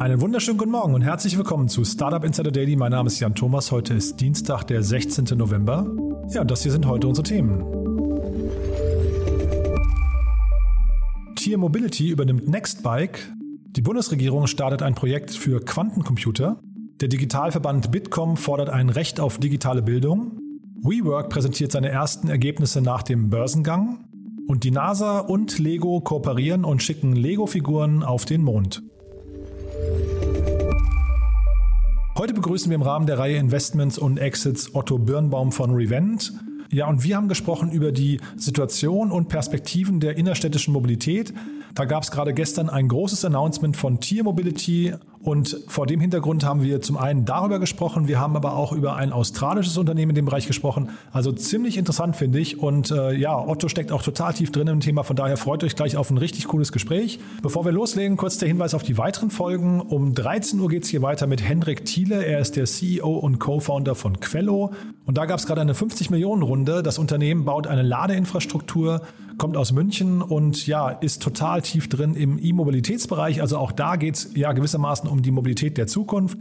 Einen 0.00 0.22
wunderschönen 0.22 0.56
guten 0.56 0.70
Morgen 0.70 0.94
und 0.94 1.02
herzlich 1.02 1.36
willkommen 1.36 1.68
zu 1.68 1.84
Startup 1.84 2.24
Insider 2.24 2.50
Daily. 2.50 2.74
Mein 2.74 2.92
Name 2.92 3.08
ist 3.08 3.20
Jan 3.20 3.34
Thomas. 3.34 3.70
Heute 3.70 3.92
ist 3.92 4.18
Dienstag, 4.18 4.64
der 4.64 4.82
16. 4.82 5.26
November. 5.36 5.86
Ja, 6.30 6.40
und 6.40 6.50
das 6.50 6.62
hier 6.62 6.72
sind 6.72 6.86
heute 6.86 7.06
unsere 7.06 7.22
Themen. 7.22 7.62
Tier 11.36 11.58
Mobility 11.58 12.08
übernimmt 12.08 12.48
Nextbike. 12.48 13.30
Die 13.76 13.82
Bundesregierung 13.82 14.46
startet 14.46 14.80
ein 14.80 14.94
Projekt 14.94 15.32
für 15.32 15.60
Quantencomputer. 15.60 16.62
Der 17.02 17.08
Digitalverband 17.08 17.90
Bitkom 17.90 18.38
fordert 18.38 18.70
ein 18.70 18.88
Recht 18.88 19.20
auf 19.20 19.36
digitale 19.36 19.82
Bildung. 19.82 20.38
WeWork 20.80 21.28
präsentiert 21.28 21.72
seine 21.72 21.90
ersten 21.90 22.30
Ergebnisse 22.30 22.80
nach 22.80 23.02
dem 23.02 23.28
Börsengang. 23.28 24.06
Und 24.48 24.64
die 24.64 24.70
NASA 24.70 25.18
und 25.18 25.58
Lego 25.58 26.00
kooperieren 26.00 26.64
und 26.64 26.82
schicken 26.82 27.14
Lego-Figuren 27.14 28.02
auf 28.02 28.24
den 28.24 28.42
Mond. 28.42 28.82
Heute 32.16 32.34
begrüßen 32.34 32.70
wir 32.70 32.74
im 32.74 32.82
Rahmen 32.82 33.06
der 33.06 33.18
Reihe 33.18 33.36
Investments 33.36 33.96
und 33.96 34.18
Exits 34.18 34.74
Otto 34.74 34.98
Birnbaum 34.98 35.52
von 35.52 35.70
Revent. 35.70 36.32
Ja, 36.70 36.86
und 36.86 37.02
wir 37.02 37.16
haben 37.16 37.28
gesprochen 37.28 37.72
über 37.72 37.92
die 37.92 38.20
Situation 38.36 39.10
und 39.10 39.28
Perspektiven 39.28 40.00
der 40.00 40.16
innerstädtischen 40.16 40.72
Mobilität. 40.72 41.32
Da 41.74 41.84
gab 41.84 42.02
es 42.02 42.10
gerade 42.10 42.34
gestern 42.34 42.68
ein 42.68 42.88
großes 42.88 43.24
Announcement 43.24 43.76
von 43.76 44.00
Tier 44.00 44.22
Mobility 44.22 44.94
und 45.22 45.58
vor 45.68 45.86
dem 45.86 46.00
Hintergrund 46.00 46.44
haben 46.44 46.62
wir 46.62 46.80
zum 46.80 46.96
einen 46.96 47.26
darüber 47.26 47.58
gesprochen, 47.58 48.08
wir 48.08 48.18
haben 48.18 48.36
aber 48.36 48.56
auch 48.56 48.72
über 48.72 48.96
ein 48.96 49.12
australisches 49.12 49.76
Unternehmen 49.76 50.10
in 50.10 50.14
dem 50.14 50.24
Bereich 50.24 50.46
gesprochen. 50.46 50.90
Also 51.12 51.30
ziemlich 51.32 51.76
interessant 51.76 52.16
finde 52.16 52.38
ich. 52.38 52.58
Und 52.58 52.90
äh, 52.90 53.12
ja, 53.12 53.36
Otto 53.36 53.68
steckt 53.68 53.92
auch 53.92 54.02
total 54.02 54.32
tief 54.32 54.50
drin 54.50 54.66
im 54.68 54.80
Thema. 54.80 55.02
Von 55.02 55.16
daher 55.16 55.36
freut 55.36 55.62
euch 55.62 55.76
gleich 55.76 55.98
auf 55.98 56.08
ein 56.10 56.16
richtig 56.16 56.46
cooles 56.48 56.72
Gespräch. 56.72 57.20
Bevor 57.42 57.66
wir 57.66 57.72
loslegen, 57.72 58.16
kurz 58.16 58.38
der 58.38 58.48
Hinweis 58.48 58.72
auf 58.72 58.82
die 58.82 58.96
weiteren 58.96 59.30
Folgen. 59.30 59.82
Um 59.82 60.14
13 60.14 60.58
Uhr 60.58 60.70
geht 60.70 60.84
es 60.84 60.88
hier 60.88 61.02
weiter 61.02 61.26
mit 61.26 61.46
Hendrik 61.46 61.84
Thiele. 61.84 62.24
Er 62.24 62.40
ist 62.40 62.56
der 62.56 62.64
CEO 62.64 63.10
und 63.10 63.38
Co-Founder 63.38 63.94
von 63.94 64.20
Quello. 64.20 64.72
Und 65.04 65.18
da 65.18 65.26
gab 65.26 65.38
es 65.38 65.46
gerade 65.46 65.60
eine 65.60 65.74
50 65.74 66.08
Millionen 66.08 66.40
Runde. 66.42 66.82
Das 66.82 66.98
Unternehmen 66.98 67.44
baut 67.44 67.66
eine 67.66 67.82
Ladeinfrastruktur 67.82 69.02
kommt 69.40 69.56
aus 69.56 69.72
München 69.72 70.20
und 70.20 70.66
ja, 70.66 70.90
ist 70.90 71.22
total 71.22 71.62
tief 71.62 71.88
drin 71.88 72.14
im 72.14 72.38
E-Mobilitätsbereich. 72.38 73.40
Also 73.40 73.56
auch 73.56 73.72
da 73.72 73.96
geht 73.96 74.16
es 74.16 74.30
ja 74.34 74.52
gewissermaßen 74.52 75.08
um 75.10 75.22
die 75.22 75.30
Mobilität 75.30 75.76
der 75.76 75.86
Zukunft. 75.86 76.38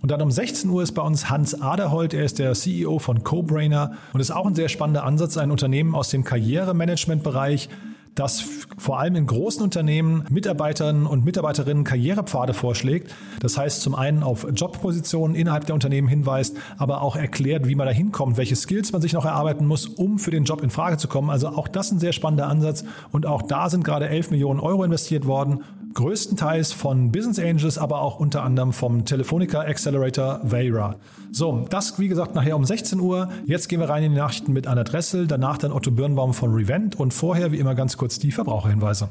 Und 0.00 0.10
dann 0.10 0.20
um 0.20 0.30
16 0.30 0.68
Uhr 0.70 0.82
ist 0.82 0.92
bei 0.92 1.02
uns 1.02 1.30
Hans 1.30 1.60
Aderholt, 1.60 2.12
er 2.12 2.24
ist 2.24 2.38
der 2.38 2.52
CEO 2.52 2.98
von 2.98 3.24
CoBrainer 3.24 3.92
und 4.12 4.20
ist 4.20 4.30
auch 4.30 4.46
ein 4.46 4.54
sehr 4.54 4.68
spannender 4.68 5.04
Ansatz, 5.04 5.38
ein 5.38 5.50
Unternehmen 5.50 5.94
aus 5.94 6.10
dem 6.10 6.24
Karrieremanagement-Bereich, 6.24 7.68
das 8.14 8.44
vor 8.78 8.98
allem 8.98 9.16
in 9.16 9.26
großen 9.26 9.62
Unternehmen 9.62 10.24
Mitarbeitern 10.30 11.06
und 11.06 11.24
Mitarbeiterinnen 11.24 11.84
Karrierepfade 11.84 12.54
vorschlägt. 12.54 13.12
Das 13.40 13.58
heißt 13.58 13.82
zum 13.82 13.94
einen 13.94 14.22
auf 14.22 14.46
Jobpositionen 14.54 15.34
innerhalb 15.36 15.66
der 15.66 15.74
Unternehmen 15.74 16.08
hinweist, 16.08 16.56
aber 16.78 17.02
auch 17.02 17.16
erklärt, 17.16 17.66
wie 17.66 17.74
man 17.74 17.86
da 17.86 17.92
hinkommt, 17.92 18.36
welche 18.36 18.56
Skills 18.56 18.92
man 18.92 19.02
sich 19.02 19.12
noch 19.12 19.24
erarbeiten 19.24 19.66
muss, 19.66 19.86
um 19.86 20.18
für 20.18 20.30
den 20.30 20.44
Job 20.44 20.62
in 20.62 20.70
Frage 20.70 20.96
zu 20.96 21.08
kommen. 21.08 21.30
Also 21.30 21.48
auch 21.48 21.68
das 21.68 21.90
ein 21.90 21.98
sehr 21.98 22.12
spannender 22.12 22.46
Ansatz 22.46 22.84
und 23.10 23.26
auch 23.26 23.42
da 23.42 23.68
sind 23.68 23.84
gerade 23.84 24.08
11 24.08 24.30
Millionen 24.30 24.60
Euro 24.60 24.84
investiert 24.84 25.26
worden 25.26 25.64
größtenteils 25.94 26.72
von 26.72 27.12
Business 27.12 27.38
Angels, 27.38 27.78
aber 27.78 28.02
auch 28.02 28.18
unter 28.18 28.42
anderem 28.42 28.72
vom 28.72 29.04
Telefonica 29.04 29.60
Accelerator 29.60 30.40
Veira. 30.42 30.96
So, 31.30 31.66
das 31.70 31.98
wie 31.98 32.08
gesagt 32.08 32.34
nachher 32.34 32.56
um 32.56 32.64
16 32.64 33.00
Uhr. 33.00 33.28
Jetzt 33.46 33.68
gehen 33.68 33.80
wir 33.80 33.88
rein 33.88 34.02
in 34.02 34.12
die 34.12 34.18
Nachrichten 34.18 34.52
mit 34.52 34.66
Anna 34.66 34.84
Dressel, 34.84 35.26
danach 35.26 35.58
dann 35.58 35.72
Otto 35.72 35.90
Birnbaum 35.90 36.34
von 36.34 36.52
Revent 36.52 36.98
und 36.98 37.14
vorher 37.14 37.52
wie 37.52 37.58
immer 37.58 37.74
ganz 37.74 37.96
kurz 37.96 38.03
die 38.08 38.32
Verbraucherhinweise. 38.32 39.10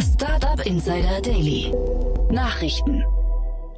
Startup 0.00 0.64
Insider 0.64 1.20
Daily. 1.22 1.74
Nachrichten. 2.30 3.04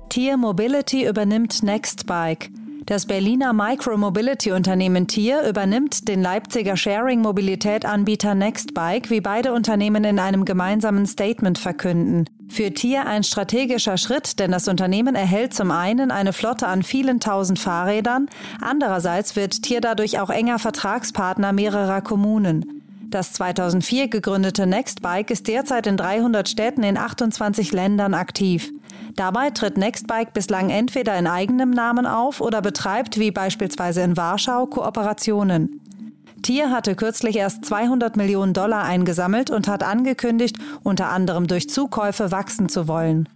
Tier 0.08 0.36
Mobility 0.36 1.06
übernimmt 1.06 1.62
Nextbike. 1.62 2.50
Das 2.86 3.04
Berliner 3.04 3.52
Micromobility-Unternehmen 3.52 5.06
Tier 5.06 5.42
übernimmt 5.46 6.08
den 6.08 6.22
Leipziger 6.22 6.76
Sharing-Mobilität-Anbieter 6.76 8.34
Nextbike, 8.34 9.10
wie 9.10 9.20
beide 9.20 9.52
Unternehmen 9.52 10.04
in 10.04 10.18
einem 10.18 10.46
gemeinsamen 10.46 11.04
Statement 11.06 11.58
verkünden. 11.58 12.24
Für 12.48 12.72
Tier 12.72 13.06
ein 13.06 13.24
strategischer 13.24 13.98
Schritt, 13.98 14.38
denn 14.38 14.50
das 14.50 14.68
Unternehmen 14.68 15.14
erhält 15.14 15.54
zum 15.54 15.70
einen 15.70 16.10
eine 16.10 16.32
Flotte 16.32 16.66
an 16.66 16.82
vielen 16.82 17.20
tausend 17.20 17.58
Fahrrädern, 17.58 18.28
andererseits 18.60 19.36
wird 19.36 19.62
Tier 19.62 19.80
dadurch 19.80 20.18
auch 20.18 20.30
enger 20.30 20.58
Vertragspartner 20.58 21.52
mehrerer 21.52 22.00
Kommunen. 22.00 22.82
Das 23.10 23.32
2004 23.32 24.08
gegründete 24.08 24.66
Nextbike 24.66 25.30
ist 25.30 25.46
derzeit 25.46 25.86
in 25.86 25.96
300 25.96 26.48
Städten 26.48 26.82
in 26.82 26.98
28 26.98 27.72
Ländern 27.72 28.12
aktiv. 28.12 28.70
Dabei 29.16 29.50
tritt 29.50 29.78
Nextbike 29.78 30.32
bislang 30.32 30.68
entweder 30.70 31.18
in 31.18 31.26
eigenem 31.26 31.70
Namen 31.70 32.06
auf 32.06 32.40
oder 32.40 32.60
betreibt, 32.60 33.18
wie 33.18 33.30
beispielsweise 33.30 34.02
in 34.02 34.16
Warschau, 34.16 34.66
Kooperationen. 34.66 35.80
Tier 36.42 36.70
hatte 36.70 36.94
kürzlich 36.94 37.36
erst 37.36 37.64
200 37.64 38.16
Millionen 38.16 38.52
Dollar 38.52 38.84
eingesammelt 38.84 39.50
und 39.50 39.68
hat 39.68 39.82
angekündigt, 39.82 40.56
unter 40.82 41.08
anderem 41.08 41.46
durch 41.46 41.68
Zukäufe 41.68 42.30
wachsen 42.30 42.68
zu 42.68 42.88
wollen. 42.88 43.28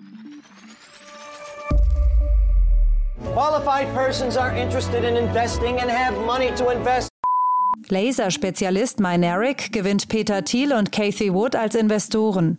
Qualified 3.35 3.93
persons 3.95 4.37
are 4.37 4.55
interested 4.57 5.05
in 5.05 5.17
investing 5.17 5.79
and 5.81 5.91
have 5.91 6.15
money 6.27 6.51
to 6.55 6.71
invest. 6.71 7.09
Laser-Spezialist 7.89 9.01
Mynaric 9.01 9.73
gewinnt 9.73 10.09
Peter 10.09 10.45
Thiel 10.45 10.73
und 10.73 10.93
Kathy 10.93 11.33
Wood 11.33 11.57
als 11.57 11.75
Investoren. 11.75 12.59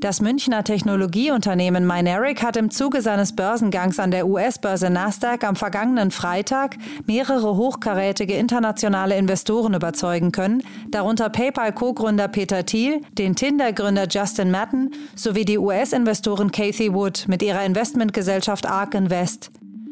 Das 0.00 0.20
Münchner 0.20 0.62
Technologieunternehmen 0.62 1.84
Mynaric 1.84 2.44
hat 2.44 2.56
im 2.56 2.70
Zuge 2.70 3.02
seines 3.02 3.34
Börsengangs 3.34 3.98
an 3.98 4.12
der 4.12 4.28
US-Börse 4.28 4.90
Nasdaq 4.90 5.42
am 5.42 5.56
vergangenen 5.56 6.12
Freitag 6.12 6.76
mehrere 7.06 7.56
hochkarätige 7.56 8.34
internationale 8.34 9.16
Investoren 9.16 9.74
überzeugen 9.74 10.30
können, 10.30 10.62
darunter 10.92 11.30
PayPal-Co-Gründer 11.30 12.28
Peter 12.28 12.64
Thiel, 12.64 13.00
den 13.10 13.34
Tinder-Gründer 13.34 14.06
Justin 14.08 14.52
Matten 14.52 14.92
sowie 15.16 15.44
die 15.44 15.58
US-Investoren 15.58 16.52
Kathy 16.52 16.94
Wood 16.94 17.24
mit 17.26 17.42
ihrer 17.42 17.64
Investmentgesellschaft 17.64 18.66
Ark 18.66 18.94
Invest. 18.94 19.50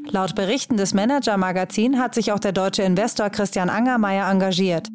Laut 0.09 0.37
Berichten 0.37 0.77
des 0.77 0.95
Manager 0.95 1.37
Magazin 1.37 1.99
hat 1.99 2.15
sich 2.15 2.31
auch 2.31 2.39
der 2.39 2.53
deutsche 2.53 2.85
Investor 2.85 3.29
Christian 3.29 3.69
Angermeier 3.69 4.31
engagiert. 4.31 4.89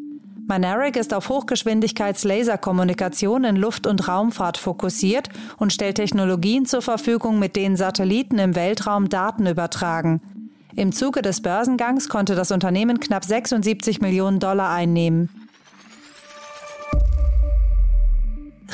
Maneric 0.51 0.97
ist 0.97 1.13
auf 1.13 1.29
Hochgeschwindigkeits-Laserkommunikation 1.29 3.45
in 3.45 3.55
Luft- 3.55 3.87
und 3.87 4.09
Raumfahrt 4.09 4.57
fokussiert 4.57 5.29
und 5.55 5.71
stellt 5.71 5.95
Technologien 5.95 6.65
zur 6.65 6.81
Verfügung, 6.81 7.39
mit 7.39 7.55
denen 7.55 7.77
Satelliten 7.77 8.37
im 8.37 8.53
Weltraum 8.53 9.07
Daten 9.07 9.47
übertragen. 9.47 10.19
Im 10.75 10.91
Zuge 10.91 11.21
des 11.21 11.41
Börsengangs 11.41 12.09
konnte 12.09 12.35
das 12.35 12.51
Unternehmen 12.51 12.99
knapp 12.99 13.23
76 13.23 14.01
Millionen 14.01 14.41
Dollar 14.41 14.71
einnehmen. 14.71 15.29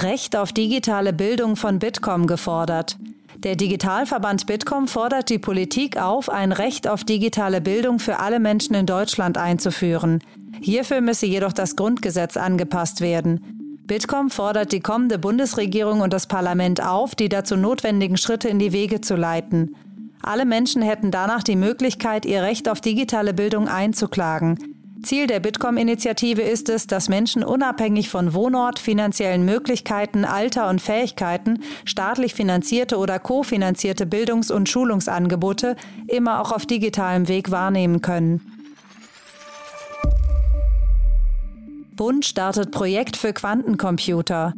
Recht 0.02 0.36
auf 0.36 0.54
digitale 0.54 1.14
Bildung 1.14 1.58
von 1.58 1.78
Bitkom 1.78 2.26
gefordert. 2.26 2.98
Der 3.44 3.56
Digitalverband 3.56 4.48
Bitkom 4.48 4.88
fordert 4.88 5.30
die 5.30 5.38
Politik 5.38 5.98
auf, 5.98 6.30
ein 6.30 6.52
Recht 6.52 6.88
auf 6.88 7.04
digitale 7.04 7.62
Bildung 7.62 8.00
für 8.00 8.20
alle 8.20 8.40
Menschen 8.40 8.74
in 8.74 8.88
Deutschland 8.88 9.38
einzuführen. 9.38 10.24
Hierfür 10.60 11.02
müsse 11.02 11.28
jedoch 11.28 11.54
das 11.54 11.76
Grundgesetz 11.76 12.36
angepasst 12.36 13.00
werden. 13.00 13.84
Bitkom 13.86 14.32
fordert 14.32 14.72
die 14.72 14.80
kommende 14.80 15.20
Bundesregierung 15.20 16.02
und 16.02 16.14
das 16.14 16.28
Parlament 16.28 16.84
auf, 16.84 17.14
die 17.14 17.30
dazu 17.30 17.56
notwendigen 17.56 18.18
Schritte 18.18 18.50
in 18.50 18.58
die 18.58 18.74
Wege 18.74 19.02
zu 19.02 19.16
leiten. 19.16 19.76
Alle 20.24 20.46
Menschen 20.46 20.82
hätten 20.82 21.12
danach 21.12 21.44
die 21.44 21.56
Möglichkeit, 21.56 22.26
ihr 22.26 22.42
Recht 22.42 22.68
auf 22.68 22.82
digitale 22.82 23.34
Bildung 23.34 23.68
einzuklagen. 23.68 24.77
Ziel 25.08 25.26
der 25.26 25.40
Bitkom-Initiative 25.40 26.42
ist 26.42 26.68
es, 26.68 26.86
dass 26.86 27.08
Menschen 27.08 27.42
unabhängig 27.42 28.10
von 28.10 28.34
Wohnort, 28.34 28.78
finanziellen 28.78 29.46
Möglichkeiten, 29.46 30.26
Alter 30.26 30.68
und 30.70 30.82
Fähigkeiten 30.82 31.64
staatlich 31.86 32.34
finanzierte 32.34 32.98
oder 32.98 33.18
kofinanzierte 33.18 34.06
Bildungs- 34.06 34.52
und 34.52 34.68
Schulungsangebote 34.68 35.78
immer 36.08 36.42
auch 36.42 36.52
auf 36.52 36.66
digitalem 36.66 37.30
Weg 37.30 37.52
wahrnehmen 37.52 38.02
können. 38.02 38.42
Bund 41.96 42.26
startet 42.26 42.72
Projekt 42.72 43.16
für 43.16 43.32
Quantencomputer. 43.32 44.54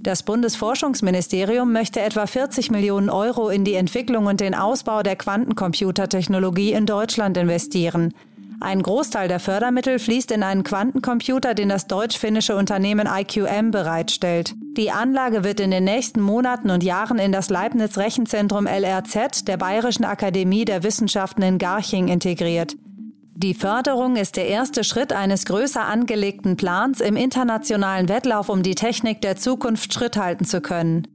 Das 0.00 0.22
Bundesforschungsministerium 0.22 1.72
möchte 1.72 2.02
etwa 2.02 2.26
40 2.26 2.70
Millionen 2.70 3.08
Euro 3.08 3.48
in 3.48 3.64
die 3.64 3.72
Entwicklung 3.72 4.26
und 4.26 4.40
den 4.40 4.54
Ausbau 4.54 5.02
der 5.02 5.16
Quantencomputertechnologie 5.16 6.74
in 6.74 6.84
Deutschland 6.84 7.38
investieren. 7.38 8.12
Ein 8.60 8.82
Großteil 8.82 9.28
der 9.28 9.40
Fördermittel 9.40 9.98
fließt 9.98 10.30
in 10.30 10.42
einen 10.42 10.62
Quantencomputer, 10.62 11.54
den 11.54 11.68
das 11.68 11.86
deutsch-finnische 11.86 12.56
Unternehmen 12.56 13.06
IQM 13.06 13.70
bereitstellt. 13.70 14.54
Die 14.76 14.90
Anlage 14.90 15.44
wird 15.44 15.60
in 15.60 15.70
den 15.70 15.84
nächsten 15.84 16.20
Monaten 16.20 16.70
und 16.70 16.82
Jahren 16.82 17.18
in 17.18 17.32
das 17.32 17.50
Leibniz 17.50 17.98
Rechenzentrum 17.98 18.66
LRZ 18.66 19.44
der 19.44 19.56
Bayerischen 19.56 20.04
Akademie 20.04 20.64
der 20.64 20.82
Wissenschaften 20.82 21.42
in 21.42 21.58
Garching 21.58 22.08
integriert. 22.08 22.74
Die 23.36 23.54
Förderung 23.54 24.16
ist 24.16 24.36
der 24.36 24.46
erste 24.46 24.84
Schritt 24.84 25.12
eines 25.12 25.44
größer 25.44 25.84
angelegten 25.84 26.56
Plans, 26.56 27.00
im 27.00 27.16
internationalen 27.16 28.08
Wettlauf 28.08 28.48
um 28.48 28.62
die 28.62 28.76
Technik 28.76 29.20
der 29.22 29.36
Zukunft 29.36 29.92
Schritt 29.92 30.16
halten 30.16 30.44
zu 30.44 30.60
können. 30.60 31.08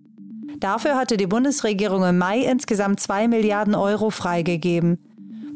Dafür 0.60 0.96
hatte 0.96 1.16
die 1.16 1.28
Bundesregierung 1.28 2.04
im 2.04 2.18
Mai 2.18 2.40
insgesamt 2.40 3.00
zwei 3.00 3.30
Milliarden 3.30 3.74
Euro 3.74 4.10
freigegeben. 4.10 4.98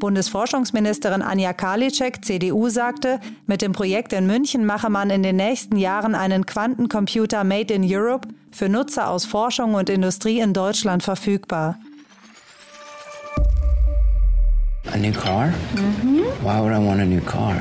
Bundesforschungsministerin 0.04 1.22
Anja 1.22 1.54
Karliczek, 1.54 2.26
CDU, 2.26 2.68
sagte, 2.68 3.22
mit 3.48 3.62
dem 3.62 3.72
Projekt 3.72 4.12
in 4.12 4.28
München 4.28 4.66
mache 4.66 4.90
man 4.90 5.10
in 5.10 5.24
den 5.24 5.38
nächsten 5.38 5.78
Jahren 5.78 6.14
einen 6.14 6.46
Quantencomputer 6.46 7.46
Made 7.46 7.74
in 7.74 7.86
Europe 7.86 8.28
für 8.52 8.68
Nutzer 8.68 9.10
aus 9.10 9.24
Forschung 9.24 9.76
und 9.76 9.90
Industrie 9.90 10.42
in 10.42 10.52
Deutschland 10.52 11.04
verfügbar. 11.04 11.78
A 14.92 14.98
new 14.98 15.14
car? 15.14 15.48
Mhm. 15.74 16.26
Why 16.42 16.60
would 16.60 16.74
I 16.74 16.86
want 16.86 17.00
a 17.00 17.06
new 17.06 17.22
car? 17.22 17.56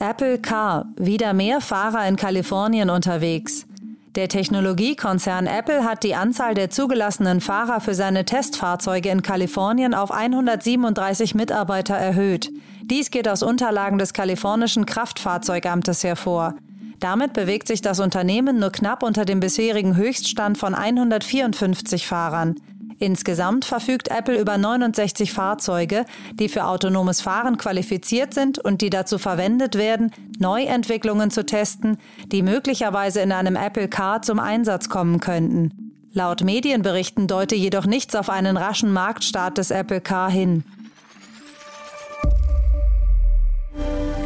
Apple 0.00 0.38
Car, 0.38 0.86
wieder 0.96 1.34
mehr 1.34 1.60
Fahrer 1.60 2.08
in 2.08 2.16
Kalifornien 2.16 2.90
unterwegs. 2.90 3.67
Der 4.14 4.28
Technologiekonzern 4.28 5.46
Apple 5.46 5.84
hat 5.84 6.02
die 6.02 6.14
Anzahl 6.14 6.54
der 6.54 6.70
zugelassenen 6.70 7.40
Fahrer 7.40 7.80
für 7.80 7.94
seine 7.94 8.24
Testfahrzeuge 8.24 9.10
in 9.10 9.22
Kalifornien 9.22 9.94
auf 9.94 10.10
137 10.10 11.34
Mitarbeiter 11.34 11.94
erhöht. 11.94 12.50
Dies 12.82 13.10
geht 13.10 13.28
aus 13.28 13.42
Unterlagen 13.42 13.98
des 13.98 14.14
kalifornischen 14.14 14.86
Kraftfahrzeugamtes 14.86 16.04
hervor. 16.04 16.54
Damit 17.00 17.32
bewegt 17.32 17.68
sich 17.68 17.80
das 17.80 18.00
Unternehmen 18.00 18.58
nur 18.58 18.72
knapp 18.72 19.02
unter 19.02 19.24
dem 19.24 19.40
bisherigen 19.40 19.94
Höchststand 19.94 20.58
von 20.58 20.74
154 20.74 22.06
Fahrern. 22.06 22.56
Insgesamt 23.00 23.64
verfügt 23.64 24.08
Apple 24.08 24.38
über 24.38 24.58
69 24.58 25.32
Fahrzeuge, 25.32 26.04
die 26.34 26.48
für 26.48 26.66
autonomes 26.66 27.20
Fahren 27.20 27.56
qualifiziert 27.56 28.34
sind 28.34 28.58
und 28.58 28.82
die 28.82 28.90
dazu 28.90 29.18
verwendet 29.18 29.76
werden, 29.76 30.10
Neuentwicklungen 30.38 31.30
zu 31.30 31.46
testen, 31.46 31.98
die 32.26 32.42
möglicherweise 32.42 33.20
in 33.20 33.30
einem 33.30 33.54
Apple 33.54 33.88
Car 33.88 34.22
zum 34.22 34.40
Einsatz 34.40 34.88
kommen 34.88 35.20
könnten. 35.20 35.92
Laut 36.12 36.42
Medienberichten 36.42 37.28
deute 37.28 37.54
jedoch 37.54 37.86
nichts 37.86 38.16
auf 38.16 38.30
einen 38.30 38.56
raschen 38.56 38.92
Marktstart 38.92 39.58
des 39.58 39.70
Apple 39.70 40.00
Car 40.00 40.30
hin. 40.30 40.64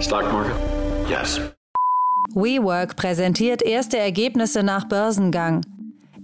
Stock 0.01 0.33
market? 0.33 0.55
Yes. 1.09 1.41
WeWork 2.35 2.97
präsentiert 2.97 3.63
erste 3.63 3.99
Ergebnisse 3.99 4.63
nach 4.63 4.89
Börsengang. 4.89 5.61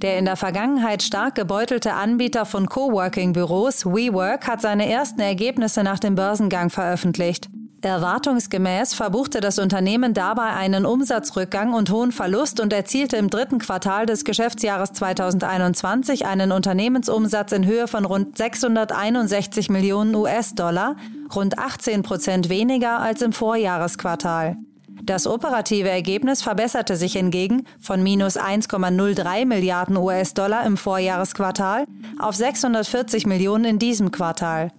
Der 0.03 0.17
in 0.17 0.27
der 0.27 0.37
Vergangenheit 0.37 1.03
stark 1.03 1.35
gebeutelte 1.35 1.95
Anbieter 1.95 2.47
von 2.47 2.69
Coworking-Büros 2.69 3.85
WeWork 3.85 4.47
hat 4.47 4.61
seine 4.61 4.89
ersten 4.89 5.21
Ergebnisse 5.21 5.83
nach 5.83 5.99
dem 5.99 6.15
Börsengang 6.15 6.71
veröffentlicht. 6.71 7.49
Erwartungsgemäß 7.83 8.95
verbuchte 8.95 9.41
das 9.41 9.59
Unternehmen 9.59 10.15
dabei 10.15 10.51
einen 10.51 10.85
Umsatzrückgang 10.85 11.75
und 11.75 11.91
hohen 11.91 12.13
Verlust 12.13 12.61
und 12.61 12.73
erzielte 12.73 13.17
im 13.17 13.29
dritten 13.29 13.59
Quartal 13.59 14.07
des 14.07 14.25
Geschäftsjahres 14.25 14.93
2021 14.93 16.27
einen 16.27 16.53
Unternehmensumsatz 16.53 17.51
in 17.53 17.67
Höhe 17.67 17.89
von 17.89 18.05
rund 18.05 18.37
661 18.37 19.69
Millionen 19.69 20.15
US-Dollar, 20.15 20.97
rund 21.35 21.59
18 21.59 22.03
Prozent 22.03 22.49
weniger 22.49 23.01
als 23.01 23.23
im 23.23 23.33
Vorjahresquartal. 23.33 24.57
Das 25.03 25.27
operative 25.27 25.89
Ergebnis 25.89 26.43
verbesserte 26.43 26.97
sich 26.97 27.13
hingegen 27.15 27.65
von 27.81 28.03
minus 28.03 28.37
1,03 28.37 29.47
Milliarden 29.47 29.97
US-Dollar 29.97 30.67
im 30.67 30.77
Vorjahresquartal 30.77 31.87
auf 32.19 32.35
640 32.35 33.27
Millionen 33.27 33.65
in 33.65 33.79
diesem 33.79 34.11
Quartal. 34.11 34.71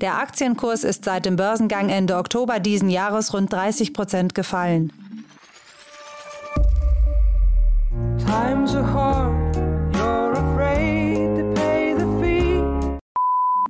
Der 0.00 0.18
Aktienkurs 0.18 0.82
ist 0.82 1.04
seit 1.04 1.26
dem 1.26 1.36
Börsengang 1.36 1.90
Ende 1.90 2.16
Oktober 2.16 2.58
diesen 2.58 2.88
Jahres 2.88 3.34
rund 3.34 3.52
30 3.52 3.92
Prozent 3.92 4.34
gefallen. 4.34 4.92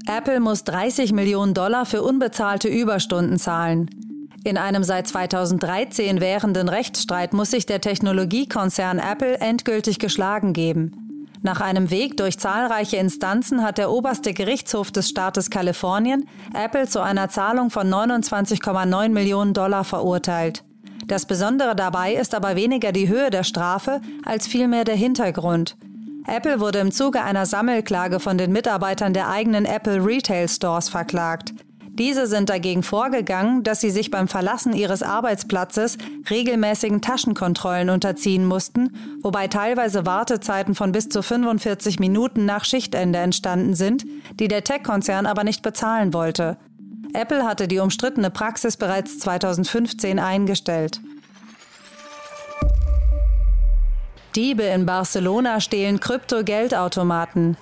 Apple 0.06 0.40
muss 0.40 0.64
30 0.64 1.12
Millionen 1.12 1.54
Dollar 1.54 1.86
für 1.86 2.02
unbezahlte 2.02 2.68
Überstunden 2.68 3.38
zahlen. 3.38 4.09
In 4.42 4.56
einem 4.56 4.84
seit 4.84 5.06
2013 5.06 6.20
währenden 6.20 6.68
Rechtsstreit 6.68 7.34
muss 7.34 7.50
sich 7.50 7.66
der 7.66 7.80
Technologiekonzern 7.80 8.98
Apple 8.98 9.38
endgültig 9.38 9.98
geschlagen 9.98 10.54
geben. 10.54 11.28
Nach 11.42 11.60
einem 11.60 11.90
Weg 11.90 12.16
durch 12.16 12.38
zahlreiche 12.38 12.96
Instanzen 12.96 13.62
hat 13.62 13.78
der 13.78 13.90
oberste 13.90 14.32
Gerichtshof 14.32 14.90
des 14.90 15.08
Staates 15.08 15.50
Kalifornien 15.50 16.26
Apple 16.54 16.86
zu 16.86 17.00
einer 17.00 17.28
Zahlung 17.28 17.70
von 17.70 17.88
29,9 17.88 19.08
Millionen 19.10 19.54
Dollar 19.54 19.84
verurteilt. 19.84 20.64
Das 21.06 21.26
Besondere 21.26 21.74
dabei 21.74 22.14
ist 22.14 22.34
aber 22.34 22.56
weniger 22.56 22.92
die 22.92 23.08
Höhe 23.08 23.30
der 23.30 23.44
Strafe 23.44 24.00
als 24.24 24.46
vielmehr 24.46 24.84
der 24.84 24.96
Hintergrund. 24.96 25.76
Apple 26.26 26.60
wurde 26.60 26.78
im 26.78 26.92
Zuge 26.92 27.22
einer 27.22 27.46
Sammelklage 27.46 28.20
von 28.20 28.38
den 28.38 28.52
Mitarbeitern 28.52 29.14
der 29.14 29.28
eigenen 29.28 29.64
Apple 29.64 30.04
Retail 30.04 30.48
Stores 30.48 30.88
verklagt. 30.88 31.52
Diese 32.00 32.26
sind 32.26 32.48
dagegen 32.48 32.82
vorgegangen, 32.82 33.62
dass 33.62 33.82
sie 33.82 33.90
sich 33.90 34.10
beim 34.10 34.26
Verlassen 34.26 34.72
ihres 34.72 35.02
Arbeitsplatzes 35.02 35.98
regelmäßigen 36.30 37.02
Taschenkontrollen 37.02 37.90
unterziehen 37.90 38.46
mussten, 38.46 39.18
wobei 39.20 39.48
teilweise 39.48 40.06
Wartezeiten 40.06 40.74
von 40.74 40.92
bis 40.92 41.10
zu 41.10 41.22
45 41.22 41.98
Minuten 41.98 42.46
nach 42.46 42.64
Schichtende 42.64 43.18
entstanden 43.18 43.74
sind, 43.74 44.06
die 44.32 44.48
der 44.48 44.64
Tech-Konzern 44.64 45.26
aber 45.26 45.44
nicht 45.44 45.60
bezahlen 45.60 46.14
wollte. 46.14 46.56
Apple 47.12 47.44
hatte 47.44 47.68
die 47.68 47.80
umstrittene 47.80 48.30
Praxis 48.30 48.78
bereits 48.78 49.18
2015 49.18 50.18
eingestellt. 50.18 51.02
Diebe 54.36 54.62
in 54.62 54.86
Barcelona 54.86 55.60
stehlen 55.60 56.00
Krypto-Geldautomaten. 56.00 57.58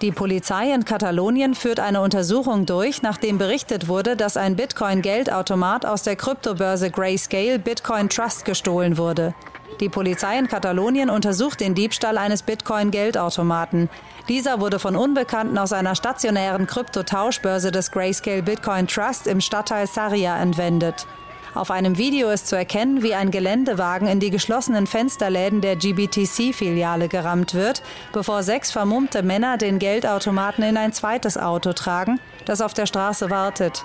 Die 0.00 0.12
Polizei 0.12 0.72
in 0.72 0.84
Katalonien 0.84 1.56
führt 1.56 1.80
eine 1.80 2.00
Untersuchung 2.00 2.66
durch, 2.66 3.02
nachdem 3.02 3.36
berichtet 3.36 3.88
wurde, 3.88 4.14
dass 4.14 4.36
ein 4.36 4.54
Bitcoin-Geldautomat 4.54 5.84
aus 5.84 6.04
der 6.04 6.14
Kryptobörse 6.14 6.92
Grayscale 6.92 7.58
Bitcoin 7.58 8.08
Trust 8.08 8.44
gestohlen 8.44 8.96
wurde. 8.96 9.34
Die 9.80 9.88
Polizei 9.88 10.38
in 10.38 10.46
Katalonien 10.46 11.10
untersucht 11.10 11.58
den 11.58 11.74
Diebstahl 11.74 12.16
eines 12.16 12.42
Bitcoin-Geldautomaten. 12.42 13.90
Dieser 14.28 14.60
wurde 14.60 14.78
von 14.78 14.94
Unbekannten 14.94 15.58
aus 15.58 15.72
einer 15.72 15.96
stationären 15.96 16.68
Kryptotauschbörse 16.68 17.72
des 17.72 17.90
Grayscale 17.90 18.44
Bitcoin 18.44 18.86
Trust 18.86 19.26
im 19.26 19.40
Stadtteil 19.40 19.88
Sarria 19.88 20.40
entwendet. 20.40 21.08
Auf 21.54 21.70
einem 21.70 21.96
Video 21.98 22.28
ist 22.30 22.46
zu 22.46 22.56
erkennen, 22.56 23.02
wie 23.02 23.14
ein 23.14 23.30
Geländewagen 23.30 24.06
in 24.06 24.20
die 24.20 24.30
geschlossenen 24.30 24.86
Fensterläden 24.86 25.60
der 25.60 25.76
GBTC-Filiale 25.76 27.08
gerammt 27.08 27.54
wird, 27.54 27.82
bevor 28.12 28.42
sechs 28.42 28.70
vermummte 28.70 29.22
Männer 29.22 29.56
den 29.56 29.78
Geldautomaten 29.78 30.62
in 30.62 30.76
ein 30.76 30.92
zweites 30.92 31.38
Auto 31.38 31.72
tragen, 31.72 32.20
das 32.44 32.60
auf 32.60 32.74
der 32.74 32.86
Straße 32.86 33.30
wartet. 33.30 33.84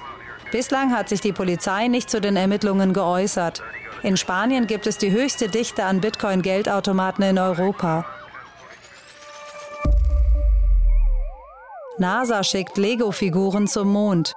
Bislang 0.52 0.96
hat 0.96 1.10
sich 1.10 1.22
die 1.22 1.34
Polizei 1.34 1.88
nicht 1.88 2.10
zu 2.10 2.22
den 2.22 2.36
Ermittlungen 2.36 2.94
geäußert. 2.94 3.64
In 4.04 4.18
Spanien 4.18 4.68
gibt 4.68 4.86
es 4.86 4.98
die 4.98 5.12
höchste 5.12 5.48
Dichte 5.48 5.86
an 5.86 6.02
Bitcoin-Geldautomaten 6.02 7.24
in 7.24 7.40
Europa. 7.40 8.06
NASA 11.98 12.44
schickt 12.44 12.78
Lego-Figuren 12.78 13.68
zum 13.68 13.92
Mond. 13.94 14.34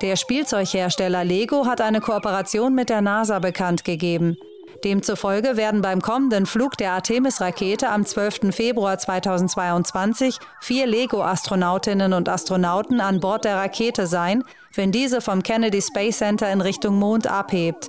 Der 0.00 0.14
Spielzeughersteller 0.14 1.24
Lego 1.24 1.66
hat 1.66 1.80
eine 1.80 2.00
Kooperation 2.00 2.74
mit 2.74 2.88
der 2.88 3.00
NASA 3.00 3.40
bekannt 3.40 3.84
gegeben. 3.84 4.36
Demzufolge 4.84 5.56
werden 5.56 5.82
beim 5.82 6.00
kommenden 6.00 6.46
Flug 6.46 6.76
der 6.76 6.92
Artemis-Rakete 6.92 7.88
am 7.88 8.06
12. 8.06 8.54
Februar 8.54 8.96
2022 8.96 10.38
vier 10.60 10.86
Lego-Astronautinnen 10.86 12.12
und 12.12 12.28
Astronauten 12.28 13.00
an 13.00 13.18
Bord 13.18 13.44
der 13.44 13.56
Rakete 13.56 14.06
sein, 14.06 14.44
wenn 14.74 14.92
diese 14.92 15.20
vom 15.20 15.42
Kennedy 15.42 15.82
Space 15.82 16.18
Center 16.18 16.48
in 16.52 16.60
Richtung 16.60 16.94
Mond 16.94 17.26
abhebt. 17.26 17.88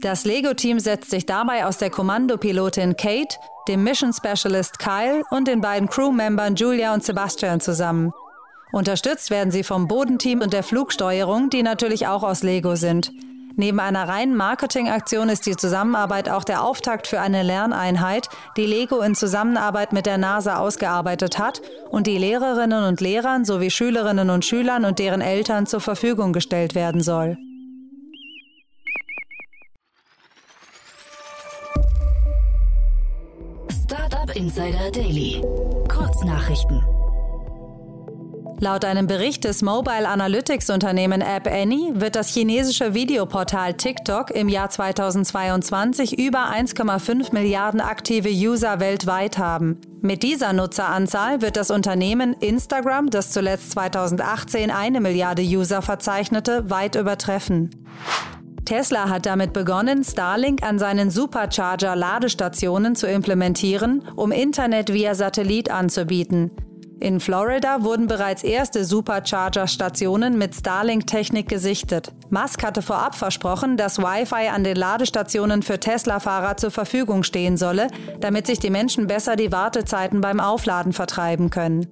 Das 0.00 0.24
Lego-Team 0.24 0.78
setzt 0.78 1.10
sich 1.10 1.26
dabei 1.26 1.66
aus 1.66 1.78
der 1.78 1.90
Kommandopilotin 1.90 2.96
Kate, 2.96 3.36
dem 3.66 3.82
Mission 3.82 4.12
Specialist 4.12 4.78
Kyle 4.78 5.22
und 5.30 5.48
den 5.48 5.60
beiden 5.60 5.88
Crewmembern 5.88 6.54
Julia 6.54 6.94
und 6.94 7.02
Sebastian 7.02 7.60
zusammen. 7.60 8.12
Unterstützt 8.72 9.30
werden 9.30 9.50
sie 9.50 9.64
vom 9.64 9.88
Bodenteam 9.88 10.40
und 10.42 10.52
der 10.52 10.62
Flugsteuerung, 10.62 11.50
die 11.50 11.62
natürlich 11.62 12.06
auch 12.06 12.22
aus 12.22 12.42
Lego 12.42 12.76
sind. 12.76 13.12
Neben 13.56 13.80
einer 13.80 14.08
reinen 14.08 14.36
Marketingaktion 14.36 15.28
ist 15.28 15.44
die 15.44 15.56
Zusammenarbeit 15.56 16.30
auch 16.30 16.44
der 16.44 16.64
Auftakt 16.64 17.06
für 17.06 17.20
eine 17.20 17.42
Lerneinheit, 17.42 18.28
die 18.56 18.64
Lego 18.64 19.00
in 19.00 19.14
Zusammenarbeit 19.14 19.92
mit 19.92 20.06
der 20.06 20.18
NASA 20.18 20.58
ausgearbeitet 20.58 21.38
hat 21.38 21.60
und 21.90 22.06
die 22.06 22.16
Lehrerinnen 22.16 22.84
und 22.84 23.00
Lehrern 23.00 23.44
sowie 23.44 23.70
Schülerinnen 23.70 24.30
und 24.30 24.44
Schülern 24.44 24.84
und 24.84 24.98
deren 24.98 25.20
Eltern 25.20 25.66
zur 25.66 25.80
Verfügung 25.80 26.32
gestellt 26.32 26.74
werden 26.74 27.02
soll. 27.02 27.36
Startup 33.84 34.34
Insider 34.34 34.90
Daily. 34.92 35.42
Kurznachrichten. 35.88 36.99
Laut 38.62 38.84
einem 38.84 39.06
Bericht 39.06 39.44
des 39.44 39.62
Mobile 39.62 40.06
Analytics 40.06 40.68
Unternehmen 40.68 41.22
App 41.22 41.50
Annie 41.50 41.98
wird 41.98 42.14
das 42.14 42.28
chinesische 42.28 42.92
Videoportal 42.92 43.72
TikTok 43.72 44.30
im 44.32 44.50
Jahr 44.50 44.68
2022 44.68 46.18
über 46.18 46.50
1,5 46.50 47.32
Milliarden 47.32 47.80
aktive 47.80 48.28
User 48.28 48.78
weltweit 48.78 49.38
haben. 49.38 49.80
Mit 50.02 50.22
dieser 50.22 50.52
Nutzeranzahl 50.52 51.40
wird 51.40 51.56
das 51.56 51.70
Unternehmen 51.70 52.34
Instagram, 52.34 53.08
das 53.08 53.32
zuletzt 53.32 53.70
2018 53.70 54.70
eine 54.70 55.00
Milliarde 55.00 55.40
User 55.40 55.80
verzeichnete, 55.80 56.68
weit 56.68 56.96
übertreffen. 56.96 57.70
Tesla 58.66 59.08
hat 59.08 59.24
damit 59.24 59.54
begonnen, 59.54 60.04
Starlink 60.04 60.62
an 60.62 60.78
seinen 60.78 61.08
Supercharger-Ladestationen 61.08 62.94
zu 62.94 63.06
implementieren, 63.06 64.04
um 64.16 64.32
Internet 64.32 64.92
via 64.92 65.14
Satellit 65.14 65.70
anzubieten. 65.70 66.50
In 67.00 67.18
Florida 67.18 67.82
wurden 67.82 68.08
bereits 68.08 68.42
erste 68.42 68.84
Supercharger-Stationen 68.84 70.36
mit 70.36 70.54
Starlink-Technik 70.54 71.48
gesichtet. 71.48 72.12
Musk 72.28 72.62
hatte 72.62 72.82
vorab 72.82 73.14
versprochen, 73.14 73.78
dass 73.78 73.98
Wi-Fi 73.98 74.48
an 74.48 74.64
den 74.64 74.76
Ladestationen 74.76 75.62
für 75.62 75.80
Tesla-Fahrer 75.80 76.58
zur 76.58 76.70
Verfügung 76.70 77.22
stehen 77.22 77.56
solle, 77.56 77.86
damit 78.20 78.46
sich 78.46 78.58
die 78.58 78.68
Menschen 78.68 79.06
besser 79.06 79.36
die 79.36 79.50
Wartezeiten 79.50 80.20
beim 80.20 80.40
Aufladen 80.40 80.92
vertreiben 80.92 81.48
können. 81.48 81.86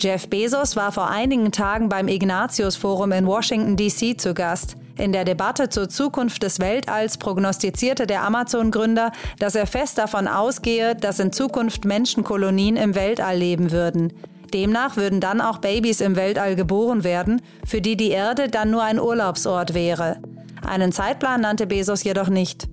Jeff 0.00 0.30
Bezos 0.30 0.76
war 0.76 0.92
vor 0.92 1.10
einigen 1.10 1.52
Tagen 1.52 1.90
beim 1.90 2.08
Ignatius 2.08 2.76
Forum 2.76 3.12
in 3.12 3.26
Washington, 3.26 3.76
D.C. 3.76 4.16
zu 4.16 4.32
Gast. 4.32 4.76
In 4.98 5.12
der 5.12 5.24
Debatte 5.24 5.68
zur 5.68 5.90
Zukunft 5.90 6.42
des 6.42 6.58
Weltalls 6.58 7.18
prognostizierte 7.18 8.06
der 8.06 8.22
Amazon-Gründer, 8.22 9.12
dass 9.38 9.54
er 9.54 9.66
fest 9.66 9.98
davon 9.98 10.26
ausgehe, 10.26 10.94
dass 10.94 11.18
in 11.18 11.32
Zukunft 11.32 11.84
Menschenkolonien 11.84 12.76
im 12.76 12.94
Weltall 12.94 13.36
leben 13.36 13.72
würden. 13.72 14.14
Demnach 14.54 14.96
würden 14.96 15.20
dann 15.20 15.42
auch 15.42 15.58
Babys 15.58 16.00
im 16.00 16.16
Weltall 16.16 16.56
geboren 16.56 17.04
werden, 17.04 17.42
für 17.66 17.82
die 17.82 17.96
die 17.96 18.10
Erde 18.10 18.48
dann 18.48 18.70
nur 18.70 18.82
ein 18.82 18.98
Urlaubsort 18.98 19.74
wäre. 19.74 20.18
Einen 20.66 20.92
Zeitplan 20.92 21.42
nannte 21.42 21.66
Bezos 21.66 22.02
jedoch 22.04 22.28
nicht. 22.28 22.68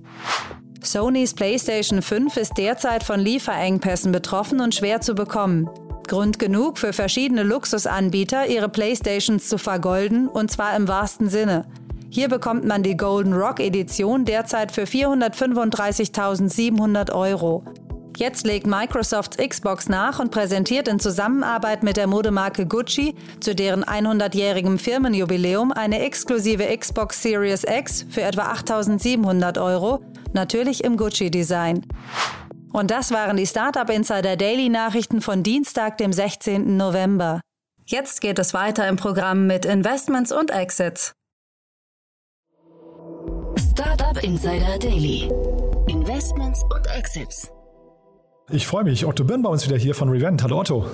Sonys 0.82 1.34
PlayStation 1.34 2.02
5 2.02 2.38
ist 2.38 2.58
derzeit 2.58 3.04
von 3.04 3.20
Lieferengpässen 3.20 4.12
betroffen 4.12 4.62
und 4.62 4.76
schwer 4.76 5.02
zu 5.02 5.14
bekommen. 5.14 5.70
Grund 6.08 6.40
genug 6.40 6.78
für 6.78 6.94
verschiedene 6.94 7.44
Luxusanbieter, 7.44 8.48
ihre 8.48 8.70
Playstations 8.70 9.48
zu 9.48 9.58
vergolden, 9.58 10.28
und 10.28 10.52
zwar 10.52 10.76
im 10.76 10.88
wahrsten 10.88 11.30
Sinne. 11.30 11.66
Hier 12.14 12.30
bekommt 12.30 12.64
man 12.64 12.84
die 12.84 12.96
Golden 12.96 13.34
Rock 13.34 13.60
Edition 13.60 14.24
derzeit 14.24 14.72
für 14.72 14.84
435.700 14.84 17.12
Euro. 17.12 17.66
Jetzt 18.18 18.46
legt 18.46 18.68
Microsofts 18.68 19.38
Xbox 19.38 19.90
nach 19.90 20.20
und 20.20 20.30
präsentiert 20.30 20.88
in 20.88 21.00
Zusammenarbeit 21.00 21.82
mit 21.82 21.98
der 21.98 22.06
Modemarke 22.06 22.68
Gucci 22.68 23.16
zu 23.40 23.56
deren 23.56 23.84
100-jährigem 23.84 24.78
Firmenjubiläum 24.78 25.72
eine 25.72 26.02
exklusive 26.02 26.66
Xbox 26.78 27.24
Series 27.24 27.64
X 27.64 28.06
für 28.08 28.22
etwa 28.22 28.54
8.700 28.54 29.60
Euro, 29.60 30.06
natürlich 30.34 30.84
im 30.84 30.98
Gucci-Design. 30.98 31.84
Und 32.72 32.92
das 32.92 33.12
waren 33.12 33.38
die 33.38 33.48
Startup 33.48 33.90
Insider 33.90 34.36
Daily 34.36 34.70
Nachrichten 34.70 35.20
von 35.20 35.42
Dienstag, 35.42 35.98
dem 35.98 36.14
16. 36.14 36.78
November. 36.78 37.42
Jetzt 37.88 38.22
geht 38.22 38.38
es 38.38 38.54
weiter 38.54 38.88
im 38.88 38.98
Programm 38.98 39.48
mit 39.48 39.66
Investments 39.66 40.32
und 40.32 40.52
Exits. 40.52 41.16
Startup 44.14 44.24
Insider 44.24 44.78
Daily. 44.78 45.30
Investments 45.88 46.64
und 46.64 46.88
Exits. 46.96 47.52
Ich 48.52 48.68
freue 48.68 48.84
mich. 48.84 49.06
Otto 49.06 49.24
Birnbaum 49.24 49.56
ist 49.56 49.68
wieder 49.68 49.78
hier 49.78 49.96
von 49.96 50.10
Revent. 50.10 50.44
Hallo 50.44 50.60
Otto. 50.60 50.86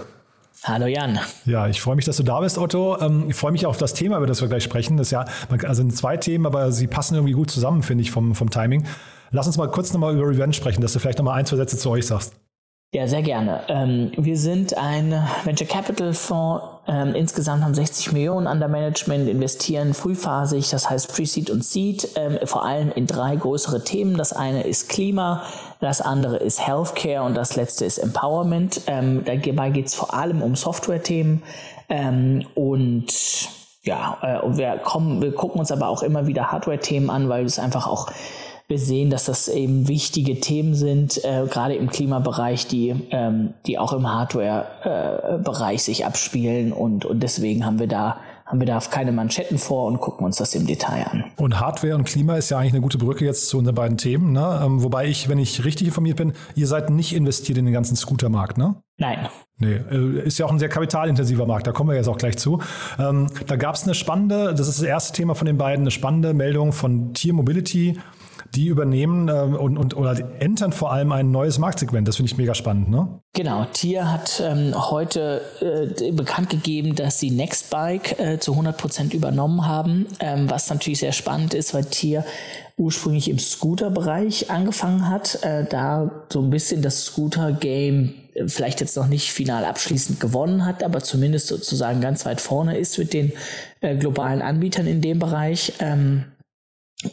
Hallo 0.64 0.86
Jan. 0.86 1.20
Ja, 1.46 1.68
ich 1.68 1.82
freue 1.82 1.96
mich, 1.96 2.06
dass 2.06 2.18
du 2.18 2.24
da 2.24 2.40
bist, 2.40 2.58
Otto. 2.58 2.98
Ähm, 3.02 3.26
ich 3.30 3.36
freue 3.36 3.52
mich 3.52 3.66
auf 3.66 3.78
das 3.78 3.94
Thema, 3.94 4.18
über 4.18 4.28
das 4.28 4.42
wir 4.42 4.48
gleich 4.48 4.64
sprechen. 4.64 4.98
Das 4.98 5.08
ist 5.08 5.12
ja, 5.12 5.26
also 5.50 5.74
sind 5.74 5.96
zwei 5.96 6.18
Themen, 6.18 6.46
aber 6.46 6.72
sie 6.72 6.88
passen 6.88 7.16
irgendwie 7.16 7.34
gut 7.34 7.52
zusammen, 7.52 7.84
finde 7.84 8.04
ich, 8.04 8.12
vom, 8.12 8.36
vom 8.36 8.50
Timing. 8.50 8.86
Lass 9.32 9.48
uns 9.48 9.58
mal 9.58 9.70
kurz 9.70 9.92
nochmal 9.92 10.16
über 10.16 10.28
Revent 10.28 10.56
sprechen, 10.56 10.82
dass 10.82 10.94
du 10.94 11.00
vielleicht 11.00 11.18
nochmal 11.18 11.40
ein, 11.40 11.46
zwei 11.46 11.58
Sätze 11.58 11.78
zu 11.78 11.90
euch 11.90 12.08
sagst. 12.08 12.36
Ja, 12.94 13.06
sehr 13.08 13.22
gerne. 13.22 13.62
Ähm, 13.68 14.12
wir 14.18 14.38
sind 14.38 14.78
ein 14.78 15.12
Venture 15.44 15.68
Capital 15.68 16.14
Fonds. 16.14 16.64
Ähm, 16.90 17.14
insgesamt 17.14 17.64
haben 17.64 17.76
60 17.76 18.14
Millionen 18.14 18.48
under 18.48 18.68
Management, 18.68 19.30
investieren 19.30 19.94
frühphasig, 19.94 20.72
das 20.72 20.90
heißt 20.90 21.14
Pre-Seed 21.14 21.52
und 21.52 21.64
Seed, 21.64 22.10
ähm, 22.16 22.40
vor 22.46 22.66
allem 22.66 22.92
in 22.92 23.06
drei 23.06 23.36
größere 23.36 23.84
Themen. 23.84 24.18
Das 24.18 24.34
eine 24.34 24.64
ist 24.64 24.90
Klima, 24.90 25.44
das 25.82 26.02
andere 26.02 26.38
ist 26.38 26.66
Healthcare 26.66 27.24
und 27.24 27.36
das 27.36 27.56
letzte 27.56 27.86
ist 27.86 28.00
Empowerment. 28.00 28.82
Ähm, 28.88 29.24
dabei 29.24 29.70
geht 29.70 29.86
es 29.86 29.94
vor 29.94 30.16
allem 30.16 30.42
um 30.42 30.56
Software-Themen 30.56 31.44
ähm, 31.90 32.48
und 32.56 33.14
ja, 33.84 34.18
äh, 34.24 34.58
wir 34.58 34.78
kommen, 34.78 35.22
wir 35.22 35.36
gucken 35.36 35.60
uns 35.60 35.72
aber 35.72 35.90
auch 35.90 36.02
immer 36.02 36.26
wieder 36.26 36.52
Hardware-Themen 36.52 37.12
an, 37.12 37.30
weil 37.30 37.46
es 37.46 37.60
einfach 37.60 37.86
auch 37.86 38.08
wir 38.70 38.78
sehen, 38.78 39.10
dass 39.10 39.26
das 39.26 39.48
eben 39.48 39.88
wichtige 39.88 40.40
Themen 40.40 40.76
sind, 40.76 41.24
äh, 41.26 41.48
gerade 41.50 41.74
im 41.74 41.90
Klimabereich, 41.90 42.68
die, 42.68 42.94
ähm, 43.10 43.56
die 43.66 43.80
auch 43.80 43.94
im 43.94 44.08
Hardware-Bereich 44.08 45.82
sich 45.82 46.06
abspielen. 46.06 46.72
Und, 46.72 47.04
und 47.04 47.22
deswegen 47.22 47.66
haben 47.66 47.80
wir 47.80 47.88
da 47.88 48.20
haben 48.46 48.60
wir 48.60 48.66
da 48.66 48.80
keine 48.80 49.12
Manschetten 49.12 49.60
vor 49.60 49.86
und 49.86 50.00
gucken 50.00 50.26
uns 50.26 50.38
das 50.38 50.56
im 50.56 50.66
Detail 50.66 51.06
an. 51.12 51.24
Und 51.38 51.60
Hardware 51.60 51.94
und 51.94 52.06
Klima 52.06 52.36
ist 52.36 52.50
ja 52.50 52.58
eigentlich 52.58 52.74
eine 52.74 52.82
gute 52.82 52.98
Brücke 52.98 53.24
jetzt 53.24 53.48
zu 53.48 53.60
unseren 53.60 53.76
beiden 53.76 53.98
Themen. 53.98 54.32
Ne? 54.32 54.62
Ähm, 54.64 54.82
wobei 54.84 55.06
ich, 55.06 55.30
wenn 55.30 55.38
ich 55.38 55.66
richtig 55.66 55.86
informiert 55.86 56.18
bin, 56.18 56.34
ihr 56.56 56.66
seid 56.66 56.90
nicht 56.90 57.14
investiert 57.14 57.60
in 57.60 57.66
den 57.66 57.76
ganzen 57.76 57.96
Scootermarkt, 57.96 58.58
ne? 58.58 58.78
Nein. 58.98 59.30
Nee, 59.60 59.74
äh, 59.74 60.26
ist 60.26 60.40
ja 60.40 60.48
auch 60.48 60.52
ein 60.52 60.58
sehr 60.58 60.70
kapitalintensiver 60.70 61.46
Markt, 61.46 61.68
da 61.68 61.74
kommen 61.74 61.92
wir 61.92 61.96
jetzt 61.96 62.08
auch 62.08 62.18
gleich 62.18 62.38
zu. 62.38 62.60
Ähm, 62.98 63.28
da 63.46 63.56
gab 63.56 63.76
es 63.76 63.84
eine 63.84 63.94
spannende, 63.94 64.56
das 64.56 64.68
ist 64.68 64.80
das 64.80 64.88
erste 64.88 65.14
Thema 65.14 65.36
von 65.36 65.46
den 65.46 65.60
beiden, 65.60 65.84
eine 65.84 65.92
spannende 65.92 66.34
Meldung 66.34 66.72
von 66.72 67.14
Tier 67.14 67.34
Mobility 67.34 68.00
die 68.56 68.68
übernehmen 68.68 69.28
äh, 69.28 69.32
und, 69.32 69.78
und 69.78 69.96
oder 69.96 70.18
entern 70.40 70.72
vor 70.72 70.92
allem 70.92 71.12
ein 71.12 71.32
neues 71.32 71.60
Marktsegment. 71.60 72.08
Das 72.08 72.16
finde 72.18 72.32
ich 72.32 72.38
mega 72.38 72.54
spannend, 72.54 72.90
ne? 72.90 73.20
Genau, 73.34 73.66
Tier 73.72 74.12
hat 74.12 74.42
ähm, 74.44 74.74
heute 74.76 75.42
äh, 75.62 76.12
bekannt 76.12 76.50
gegeben, 76.50 76.96
dass 76.96 77.20
sie 77.20 77.32
Nextbike 77.32 78.20
äh, 78.20 78.40
zu 78.40 78.52
100 78.54 78.78
Prozent 78.78 79.14
übernommen 79.14 79.68
haben, 79.68 80.08
ähm, 80.20 80.50
was 80.50 80.70
natürlich 80.70 81.00
sehr 81.00 81.12
spannend 81.12 81.54
ist, 81.54 81.74
weil 81.74 81.86
Tier 81.86 82.26
ursprünglich 82.78 83.30
im 83.30 83.38
Scooter-Bereich 83.38 84.50
angefangen 84.50 85.08
hat, 85.10 85.44
äh, 85.44 85.66
da 85.66 86.10
so 86.32 86.42
ein 86.42 86.50
bisschen 86.50 86.82
das 86.82 87.04
Scooter-Game 87.04 88.14
äh, 88.34 88.48
vielleicht 88.48 88.80
jetzt 88.82 88.96
noch 88.96 89.08
nicht 89.08 89.32
final 89.32 89.66
abschließend 89.66 90.20
gewonnen 90.20 90.66
hat, 90.66 90.84
aber 90.84 91.02
zumindest 91.02 91.48
sozusagen 91.48 92.02
ganz 92.02 92.26
weit 92.26 92.42
vorne 92.42 92.78
ist 92.78 92.98
mit 92.98 93.14
den 93.14 93.34
äh, 93.82 93.96
globalen 93.96 94.42
Anbietern 94.42 94.88
in 94.88 95.02
dem 95.02 95.20
Bereich. 95.20 95.74
Ähm, 95.80 96.26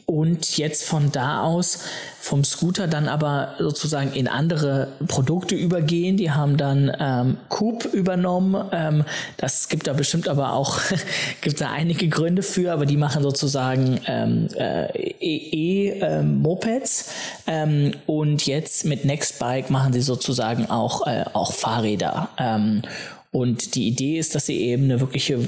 und 0.05 0.57
jetzt 0.57 0.85
von 0.85 1.13
da 1.13 1.43
aus 1.43 1.79
vom 2.21 2.43
Scooter 2.43 2.89
dann 2.89 3.07
aber 3.07 3.55
sozusagen 3.61 4.13
in 4.13 4.27
andere 4.27 4.89
Produkte 5.07 5.55
übergehen. 5.55 6.17
Die 6.17 6.33
haben 6.33 6.57
dann 6.57 6.91
ähm, 6.99 7.37
Coop 7.49 7.85
übernommen. 7.85 8.69
Ähm, 8.73 9.05
das 9.37 9.69
gibt 9.69 9.87
da 9.87 9.93
bestimmt 9.93 10.27
aber 10.27 10.55
auch 10.55 10.81
gibt 11.41 11.61
da 11.61 11.71
einige 11.71 12.09
Gründe 12.09 12.43
für, 12.43 12.73
aber 12.73 12.85
die 12.85 12.97
machen 12.97 13.23
sozusagen 13.23 14.01
ähm, 14.09 14.49
äh, 14.57 14.89
E-Mopeds 15.21 17.13
ähm, 17.47 17.95
und 18.07 18.45
jetzt 18.45 18.87
mit 18.87 19.05
Nextbike 19.05 19.71
machen 19.71 19.93
sie 19.93 20.01
sozusagen 20.01 20.69
auch 20.69 21.07
äh, 21.07 21.27
auch 21.33 21.53
Fahrräder. 21.53 22.29
Und 23.31 23.75
die 23.75 23.89
Idee 23.89 24.19
ist, 24.19 24.35
dass 24.35 24.47
sie 24.47 24.61
eben 24.61 24.85
eine 24.85 25.01
wirkliche, 25.01 25.39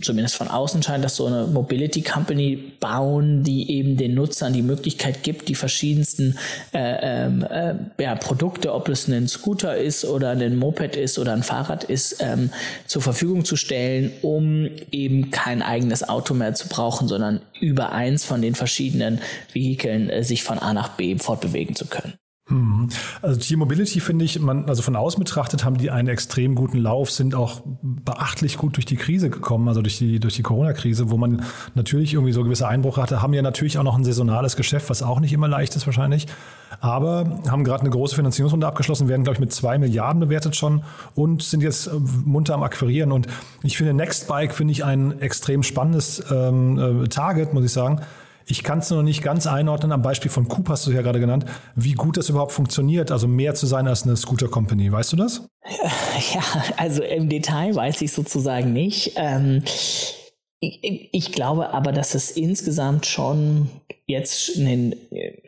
zumindest 0.00 0.36
von 0.36 0.48
außen 0.48 0.82
scheint, 0.82 1.04
dass 1.04 1.16
so 1.16 1.26
eine 1.26 1.46
Mobility 1.46 2.02
Company 2.02 2.56
bauen, 2.78 3.42
die 3.42 3.70
eben 3.70 3.96
den 3.96 4.14
Nutzern 4.14 4.52
die 4.52 4.62
Möglichkeit 4.62 5.22
gibt, 5.22 5.48
die 5.48 5.54
verschiedensten 5.54 6.38
äh, 6.72 7.24
ähm, 7.26 7.44
äh, 7.48 7.74
ja, 8.02 8.14
Produkte, 8.14 8.72
ob 8.72 8.88
es 8.88 9.08
ein 9.08 9.28
Scooter 9.28 9.76
ist 9.76 10.04
oder 10.04 10.30
ein 10.30 10.56
Moped 10.56 10.96
ist 10.96 11.18
oder 11.18 11.32
ein 11.32 11.42
Fahrrad 11.42 11.84
ist, 11.84 12.16
ähm, 12.20 12.50
zur 12.86 13.02
Verfügung 13.02 13.44
zu 13.44 13.56
stellen, 13.56 14.12
um 14.22 14.68
eben 14.90 15.30
kein 15.30 15.62
eigenes 15.62 16.08
Auto 16.08 16.34
mehr 16.34 16.54
zu 16.54 16.68
brauchen, 16.68 17.08
sondern 17.08 17.40
über 17.60 17.92
eins 17.92 18.24
von 18.24 18.42
den 18.42 18.54
verschiedenen 18.54 19.20
Vehikeln 19.52 20.10
äh, 20.10 20.22
sich 20.22 20.42
von 20.42 20.58
A 20.58 20.72
nach 20.72 20.90
B 20.90 21.16
fortbewegen 21.18 21.74
zu 21.74 21.86
können. 21.86 22.14
Mhm. 22.52 22.88
Also 23.22 23.40
T-Mobility 23.40 24.00
finde 24.00 24.24
ich, 24.24 24.38
man, 24.38 24.68
also 24.68 24.82
von 24.82 24.94
außen 24.94 25.18
betrachtet 25.18 25.64
haben 25.64 25.78
die 25.78 25.90
einen 25.90 26.08
extrem 26.08 26.54
guten 26.54 26.78
Lauf, 26.78 27.10
sind 27.10 27.34
auch 27.34 27.62
beachtlich 27.82 28.58
gut 28.58 28.76
durch 28.76 28.84
die 28.84 28.96
Krise 28.96 29.30
gekommen, 29.30 29.68
also 29.68 29.80
durch 29.80 29.98
die, 29.98 30.20
durch 30.20 30.36
die 30.36 30.42
Corona-Krise, 30.42 31.10
wo 31.10 31.16
man 31.16 31.42
natürlich 31.74 32.14
irgendwie 32.14 32.32
so 32.32 32.44
gewisse 32.44 32.68
Einbrüche 32.68 33.00
hatte, 33.00 33.22
haben 33.22 33.32
ja 33.32 33.42
natürlich 33.42 33.78
auch 33.78 33.82
noch 33.82 33.96
ein 33.96 34.04
saisonales 34.04 34.56
Geschäft, 34.56 34.90
was 34.90 35.02
auch 35.02 35.20
nicht 35.20 35.32
immer 35.32 35.48
leicht 35.48 35.74
ist 35.76 35.86
wahrscheinlich, 35.86 36.26
aber 36.80 37.40
haben 37.48 37.64
gerade 37.64 37.80
eine 37.80 37.90
große 37.90 38.14
Finanzierungsrunde 38.14 38.66
abgeschlossen, 38.66 39.08
werden 39.08 39.24
glaube 39.24 39.34
ich 39.34 39.40
mit 39.40 39.52
zwei 39.52 39.78
Milliarden 39.78 40.20
bewertet 40.20 40.54
schon 40.56 40.82
und 41.14 41.42
sind 41.42 41.62
jetzt 41.62 41.86
äh, 41.86 41.92
munter 42.24 42.54
am 42.54 42.62
Akquirieren 42.62 43.12
und 43.12 43.28
ich 43.62 43.76
finde 43.76 43.94
Nextbike 43.94 44.54
finde 44.54 44.72
ich 44.72 44.84
ein 44.84 45.20
extrem 45.20 45.62
spannendes 45.62 46.22
ähm, 46.30 47.04
äh, 47.04 47.08
Target, 47.08 47.54
muss 47.54 47.64
ich 47.64 47.72
sagen, 47.72 48.00
ich 48.46 48.62
kann 48.62 48.78
es 48.78 48.90
noch 48.90 49.02
nicht 49.02 49.22
ganz 49.22 49.46
einordnen, 49.46 49.92
am 49.92 50.02
Beispiel 50.02 50.30
von 50.30 50.48
Coop 50.48 50.68
hast 50.68 50.86
du 50.86 50.92
ja 50.92 51.02
gerade 51.02 51.20
genannt, 51.20 51.44
wie 51.74 51.92
gut 51.92 52.16
das 52.16 52.28
überhaupt 52.28 52.52
funktioniert, 52.52 53.10
also 53.10 53.28
mehr 53.28 53.54
zu 53.54 53.66
sein 53.66 53.86
als 53.86 54.04
eine 54.04 54.16
Scooter 54.16 54.48
Company. 54.48 54.90
Weißt 54.90 55.12
du 55.12 55.16
das? 55.16 55.46
Ja, 56.34 56.42
also 56.76 57.02
im 57.02 57.28
Detail 57.28 57.74
weiß 57.74 58.02
ich 58.02 58.12
sozusagen 58.12 58.72
nicht. 58.72 59.14
Ähm, 59.16 59.62
ich, 60.60 61.08
ich, 61.12 61.32
glaube 61.32 61.70
aber, 61.70 61.90
dass 61.90 62.14
es 62.14 62.30
insgesamt 62.30 63.06
schon 63.06 63.68
jetzt 64.12 64.56
einen, 64.56 64.94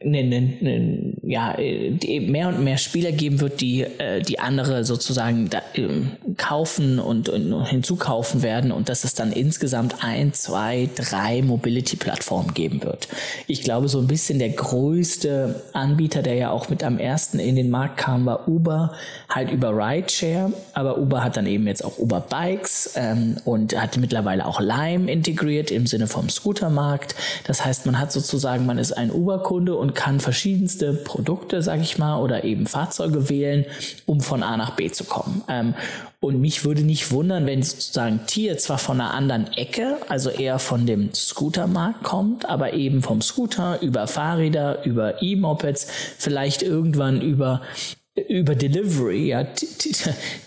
einen, 0.02 0.32
einen, 0.32 1.20
ja, 1.22 1.56
mehr 1.58 2.48
und 2.48 2.64
mehr 2.64 2.78
Spieler 2.78 3.12
geben 3.12 3.40
wird, 3.40 3.60
die, 3.60 3.82
äh, 3.82 4.22
die 4.22 4.40
andere 4.40 4.84
sozusagen 4.84 5.48
ähm, 5.74 6.12
kaufen 6.36 6.98
und, 6.98 7.28
und 7.28 7.64
hinzukaufen 7.66 8.42
werden 8.42 8.72
und 8.72 8.88
dass 8.88 9.04
es 9.04 9.14
dann 9.14 9.32
insgesamt 9.32 10.02
ein, 10.02 10.32
zwei, 10.32 10.88
drei 10.96 11.42
Mobility-Plattformen 11.42 12.54
geben 12.54 12.82
wird. 12.82 13.08
Ich 13.46 13.62
glaube, 13.62 13.88
so 13.88 14.00
ein 14.00 14.06
bisschen 14.06 14.38
der 14.38 14.50
größte 14.50 15.62
Anbieter, 15.72 16.22
der 16.22 16.34
ja 16.34 16.50
auch 16.50 16.68
mit 16.68 16.82
am 16.82 16.98
ersten 16.98 17.38
in 17.38 17.56
den 17.56 17.70
Markt 17.70 17.98
kam, 17.98 18.26
war 18.26 18.48
Uber, 18.48 18.94
halt 19.28 19.50
über 19.50 19.70
Rideshare, 19.70 20.52
aber 20.72 20.98
Uber 20.98 21.22
hat 21.22 21.36
dann 21.36 21.46
eben 21.46 21.66
jetzt 21.66 21.84
auch 21.84 21.98
Uber 21.98 22.20
Bikes 22.20 22.94
ähm, 22.96 23.36
und 23.44 23.80
hat 23.80 23.96
mittlerweile 23.98 24.46
auch 24.46 24.60
Lime 24.60 25.10
integriert 25.10 25.70
im 25.70 25.86
Sinne 25.86 26.06
vom 26.06 26.28
Scootermarkt. 26.28 27.14
Das 27.46 27.64
heißt, 27.64 27.86
man 27.86 27.98
hat 27.98 28.12
sozusagen 28.12 28.53
sozusagen, 28.54 28.66
man 28.66 28.78
ist 28.78 28.92
ein 28.92 29.10
Uber-Kunde 29.10 29.74
und 29.74 29.94
kann 29.94 30.20
verschiedenste 30.20 30.92
Produkte, 30.92 31.62
sage 31.62 31.82
ich 31.82 31.98
mal, 31.98 32.20
oder 32.20 32.44
eben 32.44 32.66
Fahrzeuge 32.66 33.28
wählen, 33.28 33.66
um 34.06 34.20
von 34.20 34.42
A 34.42 34.56
nach 34.56 34.76
B 34.76 34.90
zu 34.90 35.04
kommen. 35.04 35.42
Ähm, 35.48 35.74
und 36.20 36.40
mich 36.40 36.64
würde 36.64 36.82
nicht 36.82 37.10
wundern, 37.10 37.46
wenn 37.46 37.62
sozusagen 37.62 38.20
Tier 38.26 38.56
zwar 38.56 38.78
von 38.78 39.00
einer 39.00 39.12
anderen 39.12 39.52
Ecke, 39.54 39.98
also 40.08 40.30
eher 40.30 40.58
von 40.58 40.86
dem 40.86 41.12
Scootermarkt 41.12 42.02
kommt, 42.02 42.48
aber 42.48 42.72
eben 42.72 43.02
vom 43.02 43.20
Scooter 43.20 43.82
über 43.82 44.06
Fahrräder, 44.06 44.84
über 44.84 45.22
E-Mopeds, 45.22 45.86
vielleicht 46.18 46.62
irgendwann 46.62 47.20
über 47.20 47.60
über 48.16 48.54
Delivery, 48.54 49.28
ja, 49.30 49.44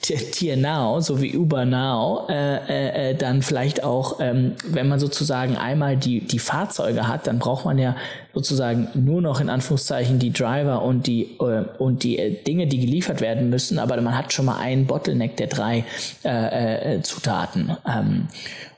Tier 0.02 0.56
Now, 0.56 1.02
so 1.02 1.22
wie 1.22 1.36
Uber 1.36 1.66
Now, 1.66 2.26
äh, 2.30 2.56
äh, 2.56 3.10
äh, 3.12 3.16
dann 3.16 3.42
vielleicht 3.42 3.84
auch, 3.84 4.22
ähm, 4.22 4.56
wenn 4.66 4.88
man 4.88 5.02
sozusagen 5.02 5.58
einmal 5.58 5.98
die, 5.98 6.22
die 6.22 6.40
Fahrzeuge 6.40 7.10
hat, 7.10 7.28
dann 7.28 7.40
braucht 7.40 7.66
man 7.66 7.78
ja 7.78 7.98
sozusagen 8.34 8.88
nur 8.94 9.22
noch 9.22 9.42
in 9.42 9.50
Anführungszeichen 9.50 10.18
die 10.18 10.32
Driver 10.32 10.82
und 10.82 11.08
die, 11.08 11.38
äh, 11.42 11.66
und 11.78 12.04
die 12.04 12.18
äh, 12.18 12.42
Dinge, 12.42 12.68
die 12.68 12.80
geliefert 12.80 13.20
werden 13.20 13.50
müssen, 13.50 13.80
aber 13.80 14.00
man 14.00 14.18
hat 14.18 14.32
schon 14.32 14.46
mal 14.46 14.60
einen 14.60 14.88
Bottleneck 14.88 15.36
der 15.36 15.48
drei 15.48 15.84
äh, 16.24 16.96
äh, 16.96 17.02
Zutaten. 17.02 17.76
Ähm, 17.86 18.28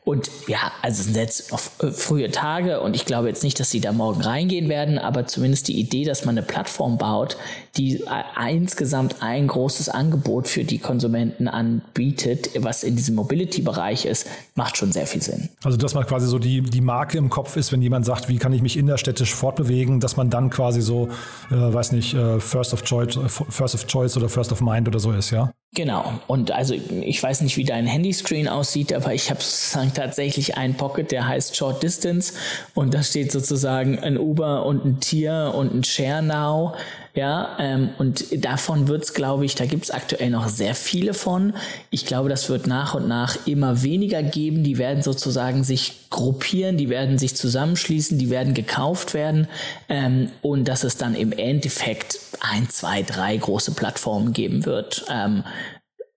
und 0.06 0.32
ja, 0.48 0.72
also 0.82 1.04
sind 1.04 1.16
jetzt 1.16 1.52
noch 1.52 1.62
äh, 1.82 1.92
frühe 1.92 2.32
Tage 2.32 2.82
und 2.82 2.96
ich 2.96 3.06
glaube 3.06 3.28
jetzt 3.28 3.44
nicht, 3.44 3.60
dass 3.60 3.70
sie 3.70 3.80
da 3.80 3.92
morgen 3.92 4.22
reingehen 4.22 4.70
werden, 4.70 4.98
aber 4.98 5.28
zumindest 5.28 5.68
die 5.68 5.80
Idee, 5.80 6.06
dass 6.06 6.26
man 6.26 6.38
eine 6.38 6.46
Plattform 6.46 6.98
baut, 6.98 7.38
die 7.78 8.02
äh, 8.02 8.56
insgesamt 8.56 9.22
ein 9.22 9.48
großes 9.48 9.90
Angebot 9.90 10.48
für 10.48 10.64
die 10.64 10.80
Konsumenten 10.80 11.48
anbietet, 11.48 12.50
was 12.60 12.84
in 12.84 12.96
diesem 12.96 13.16
Mobility-Bereich 13.16 14.06
ist, 14.06 14.28
macht 14.56 14.78
schon 14.78 14.92
sehr 14.92 15.06
viel 15.06 15.22
Sinn. 15.22 15.50
Also 15.64 15.78
dass 15.78 15.94
man 15.94 16.06
quasi 16.06 16.28
so 16.28 16.40
die, 16.40 16.62
die 16.62 16.82
Marke 16.82 17.18
im 17.18 17.30
Kopf 17.30 17.56
ist, 17.58 17.72
wenn 17.72 17.82
jemand 17.82 18.06
sagt, 18.06 18.30
wie 18.30 18.38
kann 18.38 18.54
ich 18.54 18.62
mich 18.62 18.78
innerstädtisch 18.78 19.36
fortbewegen, 19.36 20.00
dass 20.00 20.18
man 20.18 20.30
dann 20.30 20.50
quasi 20.50 20.82
so, 20.82 21.10
äh, 21.52 21.56
weiß 21.56 21.92
nicht, 21.92 22.14
äh, 22.14 22.40
First 22.40 22.74
of 22.74 22.84
Choice, 22.84 23.20
First 23.28 23.76
of 23.76 23.86
Choice 23.86 24.18
oder 24.18 24.30
First 24.30 24.52
of 24.52 24.62
Mind 24.62 24.88
oder 24.88 25.00
so 25.00 25.12
ist, 25.12 25.32
ja? 25.32 25.52
Genau. 25.76 26.20
Und 26.26 26.50
also 26.52 26.74
ich 26.74 27.22
weiß 27.22 27.42
nicht, 27.42 27.56
wie 27.58 27.64
dein 27.64 27.86
Handyscreen 27.86 28.48
aussieht, 28.48 28.92
aber 28.92 29.14
ich 29.14 29.30
habe 29.30 29.42
sozusagen 29.42 29.94
tatsächlich 29.94 30.58
einen 30.58 30.74
Pocket, 30.74 31.12
der 31.12 31.28
heißt 31.28 31.56
Short 31.56 31.84
Distance 31.84 32.34
und 32.74 32.96
da 32.96 33.04
steht 33.04 33.32
sozusagen 33.32 34.00
ein 34.00 34.18
Uber 34.18 34.66
und 34.66 34.84
ein 34.84 35.00
Tier 35.00 35.54
und 35.56 35.74
ein 35.74 35.84
Share 35.84 36.24
Now 36.24 36.74
ja, 37.16 37.58
ähm, 37.60 37.90
und 37.98 38.44
davon 38.46 38.88
wird 38.88 39.04
es, 39.04 39.14
glaube 39.14 39.46
ich, 39.46 39.56
da 39.56 39.66
gibt 39.66 39.84
es 39.84 39.92
aktuell 39.92 40.30
noch 40.30 40.48
sehr 40.48 40.76
viele 40.76 41.14
von. 41.14 41.54
Ich 41.90 42.06
glaube, 42.06 42.30
das 42.30 42.50
wird 42.50 42.68
nach 42.68 42.94
und 42.94 43.08
nach 43.08 43.48
immer 43.48 43.82
weniger 43.82 44.22
geben. 44.22 44.64
Die 44.64 44.78
werden 44.78 45.02
sozusagen 45.02 45.64
sich 45.64 46.10
gruppieren, 46.10 46.78
die 46.78 46.90
werden 46.90 47.18
sich 47.18 47.36
zusammenschließen, 47.36 48.18
die 48.18 48.30
werden 48.30 48.54
gekauft 48.54 49.14
werden 49.14 49.48
ähm, 49.90 50.30
und 50.42 50.68
dass 50.68 50.84
es 50.84 50.98
dann 50.98 51.16
im 51.16 51.32
Endeffekt 51.32 52.20
ein, 52.42 52.70
zwei, 52.70 53.02
drei 53.02 53.36
große 53.38 53.72
Plattformen 53.72 54.34
geben 54.34 54.66
wird. 54.66 55.06
Ähm, 55.10 55.44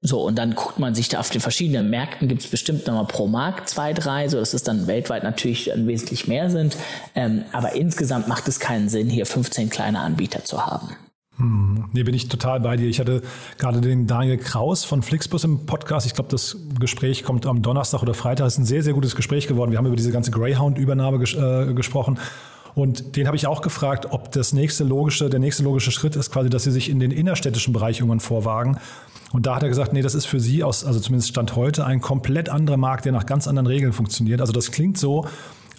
so, 0.04 0.20
und 0.20 0.36
dann 0.36 0.56
guckt 0.56 0.80
man 0.80 0.96
sich 0.96 1.08
da 1.08 1.20
auf 1.20 1.30
den 1.30 1.40
verschiedenen 1.40 1.88
Märkten, 1.88 2.26
gibt 2.26 2.42
es 2.42 2.48
bestimmt 2.48 2.88
nochmal 2.88 3.06
pro 3.06 3.28
Markt 3.28 3.68
zwei, 3.68 3.92
drei, 3.92 4.28
so 4.28 4.36
dass 4.36 4.52
es 4.52 4.64
dann 4.64 4.88
weltweit 4.88 5.22
natürlich 5.22 5.66
dann 5.66 5.86
wesentlich 5.86 6.26
mehr 6.26 6.50
sind. 6.50 6.76
Ähm, 7.14 7.44
aber 7.52 7.74
insgesamt 7.74 8.26
macht 8.26 8.48
es 8.48 8.58
keinen 8.58 8.88
Sinn, 8.88 9.08
hier 9.08 9.26
15 9.26 9.70
kleine 9.70 10.00
Anbieter 10.00 10.44
zu 10.44 10.66
haben. 10.66 10.88
Hm, 11.36 11.88
nee, 11.92 12.02
bin 12.02 12.14
ich 12.14 12.28
total 12.28 12.58
bei 12.58 12.76
dir. 12.76 12.88
Ich 12.88 12.98
hatte 12.98 13.22
gerade 13.58 13.80
den 13.80 14.08
Daniel 14.08 14.38
Kraus 14.38 14.84
von 14.84 15.02
Flixbus 15.02 15.44
im 15.44 15.66
Podcast. 15.66 16.04
Ich 16.04 16.14
glaube, 16.14 16.30
das 16.30 16.56
Gespräch 16.80 17.22
kommt 17.22 17.46
am 17.46 17.62
Donnerstag 17.62 18.02
oder 18.02 18.12
Freitag. 18.12 18.46
Das 18.46 18.54
ist 18.54 18.58
ein 18.58 18.64
sehr, 18.64 18.82
sehr 18.82 18.94
gutes 18.94 19.14
Gespräch 19.14 19.46
geworden. 19.46 19.70
Wir 19.70 19.78
haben 19.78 19.86
über 19.86 19.96
diese 19.96 20.10
ganze 20.10 20.32
Greyhound-Übernahme 20.32 21.20
ges 21.20 21.34
äh, 21.34 21.72
gesprochen. 21.74 22.18
Und 22.74 23.16
den 23.16 23.26
habe 23.26 23.36
ich 23.36 23.46
auch 23.46 23.60
gefragt, 23.60 24.06
ob 24.10 24.32
das 24.32 24.52
nächste 24.52 24.84
logische, 24.84 25.28
der 25.28 25.40
nächste 25.40 25.62
logische 25.62 25.90
Schritt 25.90 26.16
ist 26.16 26.32
quasi, 26.32 26.48
dass 26.48 26.64
sie 26.64 26.70
sich 26.70 26.88
in 26.88 27.00
den 27.00 27.10
innerstädtischen 27.10 27.72
Bereich 27.72 27.98
irgendwann 27.98 28.20
vorwagen. 28.20 28.78
Und 29.32 29.46
da 29.46 29.56
hat 29.56 29.62
er 29.62 29.68
gesagt, 29.68 29.92
nee, 29.92 30.02
das 30.02 30.14
ist 30.14 30.26
für 30.26 30.40
sie 30.40 30.62
aus, 30.62 30.84
also 30.84 31.00
zumindest 31.00 31.30
Stand 31.30 31.56
heute, 31.56 31.86
ein 31.86 32.00
komplett 32.00 32.48
anderer 32.48 32.76
Markt, 32.76 33.04
der 33.04 33.12
nach 33.12 33.26
ganz 33.26 33.48
anderen 33.48 33.66
Regeln 33.66 33.92
funktioniert. 33.92 34.40
Also 34.40 34.52
das 34.52 34.70
klingt 34.72 34.98
so, 34.98 35.26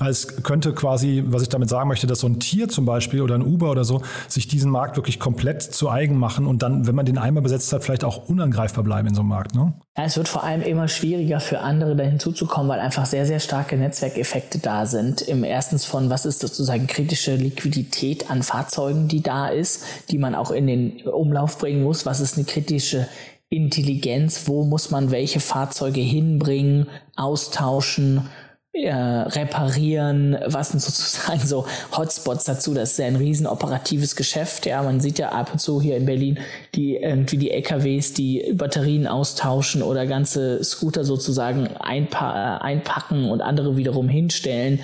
als 0.04 0.44
könnte 0.44 0.74
quasi, 0.74 1.24
was 1.26 1.42
ich 1.42 1.50
damit 1.50 1.70
sagen 1.70 1.88
möchte, 1.88 2.08
dass 2.08 2.20
so 2.20 2.28
ein 2.28 2.40
Tier 2.40 2.70
zum 2.70 2.86
Beispiel 2.86 3.22
oder 3.22 3.36
ein 3.36 3.42
Uber 3.42 3.72
oder 3.72 3.84
so 3.84 4.02
sich 4.28 4.48
diesen 4.48 4.72
Markt 4.72 4.96
wirklich 4.98 5.20
komplett 5.20 5.62
zu 5.62 5.90
eigen 5.90 6.18
machen 6.18 6.46
und 6.46 6.62
dann, 6.62 6.86
wenn 6.88 6.96
man 6.96 7.06
den 7.06 7.18
einmal 7.18 7.44
besetzt 7.44 7.72
hat, 7.74 7.84
vielleicht 7.84 8.04
auch 8.04 8.30
unangreifbar 8.30 8.84
bleiben 8.84 9.08
in 9.08 9.16
so 9.16 9.22
einem 9.22 9.30
Markt. 9.30 9.56
Ne? 9.56 9.74
Ja, 9.98 10.06
es 10.06 10.18
wird 10.18 10.28
vor 10.28 10.44
allem 10.44 10.62
immer 10.62 10.88
schwieriger 10.88 11.40
für 11.40 11.60
andere 11.60 11.96
da 11.96 12.04
hinzuzukommen, 12.04 12.70
weil 12.70 12.80
einfach 12.80 13.06
sehr, 13.06 13.26
sehr 13.26 13.40
starke 13.40 13.78
Netzwerkeffekte 13.78 14.60
da 14.60 14.86
sind. 14.86 15.22
Im 15.22 15.44
erstens 15.44 15.86
von, 15.86 16.10
was 16.10 16.26
ist 16.26 16.40
sozusagen 16.40 16.88
kritische 16.88 17.36
Liquidität 17.36 18.30
an 18.30 18.44
Fahrzeugen, 18.44 19.08
die 19.08 19.22
da 19.22 19.48
ist, 19.48 19.84
die 20.10 20.18
man 20.18 20.36
auch 20.36 20.52
in 20.52 20.68
den 20.68 21.02
Umlauf 21.08 21.58
bringen 21.58 21.84
muss. 21.84 22.06
Was 22.06 22.20
ist 22.20 22.38
eine 22.38 22.46
kritische 22.46 23.08
Intelligenz, 23.54 24.48
wo 24.48 24.64
muss 24.64 24.90
man 24.90 25.12
welche 25.12 25.40
Fahrzeuge 25.40 26.02
hinbringen, 26.02 26.88
austauschen, 27.16 28.28
äh, 28.74 28.92
reparieren, 28.92 30.38
was 30.46 30.70
sind 30.70 30.82
sozusagen 30.82 31.46
so 31.46 31.66
Hotspots 31.96 32.44
dazu. 32.44 32.74
Das 32.74 32.92
ist 32.92 33.00
ja 33.00 33.06
ein 33.06 33.16
riesen 33.16 33.48
operatives 33.48 34.16
Geschäft. 34.16 34.66
Ja, 34.66 34.82
man 34.82 35.00
sieht 35.00 35.20
ja 35.20 35.30
ab 35.30 35.52
und 35.54 35.60
zu 35.60 35.82
hier 35.82 35.98
in 35.98 36.06
Berlin 36.06 36.40
die 36.76 36.96
irgendwie 36.96 37.38
die 37.38 37.52
LKWs, 37.52 38.14
die 38.14 38.52
Batterien 38.54 39.08
austauschen 39.08 39.84
oder 39.84 40.08
ganze 40.08 40.64
Scooter 40.64 41.06
sozusagen 41.06 41.68
einpa 41.68 42.58
einpacken 42.58 43.30
und 43.30 43.42
andere 43.42 43.78
wiederum 43.78 44.10
hinstellen. 44.10 44.80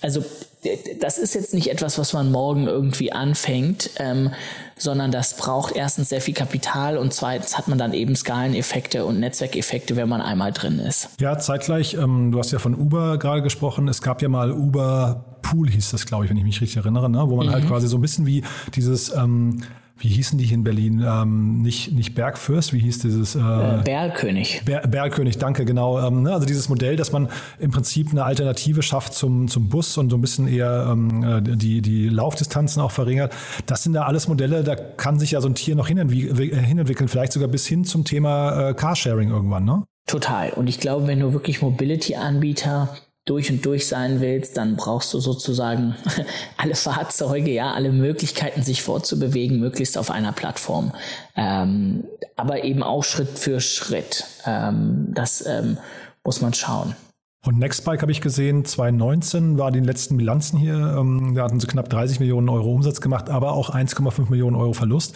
Also 0.00 0.24
das 1.00 1.18
ist 1.18 1.34
jetzt 1.34 1.52
nicht 1.52 1.70
etwas, 1.70 1.98
was 1.98 2.12
man 2.14 2.32
morgen 2.32 2.66
irgendwie 2.66 3.12
anfängt, 3.12 3.90
ähm, 3.98 4.30
sondern 4.76 5.10
das 5.10 5.36
braucht 5.36 5.74
erstens 5.74 6.08
sehr 6.08 6.20
viel 6.20 6.34
Kapital 6.34 6.98
und 6.98 7.12
zweitens 7.12 7.56
hat 7.56 7.68
man 7.68 7.78
dann 7.78 7.92
eben 7.92 8.16
Skaleneffekte 8.16 9.04
und 9.04 9.20
Netzwerkeffekte, 9.20 9.96
wenn 9.96 10.08
man 10.08 10.20
einmal 10.20 10.52
drin 10.52 10.78
ist. 10.78 11.08
Ja, 11.20 11.38
zeitgleich, 11.38 11.94
ähm, 11.94 12.32
du 12.32 12.38
hast 12.38 12.52
ja 12.52 12.58
von 12.58 12.74
Uber 12.74 13.18
gerade 13.18 13.42
gesprochen. 13.42 13.88
Es 13.88 14.02
gab 14.02 14.22
ja 14.22 14.28
mal 14.28 14.52
Uber 14.52 15.24
Pool, 15.42 15.68
hieß 15.68 15.90
das, 15.90 16.06
glaube 16.06 16.24
ich, 16.24 16.30
wenn 16.30 16.36
ich 16.36 16.44
mich 16.44 16.60
richtig 16.60 16.78
erinnere, 16.78 17.10
ne? 17.10 17.28
wo 17.28 17.36
man 17.36 17.46
halt 17.46 17.58
mhm. 17.58 17.62
halt 17.62 17.68
quasi 17.68 17.86
so 17.86 17.98
ein 17.98 18.00
bisschen 18.00 18.26
wie 18.26 18.42
dieses 18.74 19.14
ähm, 19.14 19.62
wie 19.96 20.08
hießen 20.08 20.38
die 20.38 20.44
hier 20.44 20.56
in 20.56 20.64
Berlin? 20.64 21.04
Ähm, 21.06 21.62
nicht, 21.62 21.92
nicht 21.92 22.14
Bergfürst, 22.14 22.72
wie 22.72 22.80
hieß 22.80 22.98
dieses? 22.98 23.36
Äh, 23.36 23.38
äh 23.40 23.82
Bergkönig. 23.84 24.62
Ber 24.64 24.80
Bergkönig, 24.80 25.38
danke, 25.38 25.64
genau. 25.64 26.04
Ähm, 26.04 26.22
ne? 26.22 26.32
Also 26.32 26.46
dieses 26.46 26.68
Modell, 26.68 26.96
dass 26.96 27.12
man 27.12 27.28
im 27.58 27.70
Prinzip 27.70 28.10
eine 28.10 28.24
Alternative 28.24 28.82
schafft 28.82 29.14
zum, 29.14 29.48
zum 29.48 29.68
Bus 29.68 29.96
und 29.96 30.10
so 30.10 30.16
ein 30.16 30.20
bisschen 30.20 30.48
eher 30.48 30.88
ähm, 30.90 31.22
äh, 31.22 31.56
die, 31.56 31.80
die 31.80 32.08
Laufdistanzen 32.08 32.82
auch 32.82 32.90
verringert. 32.90 33.32
Das 33.66 33.84
sind 33.84 33.92
da 33.92 34.02
alles 34.02 34.26
Modelle, 34.26 34.64
da 34.64 34.74
kann 34.74 35.18
sich 35.18 35.30
ja 35.30 35.40
so 35.40 35.48
ein 35.48 35.54
Tier 35.54 35.76
noch 35.76 35.86
hinentwickeln, 35.86 37.08
vielleicht 37.08 37.32
sogar 37.32 37.48
bis 37.48 37.66
hin 37.66 37.84
zum 37.84 38.04
Thema 38.04 38.70
äh, 38.70 38.74
Carsharing 38.74 39.30
irgendwann, 39.30 39.64
ne? 39.64 39.84
Total. 40.06 40.50
Und 40.50 40.68
ich 40.68 40.80
glaube, 40.80 41.06
wenn 41.06 41.20
du 41.20 41.32
wirklich 41.32 41.62
Mobility-Anbieter 41.62 42.94
durch 43.24 43.50
und 43.50 43.64
durch 43.64 43.88
sein 43.88 44.20
willst, 44.20 44.56
dann 44.56 44.76
brauchst 44.76 45.14
du 45.14 45.20
sozusagen 45.20 45.94
alle 46.56 46.74
Fahrzeuge, 46.74 47.50
ja, 47.50 47.72
alle 47.72 47.90
Möglichkeiten, 47.90 48.62
sich 48.62 48.82
fortzubewegen, 48.82 49.58
möglichst 49.58 49.96
auf 49.96 50.10
einer 50.10 50.32
Plattform. 50.32 50.92
Ähm, 51.36 52.04
aber 52.36 52.64
eben 52.64 52.82
auch 52.82 53.02
Schritt 53.02 53.38
für 53.38 53.60
Schritt. 53.60 54.24
Ähm, 54.44 55.08
das 55.14 55.44
ähm, 55.46 55.78
muss 56.22 56.42
man 56.42 56.52
schauen. 56.52 56.94
Und 57.46 57.58
Nextbike 57.58 58.00
habe 58.00 58.12
ich 58.12 58.22
gesehen, 58.22 58.64
2019 58.64 59.58
war 59.58 59.70
die 59.70 59.80
letzten 59.80 60.16
Bilanzen 60.16 60.58
hier. 60.58 60.96
Ähm, 60.98 61.34
da 61.34 61.44
hatten 61.44 61.60
sie 61.60 61.66
knapp 61.66 61.88
30 61.90 62.20
Millionen 62.20 62.48
Euro 62.48 62.72
Umsatz 62.72 63.00
gemacht, 63.00 63.28
aber 63.28 63.52
auch 63.52 63.70
1,5 63.70 64.30
Millionen 64.30 64.56
Euro 64.56 64.72
Verlust. 64.72 65.14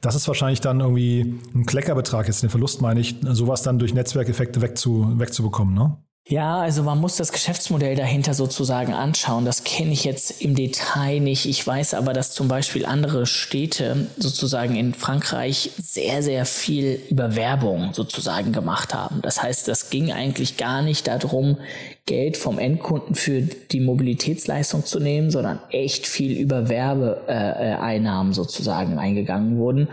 Das 0.00 0.14
ist 0.14 0.28
wahrscheinlich 0.28 0.60
dann 0.60 0.80
irgendwie 0.80 1.40
ein 1.54 1.66
Kleckerbetrag, 1.66 2.28
jetzt 2.28 2.42
den 2.42 2.50
Verlust 2.50 2.82
meine 2.82 3.00
ich, 3.00 3.16
sowas 3.22 3.62
dann 3.62 3.80
durch 3.80 3.94
Netzwerkeffekte 3.94 4.60
wegzu, 4.62 5.18
wegzubekommen, 5.18 5.74
ne? 5.74 5.96
Ja, 6.30 6.58
also 6.58 6.82
man 6.82 6.98
muss 6.98 7.16
das 7.16 7.32
Geschäftsmodell 7.32 7.96
dahinter 7.96 8.34
sozusagen 8.34 8.92
anschauen. 8.92 9.46
Das 9.46 9.64
kenne 9.64 9.92
ich 9.92 10.04
jetzt 10.04 10.42
im 10.42 10.54
Detail 10.54 11.20
nicht. 11.20 11.46
Ich 11.46 11.66
weiß 11.66 11.94
aber, 11.94 12.12
dass 12.12 12.32
zum 12.32 12.48
Beispiel 12.48 12.84
andere 12.84 13.24
Städte 13.24 14.08
sozusagen 14.18 14.76
in 14.76 14.92
Frankreich 14.92 15.70
sehr, 15.78 16.22
sehr 16.22 16.44
viel 16.44 17.00
über 17.08 17.34
Werbung 17.34 17.94
sozusagen 17.94 18.52
gemacht 18.52 18.92
haben. 18.92 19.22
Das 19.22 19.42
heißt, 19.42 19.68
das 19.68 19.88
ging 19.88 20.12
eigentlich 20.12 20.58
gar 20.58 20.82
nicht 20.82 21.06
darum, 21.06 21.56
Geld 22.04 22.36
vom 22.36 22.58
Endkunden 22.58 23.14
für 23.14 23.40
die 23.40 23.80
Mobilitätsleistung 23.80 24.84
zu 24.84 25.00
nehmen, 25.00 25.30
sondern 25.30 25.60
echt 25.70 26.06
viel 26.06 26.38
über 26.38 26.68
Werbeeinnahmen 26.68 28.34
sozusagen 28.34 28.98
eingegangen 28.98 29.56
wurden. 29.56 29.88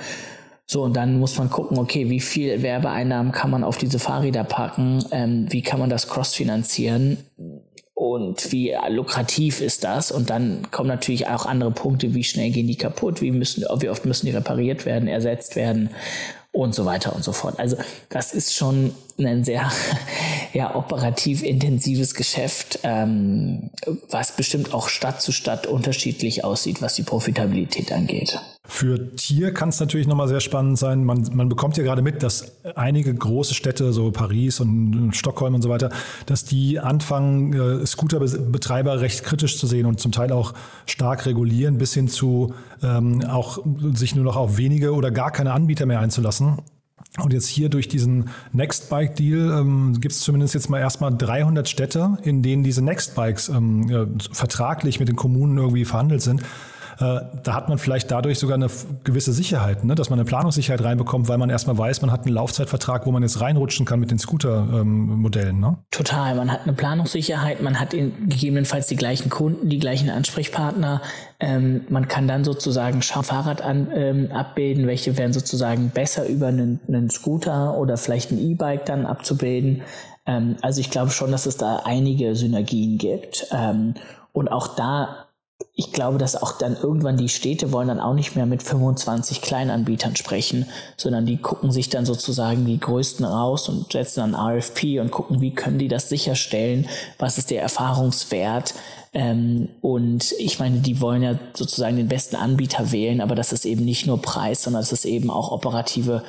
So, 0.68 0.84
und 0.84 0.96
dann 0.96 1.20
muss 1.20 1.38
man 1.38 1.50
gucken, 1.50 1.78
okay, 1.78 2.10
wie 2.10 2.20
viel 2.20 2.64
Werbeeinnahmen 2.64 3.32
kann 3.32 3.52
man 3.52 3.64
auf 3.64 3.78
diese 3.78 4.00
Fahrräder 4.00 4.44
packen, 4.44 5.04
ähm, 5.12 5.46
wie 5.50 5.62
kann 5.62 5.80
man 5.80 5.92
das 5.92 6.08
crossfinanzieren 6.08 7.18
und 7.94 8.52
wie 8.52 8.76
lukrativ 8.90 9.62
ist 9.62 9.84
das? 9.84 10.12
Und 10.12 10.30
dann 10.32 10.72
kommen 10.72 10.90
natürlich 10.90 11.28
auch 11.28 11.46
andere 11.46 11.72
Punkte, 11.72 12.16
wie 12.16 12.24
schnell 12.24 12.50
gehen 12.50 12.68
die 12.68 12.78
kaputt, 12.78 13.22
wie 13.22 13.32
müssen, 13.32 13.64
wie 13.80 13.90
oft 13.90 14.06
müssen 14.06 14.26
die 14.26 14.32
repariert 14.32 14.86
werden, 14.86 15.08
ersetzt 15.08 15.56
werden 15.56 15.92
und 16.52 16.74
so 16.74 16.86
weiter 16.86 17.16
und 17.16 17.24
so 17.24 17.32
fort. 17.32 17.60
Also 17.60 17.78
das 18.10 18.34
ist 18.34 18.56
schon 18.56 18.96
ein 19.18 19.44
sehr 19.44 19.72
ja, 20.54 20.76
operativ 20.76 21.44
intensives 21.44 22.14
Geschäft, 22.14 22.80
ähm, 22.84 23.70
was 24.10 24.36
bestimmt 24.36 24.74
auch 24.74 24.90
Stadt 24.90 25.22
zu 25.22 25.32
Stadt 25.32 25.68
unterschiedlich 25.68 26.44
aussieht, 26.44 26.82
was 26.82 26.96
die 26.96 27.04
Profitabilität 27.04 27.92
angeht. 27.92 28.40
Für 28.68 29.16
Tier 29.16 29.54
kann 29.54 29.70
es 29.70 29.80
natürlich 29.80 30.08
nochmal 30.08 30.28
sehr 30.28 30.40
spannend 30.40 30.80
sein. 30.80 31.04
Man, 31.04 31.30
man 31.34 31.50
bekommt 31.50 31.78
ja 31.78 31.84
gerade 31.84 32.02
mit, 32.02 32.24
dass 32.24 32.64
einige 32.76 33.14
große 33.14 33.54
Städte, 33.54 33.94
so 33.94 34.12
Paris 34.12 34.60
und 34.60 35.12
Stockholm 35.16 35.54
und 35.54 35.62
so 35.62 35.70
weiter, 35.70 35.92
dass 36.26 36.46
die 36.46 36.80
anfangen, 36.80 37.54
äh, 37.54 37.86
Scooterbetreiber 37.86 39.02
recht 39.02 39.24
kritisch 39.24 39.60
zu 39.60 39.68
sehen 39.68 39.86
und 39.86 40.00
zum 40.00 40.12
Teil 40.12 40.32
auch 40.32 40.54
stark 40.88 41.28
regulieren, 41.28 41.78
bis 41.78 41.94
hin 41.94 42.08
zu 42.08 42.56
ähm, 42.82 43.24
auch 43.24 43.60
sich 43.94 44.16
nur 44.16 44.26
noch 44.26 44.36
auf 44.36 44.58
wenige 44.58 44.94
oder 44.96 45.12
gar 45.12 45.32
keine 45.32 45.54
Anbieter 45.54 45.86
mehr 45.86 46.00
einzulassen. 46.00 46.58
Und 47.22 47.32
jetzt 47.32 47.48
hier 47.48 47.70
durch 47.70 47.88
diesen 47.88 48.30
Nextbike-Deal 48.52 49.60
ähm, 49.60 50.00
gibt 50.02 50.14
es 50.14 50.20
zumindest 50.20 50.54
jetzt 50.54 50.70
mal 50.70 50.80
erstmal 50.80 51.16
300 51.16 51.68
Städte, 51.70 52.18
in 52.24 52.42
denen 52.42 52.64
diese 52.64 52.82
Nextbikes 52.84 53.50
ähm, 53.50 53.90
äh, 53.90 54.06
vertraglich 54.34 55.00
mit 55.00 55.08
den 55.08 55.16
Kommunen 55.16 55.58
irgendwie 55.58 55.86
verhandelt 55.86 56.22
sind. 56.22 56.42
Äh, 57.00 57.22
da 57.44 57.54
hat 57.54 57.70
man 57.70 57.78
vielleicht 57.78 58.12
dadurch 58.12 58.40
sogar 58.40 58.56
eine 58.56 58.68
gewisse 59.04 59.34
Sicherheit, 59.34 59.84
ne? 59.84 59.96
dass 59.96 60.10
man 60.10 60.20
eine 60.20 60.26
Planungssicherheit 60.26 60.84
reinbekommt, 60.84 61.28
weil 61.28 61.38
man 61.38 61.50
erstmal 61.50 61.78
weiß, 61.78 62.02
man 62.02 62.12
hat 62.12 62.26
einen 62.26 62.34
Laufzeitvertrag, 62.34 63.06
wo 63.06 63.12
man 63.12 63.24
jetzt 63.24 63.42
reinrutschen 63.42 63.86
kann 63.86 64.00
mit 64.00 64.12
den 64.12 64.20
Scooter-Modellen. 64.20 65.56
Ähm, 65.56 65.60
ne? 65.60 65.78
Total, 65.92 66.36
man 66.36 66.52
hat 66.52 66.64
eine 66.64 66.74
Planungssicherheit, 66.74 67.62
man 67.62 67.80
hat 67.80 67.92
gegebenenfalls 67.92 68.88
die 68.88 68.96
gleichen 68.96 69.30
Kunden, 69.30 69.70
die 69.70 69.80
gleichen 69.80 70.10
Ansprechpartner. 70.10 71.02
Ähm, 71.40 71.82
man 71.90 72.08
kann 72.08 72.28
dann 72.28 72.44
sozusagen 72.44 73.02
Fahrrad 73.02 73.62
an, 73.62 73.90
ähm, 73.94 74.32
abbilden, 74.32 74.88
welche 74.88 75.18
wären 75.18 75.34
sozusagen 75.34 75.90
besser 75.90 76.28
über 76.28 76.48
einen, 76.48 76.80
einen 76.88 77.10
Scooter 77.10 77.78
oder 77.78 77.98
vielleicht 77.98 78.32
ein 78.32 78.40
E-Bike 78.40 78.86
dann 78.86 79.06
abzubilden. 79.06 79.82
Ähm, 80.26 80.56
also 80.62 80.80
ich 80.80 80.90
glaube 80.90 81.12
schon, 81.12 81.32
dass 81.32 81.46
es 81.46 81.58
da 81.58 81.82
einige 81.86 82.36
Synergien 82.36 82.98
gibt. 82.98 83.48
Ähm, 83.52 83.96
und 84.32 84.50
auch 84.50 84.76
da 84.76 85.25
ich 85.78 85.92
glaube, 85.92 86.18
dass 86.18 86.42
auch 86.42 86.58
dann 86.58 86.78
irgendwann 86.78 87.18
die 87.18 87.28
Städte 87.28 87.74
wollen 87.74 87.90
dann 87.90 88.00
auch 88.00 88.14
nicht 88.14 88.38
mehr 88.38 88.46
mit 88.46 88.64
25 88.64 89.42
Kleinanbietern 89.42 90.16
sprechen, 90.16 90.68
sondern 90.96 91.26
die 91.26 91.36
gucken 91.36 91.70
sich 91.70 91.90
dann 91.90 92.06
sozusagen 92.06 92.66
die 92.66 92.80
größten 92.80 93.26
raus 93.26 93.68
und 93.68 93.92
setzen 93.92 94.22
dann 94.22 94.36
RFP 94.36 95.02
und 95.02 95.12
gucken, 95.12 95.42
wie 95.42 95.54
können 95.54 95.78
die 95.78 95.90
das 95.90 96.08
sicherstellen, 96.08 96.88
was 97.20 97.38
ist 97.38 97.52
der 97.52 97.62
Erfahrungswert, 97.62 98.74
ähm, 99.16 99.70
und 99.80 100.34
ich 100.40 100.60
meine, 100.60 100.80
die 100.80 101.00
wollen 101.00 101.24
ja 101.24 101.40
sozusagen 101.54 101.96
den 101.96 102.10
besten 102.10 102.36
Anbieter 102.36 102.92
wählen, 102.92 103.22
aber 103.22 103.34
das 103.34 103.54
ist 103.54 103.64
eben 103.64 103.86
nicht 103.86 104.06
nur 104.06 104.22
Preis, 104.22 104.64
sondern 104.64 104.82
es 104.82 104.92
ist 104.92 105.06
eben 105.06 105.30
auch 105.30 105.54
operative 105.54 106.22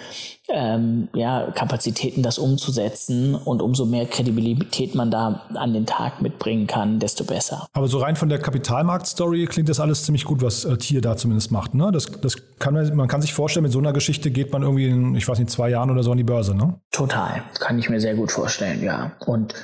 ähm, 0.49 1.09
ja, 1.13 1.51
Kapazitäten, 1.53 2.23
das 2.23 2.39
umzusetzen. 2.39 3.35
Und 3.35 3.61
umso 3.61 3.87
mehr 3.87 4.07
Kredibilität 4.07 4.95
man 4.95 5.11
da 5.11 5.47
an 5.55 5.73
den 5.73 5.85
Tag 5.85 6.23
mitbringen 6.23 6.69
kann, 6.69 7.01
desto 7.01 7.25
besser. 7.25 7.67
Aber 7.73 7.89
so 7.89 7.99
rein 7.99 8.15
von 8.15 8.29
der 8.29 8.39
Kapitalmarktstory 8.39 9.47
klingt 9.47 9.69
das 9.69 9.81
alles 9.81 10.05
ziemlich 10.05 10.25
gut, 10.25 10.41
was 10.41 10.65
äh, 10.65 10.77
Tier 10.77 11.01
da 11.01 11.17
zumindest 11.17 11.51
macht. 11.51 11.75
Ne? 11.75 11.91
Das, 11.91 12.07
das 12.07 12.37
kann 12.61 12.75
man, 12.75 12.95
man 12.95 13.09
kann 13.09 13.21
sich 13.21 13.35
vorstellen, 13.35 13.65
mit 13.65 13.73
so 13.73 13.81
einer 13.81 13.95
Geschichte 13.95 14.31
geht 14.31 14.53
man 14.53 14.63
irgendwie 14.63 14.87
in, 14.87 15.17
ich 15.17 15.27
weiß 15.27 15.41
nicht, 15.41 15.51
zwei 15.51 15.71
Jahren 15.71 15.91
oder 15.91 16.05
so 16.05 16.13
an 16.13 16.19
die 16.19 16.23
Börse, 16.23 16.55
ne? 16.55 16.79
Total. 16.93 17.43
Kann 17.59 17.81
ich 17.81 17.91
mir 17.91 18.01
sehr 18.01 18.15
gut 18.15 18.31
vorstellen, 18.31 18.81
ja. 18.85 19.11
Und 19.27 19.55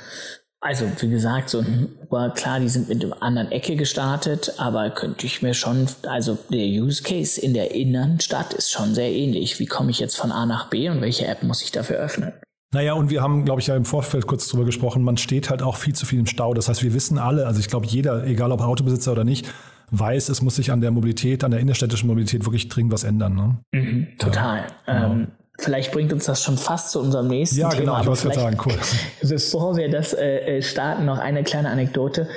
also, 0.63 0.89
wie 1.01 1.09
gesagt, 1.09 1.49
so 1.49 1.61
war 2.09 2.33
klar, 2.33 2.61
die 2.61 2.69
sind 2.69 2.87
mit 2.87 3.03
einer 3.03 3.21
anderen 3.21 3.51
Ecke 3.51 3.75
gestartet, 3.75 4.53
aber 4.57 4.91
könnte 4.91 5.25
ich 5.25 5.41
mir 5.41 5.53
schon, 5.53 5.87
also 6.07 6.37
der 6.49 6.65
Use 6.65 7.03
Case 7.03 7.39
in 7.39 7.53
der 7.53 7.75
Innenstadt 7.75 8.53
ist 8.53 8.71
schon 8.71 8.95
sehr 8.95 9.11
ähnlich. 9.11 9.59
Wie 9.59 9.65
komme 9.65 9.91
ich 9.91 9.99
jetzt 9.99 10.15
von 10.15 10.31
A 10.31 10.45
nach 10.45 10.69
B 10.69 10.89
und 10.89 11.01
welche 11.01 11.27
App 11.27 11.43
muss 11.43 11.61
ich 11.61 11.73
dafür 11.73 11.97
öffnen? 11.97 12.31
Naja, 12.73 12.93
und 12.93 13.09
wir 13.09 13.21
haben, 13.21 13.43
glaube 13.43 13.59
ich, 13.59 13.67
ja 13.67 13.75
im 13.75 13.83
Vorfeld 13.83 14.25
kurz 14.25 14.47
drüber 14.47 14.63
gesprochen, 14.63 15.03
man 15.03 15.17
steht 15.17 15.49
halt 15.49 15.61
auch 15.61 15.75
viel 15.75 15.93
zu 15.93 16.05
viel 16.05 16.19
im 16.19 16.27
Stau. 16.27 16.53
Das 16.53 16.69
heißt, 16.69 16.81
wir 16.81 16.93
wissen 16.93 17.17
alle, 17.17 17.45
also 17.45 17.59
ich 17.59 17.67
glaube, 17.67 17.85
jeder, 17.85 18.25
egal 18.25 18.53
ob 18.53 18.61
Autobesitzer 18.61 19.11
oder 19.11 19.25
nicht, 19.25 19.45
weiß, 19.91 20.29
es 20.29 20.41
muss 20.41 20.55
sich 20.55 20.71
an 20.71 20.79
der 20.79 20.91
Mobilität, 20.91 21.43
an 21.43 21.51
der 21.51 21.59
innerstädtischen 21.59 22.07
Mobilität 22.07 22.45
wirklich 22.45 22.69
dringend 22.69 22.93
was 22.93 23.03
ändern. 23.03 23.35
Ne? 23.35 23.57
Mhm, 23.73 24.07
total. 24.17 24.65
Ja, 24.87 24.93
genau. 24.93 25.13
ähm, 25.13 25.27
Vielleicht 25.63 25.91
bringt 25.91 26.11
uns 26.11 26.25
das 26.25 26.43
schon 26.43 26.57
fast 26.57 26.91
zu 26.91 26.99
unserem 26.99 27.27
nächsten 27.27 27.59
ja, 27.59 27.69
Thema. 27.69 27.93
Ja, 27.93 28.01
genau, 28.01 28.13
ich 28.13 28.23
wollte 28.23 28.39
sagen, 28.39 28.57
cool. 28.65 28.77
Bevor 29.29 29.77
wir 29.77 29.89
das 29.89 30.13
äh, 30.13 30.57
äh, 30.57 30.61
starten, 30.61 31.05
noch 31.05 31.19
eine 31.19 31.43
kleine 31.43 31.69
Anekdote. 31.69 32.27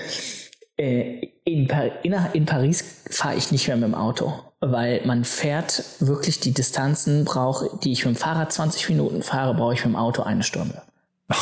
Äh, 0.77 1.31
in, 1.45 1.67
Par 1.67 2.05
in, 2.05 2.15
in 2.35 2.47
Paris 2.47 2.85
fahre 3.11 3.37
ich 3.37 3.51
nicht 3.51 3.67
mehr 3.67 3.77
mit 3.77 3.89
dem 3.89 3.95
Auto, 3.95 4.33
weil 4.61 5.03
man 5.07 5.25
fährt 5.25 5.83
wirklich 5.99 6.39
die 6.39 6.53
Distanzen, 6.53 7.25
braucht, 7.25 7.85
die 7.85 7.93
ich 7.93 8.05
mit 8.05 8.15
dem 8.15 8.19
Fahrrad 8.19 8.53
20 8.53 8.89
Minuten 8.91 9.23
fahre, 9.23 9.55
brauche 9.55 9.75
ich 9.75 9.85
mit 9.85 9.95
dem 9.95 9.97
Auto 9.97 10.23
eine 10.23 10.43
Stunde 10.43 10.83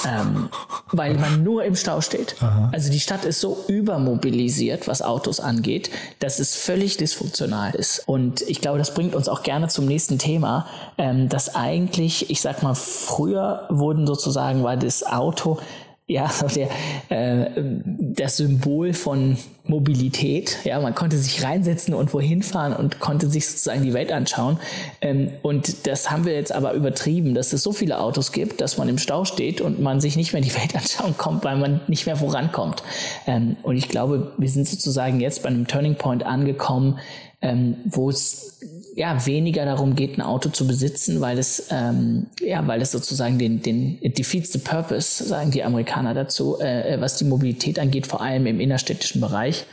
ähm, 0.07 0.49
weil 0.93 1.15
man 1.15 1.43
nur 1.43 1.65
im 1.65 1.77
Stau 1.77 2.01
steht. 2.01 2.37
Aha. 2.41 2.71
Also 2.73 2.91
die 2.91 3.01
Stadt 3.01 3.25
ist 3.25 3.41
so 3.41 3.65
übermobilisiert, 3.69 4.89
was 4.89 5.03
Autos 5.03 5.41
angeht, 5.41 5.91
dass 6.21 6.39
es 6.39 6.57
völlig 6.57 6.97
dysfunktional 6.97 7.75
ist. 7.75 8.03
Und 8.07 8.41
ich 8.43 8.63
glaube, 8.63 8.79
das 8.79 8.95
bringt 8.95 9.15
uns 9.15 9.29
auch 9.29 9.43
gerne 9.43 9.69
zum 9.69 9.85
nächsten 9.85 10.19
Thema, 10.19 10.67
ähm, 10.97 11.29
dass 11.29 11.55
eigentlich, 11.55 12.31
ich 12.31 12.41
sag 12.41 12.63
mal, 12.63 12.75
früher 12.75 13.67
wurden 13.69 14.07
sozusagen, 14.07 14.63
war 14.63 14.77
das 14.77 15.05
Auto 15.05 15.59
ja, 16.07 16.31
der, 16.55 16.69
äh, 17.09 17.51
das 17.99 18.37
Symbol 18.37 18.93
von 18.93 19.39
Mobilität. 19.67 20.59
Ja, 20.65 20.79
man 20.81 20.95
konnte 20.95 21.17
sich 21.17 21.43
reinsetzen 21.43 21.95
und 21.95 22.13
wohin 22.13 22.43
fahren 22.43 22.75
und 22.75 23.01
konnte 23.01 23.31
sich 23.31 23.49
sozusagen 23.49 23.83
die 23.83 23.95
Welt 23.95 24.13
anschauen. 24.13 24.59
Ähm, 25.01 25.31
und 25.43 25.87
das 25.87 26.11
haben 26.11 26.27
wir 26.27 26.35
jetzt 26.35 26.53
aber 26.53 26.75
übertrieben, 26.75 27.35
dass 27.35 27.53
es 27.55 27.63
so 27.63 27.73
viele 27.73 28.01
Autos 28.01 28.33
gibt, 28.33 28.61
dass 28.61 28.77
man 28.77 28.89
im 28.89 28.99
Stau 28.99 29.25
steht 29.25 29.63
und 29.63 29.81
man 29.81 30.01
sich 30.01 30.17
nicht 30.17 30.35
mehr 30.35 30.43
die 30.43 30.55
Welt 30.61 30.77
anschauen 30.77 31.17
kommt, 31.17 31.45
weil 31.45 31.57
man 31.57 31.81
nicht 31.89 32.05
mehr 32.05 32.17
vorankommt. 32.17 32.83
Ähm, 33.27 33.57
und 33.63 33.77
ich 33.77 33.89
glaube, 33.89 34.33
wir 34.37 34.51
sind 34.51 34.69
sozusagen 34.69 35.21
jetzt 35.21 35.43
bei 35.43 35.49
einem 35.49 35.67
Turning 35.67 35.95
Point 35.95 36.27
angekommen, 36.27 36.99
ähm, 37.41 37.77
wo 37.85 38.11
es 38.11 38.61
ja 38.95 39.27
weniger 39.27 39.65
darum 39.65 39.95
geht, 39.97 40.19
ein 40.19 40.23
Auto 40.23 40.49
zu 40.49 40.67
besitzen, 40.67 41.21
weil 41.21 41.39
es 41.39 41.69
ähm, 41.71 42.27
ja, 42.41 42.67
weil 42.67 42.81
es 42.81 42.93
sozusagen 42.93 43.39
den 43.39 43.63
den 43.63 43.99
it 44.01 44.19
defeats 44.19 44.53
the 44.53 44.59
purpose, 44.59 45.25
sagen 45.25 45.51
die 45.51 45.65
Amerikaner 45.65 46.15
dazu, 46.15 46.61
äh, 46.61 47.01
was 47.01 47.17
die 47.17 47.25
Mobilität 47.25 47.79
angeht, 47.79 48.07
vor 48.07 48.21
allem 48.21 48.47
im 48.47 48.61
innerstädtischen 48.61 49.21
Bereich. 49.21 49.67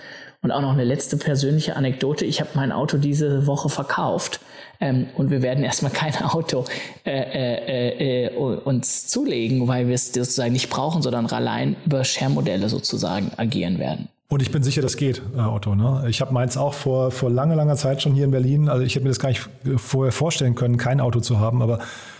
Und 0.43 0.51
auch 0.51 0.61
noch 0.61 0.73
eine 0.73 0.83
letzte 0.83 1.17
persönliche 1.17 1.75
Anekdote. 1.75 2.25
Ich 2.25 2.39
habe 2.41 2.49
mein 2.55 2.71
Auto 2.71 2.97
diese 2.97 3.45
Woche 3.45 3.69
verkauft 3.69 4.39
ähm, 4.79 5.07
und 5.15 5.29
wir 5.29 5.43
werden 5.43 5.63
erstmal 5.63 5.91
kein 5.91 6.15
Auto 6.23 6.65
äh, 7.05 7.11
äh, 7.11 8.25
äh, 8.25 8.35
uns 8.35 9.07
zulegen, 9.07 9.67
weil 9.67 9.87
wir 9.87 9.93
es 9.93 10.11
sozusagen 10.11 10.53
nicht 10.53 10.71
brauchen, 10.71 11.03
sondern 11.03 11.27
allein 11.27 11.75
über 11.85 12.03
Share-Modelle 12.03 12.69
sozusagen 12.69 13.31
agieren 13.37 13.77
werden. 13.77 14.09
Und 14.31 14.41
ich 14.41 14.49
bin 14.49 14.63
sicher, 14.63 14.81
das 14.81 14.95
geht, 14.95 15.21
äh, 15.35 15.41
Otto. 15.41 15.75
Ne? 15.75 16.05
Ich 16.07 16.21
habe 16.21 16.33
meins 16.33 16.55
auch 16.55 16.73
vor, 16.73 17.11
vor 17.11 17.29
langer, 17.29 17.57
langer 17.57 17.75
Zeit 17.75 18.01
schon 18.01 18.13
hier 18.13 18.23
in 18.23 18.31
Berlin. 18.31 18.69
Also 18.69 18.81
ich 18.85 18.95
hätte 18.95 19.03
mir 19.03 19.09
das 19.09 19.19
gar 19.19 19.27
nicht 19.27 19.49
vorher 19.75 20.13
vorstellen 20.13 20.55
können, 20.55 20.77
kein 20.77 21.01
Auto 21.01 21.19
zu 21.19 21.41
haben, 21.41 21.61
aber 21.61 21.79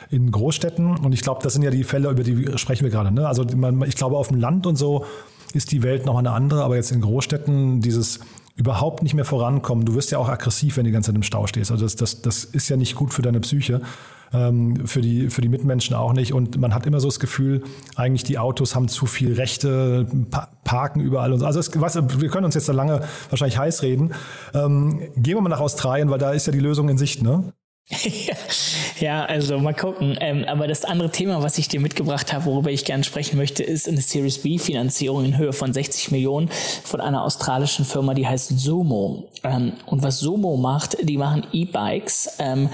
in 0.09 0.29
Großstädten, 0.29 0.97
und 0.97 1.13
ich 1.13 1.21
glaube, 1.21 1.39
das 1.41 1.53
sind 1.53 1.61
ja 1.61 1.71
die 1.71 1.85
Fälle, 1.85 2.09
über 2.09 2.23
die 2.23 2.57
sprechen 2.57 2.83
wir 2.83 2.91
gerade. 2.91 3.13
Ne? 3.13 3.25
Also 3.25 3.45
ich 3.85 3.95
glaube, 3.95 4.17
auf 4.17 4.27
dem 4.27 4.41
Land 4.41 4.67
und 4.67 4.75
so 4.75 5.05
ist 5.53 5.71
die 5.71 5.83
Welt 5.83 6.05
nochmal 6.05 6.27
eine 6.27 6.35
andere, 6.35 6.65
aber 6.65 6.75
jetzt 6.75 6.91
in 6.91 6.99
Großstädten 6.99 7.79
dieses 7.79 8.19
überhaupt 8.57 9.03
nicht 9.03 9.13
mehr 9.13 9.23
vorankommen. 9.23 9.85
Du 9.85 9.95
wirst 9.95 10.11
ja 10.11 10.17
auch 10.17 10.27
aggressiv, 10.27 10.75
wenn 10.75 10.83
du 10.83 10.89
die 10.89 10.93
ganze 10.93 11.11
Zeit 11.11 11.15
im 11.15 11.23
Stau 11.23 11.47
stehst. 11.47 11.71
Also 11.71 11.85
das, 11.85 11.95
das, 11.95 12.21
das 12.21 12.43
ist 12.43 12.67
ja 12.67 12.75
nicht 12.75 12.95
gut 12.95 13.13
für 13.13 13.21
deine 13.21 13.39
Psyche, 13.39 13.79
für, 14.31 15.01
die, 15.01 15.29
für 15.29 15.41
die 15.41 15.49
Mitmenschen 15.49 15.95
auch 15.95 16.13
nicht. 16.13 16.33
Und 16.33 16.59
man 16.59 16.73
hat 16.73 16.85
immer 16.85 16.99
so 16.99 17.07
das 17.07 17.19
Gefühl, 17.19 17.63
eigentlich 17.95 18.23
die 18.23 18.37
Autos 18.37 18.75
haben 18.75 18.87
zu 18.87 19.05
viel 19.05 19.33
Rechte, 19.33 20.07
parken 20.63 21.01
überall 21.01 21.33
und 21.33 21.39
so. 21.39 21.45
Also 21.45 21.59
es, 21.59 21.73
wir 21.73 22.29
können 22.29 22.45
uns 22.45 22.55
jetzt 22.55 22.69
da 22.69 22.73
lange 22.73 23.01
wahrscheinlich 23.29 23.57
heiß 23.57 23.83
reden. 23.83 24.13
Ähm, 24.53 24.99
gehen 25.15 25.35
wir 25.35 25.41
mal 25.41 25.49
nach 25.49 25.59
Australien, 25.59 26.09
weil 26.09 26.19
da 26.19 26.31
ist 26.31 26.47
ja 26.47 26.53
die 26.53 26.59
Lösung 26.59 26.89
in 26.89 26.97
Sicht, 26.97 27.21
ne? 27.21 27.53
ja, 28.99 29.25
also 29.25 29.59
mal 29.59 29.73
gucken. 29.73 30.17
Ähm, 30.19 30.45
aber 30.47 30.67
das 30.67 30.85
andere 30.85 31.11
Thema, 31.11 31.43
was 31.43 31.57
ich 31.57 31.67
dir 31.67 31.79
mitgebracht 31.79 32.33
habe, 32.33 32.45
worüber 32.45 32.71
ich 32.71 32.85
gerne 32.85 33.03
sprechen 33.03 33.37
möchte, 33.37 33.63
ist 33.63 33.87
eine 33.87 34.01
Series 34.01 34.39
B-Finanzierung 34.39 35.25
in 35.25 35.37
Höhe 35.37 35.53
von 35.53 35.73
60 35.73 36.11
Millionen 36.11 36.49
von 36.83 37.01
einer 37.01 37.23
australischen 37.23 37.85
Firma, 37.85 38.13
die 38.13 38.27
heißt 38.27 38.59
Sumo. 38.59 39.27
Ähm, 39.43 39.73
und 39.85 40.03
was 40.03 40.19
Sumo 40.19 40.57
macht, 40.57 40.97
die 41.01 41.17
machen 41.17 41.45
E-Bikes, 41.51 42.37
ähm, 42.39 42.69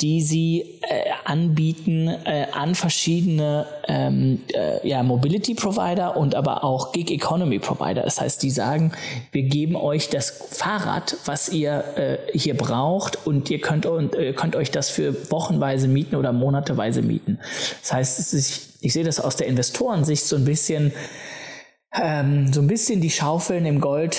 die 0.00 0.20
sie 0.22 0.80
äh, 0.82 1.10
anbieten 1.24 2.08
äh, 2.08 2.46
an 2.52 2.74
verschiedene 2.74 3.66
ähm, 3.88 4.40
äh, 4.54 4.86
ja, 4.86 5.02
Mobility 5.02 5.54
Provider 5.54 6.16
und 6.16 6.34
aber 6.34 6.64
auch 6.64 6.92
Gig 6.92 7.10
Economy 7.10 7.58
Provider. 7.58 8.02
Das 8.02 8.20
heißt, 8.20 8.42
die 8.42 8.50
sagen, 8.50 8.92
wir 9.32 9.42
geben 9.42 9.76
euch 9.76 10.08
das 10.08 10.30
Fahrrad, 10.50 11.16
was 11.24 11.48
ihr 11.48 11.84
äh, 11.96 12.38
hier 12.38 12.56
braucht 12.56 13.26
und 13.26 13.50
ihr 13.50 13.60
könnt, 13.60 13.86
und, 13.86 14.14
äh, 14.14 14.32
könnt 14.32 14.56
euch 14.56 14.59
das 14.68 14.90
für 14.90 15.30
wochenweise 15.30 15.88
mieten 15.88 16.16
oder 16.16 16.32
monateweise 16.32 17.00
mieten. 17.00 17.38
Das 17.80 17.92
heißt, 17.92 18.34
ich, 18.34 18.60
ich 18.80 18.92
sehe 18.92 19.04
das 19.04 19.20
aus 19.20 19.36
der 19.36 19.46
Investorensicht 19.46 20.24
so 20.24 20.36
ein 20.36 20.44
bisschen 20.44 20.92
ähm, 21.92 22.52
so 22.52 22.60
ein 22.60 22.66
bisschen 22.66 23.00
die 23.00 23.10
Schaufeln 23.10 23.66
im 23.66 23.80
Gold, 23.80 24.18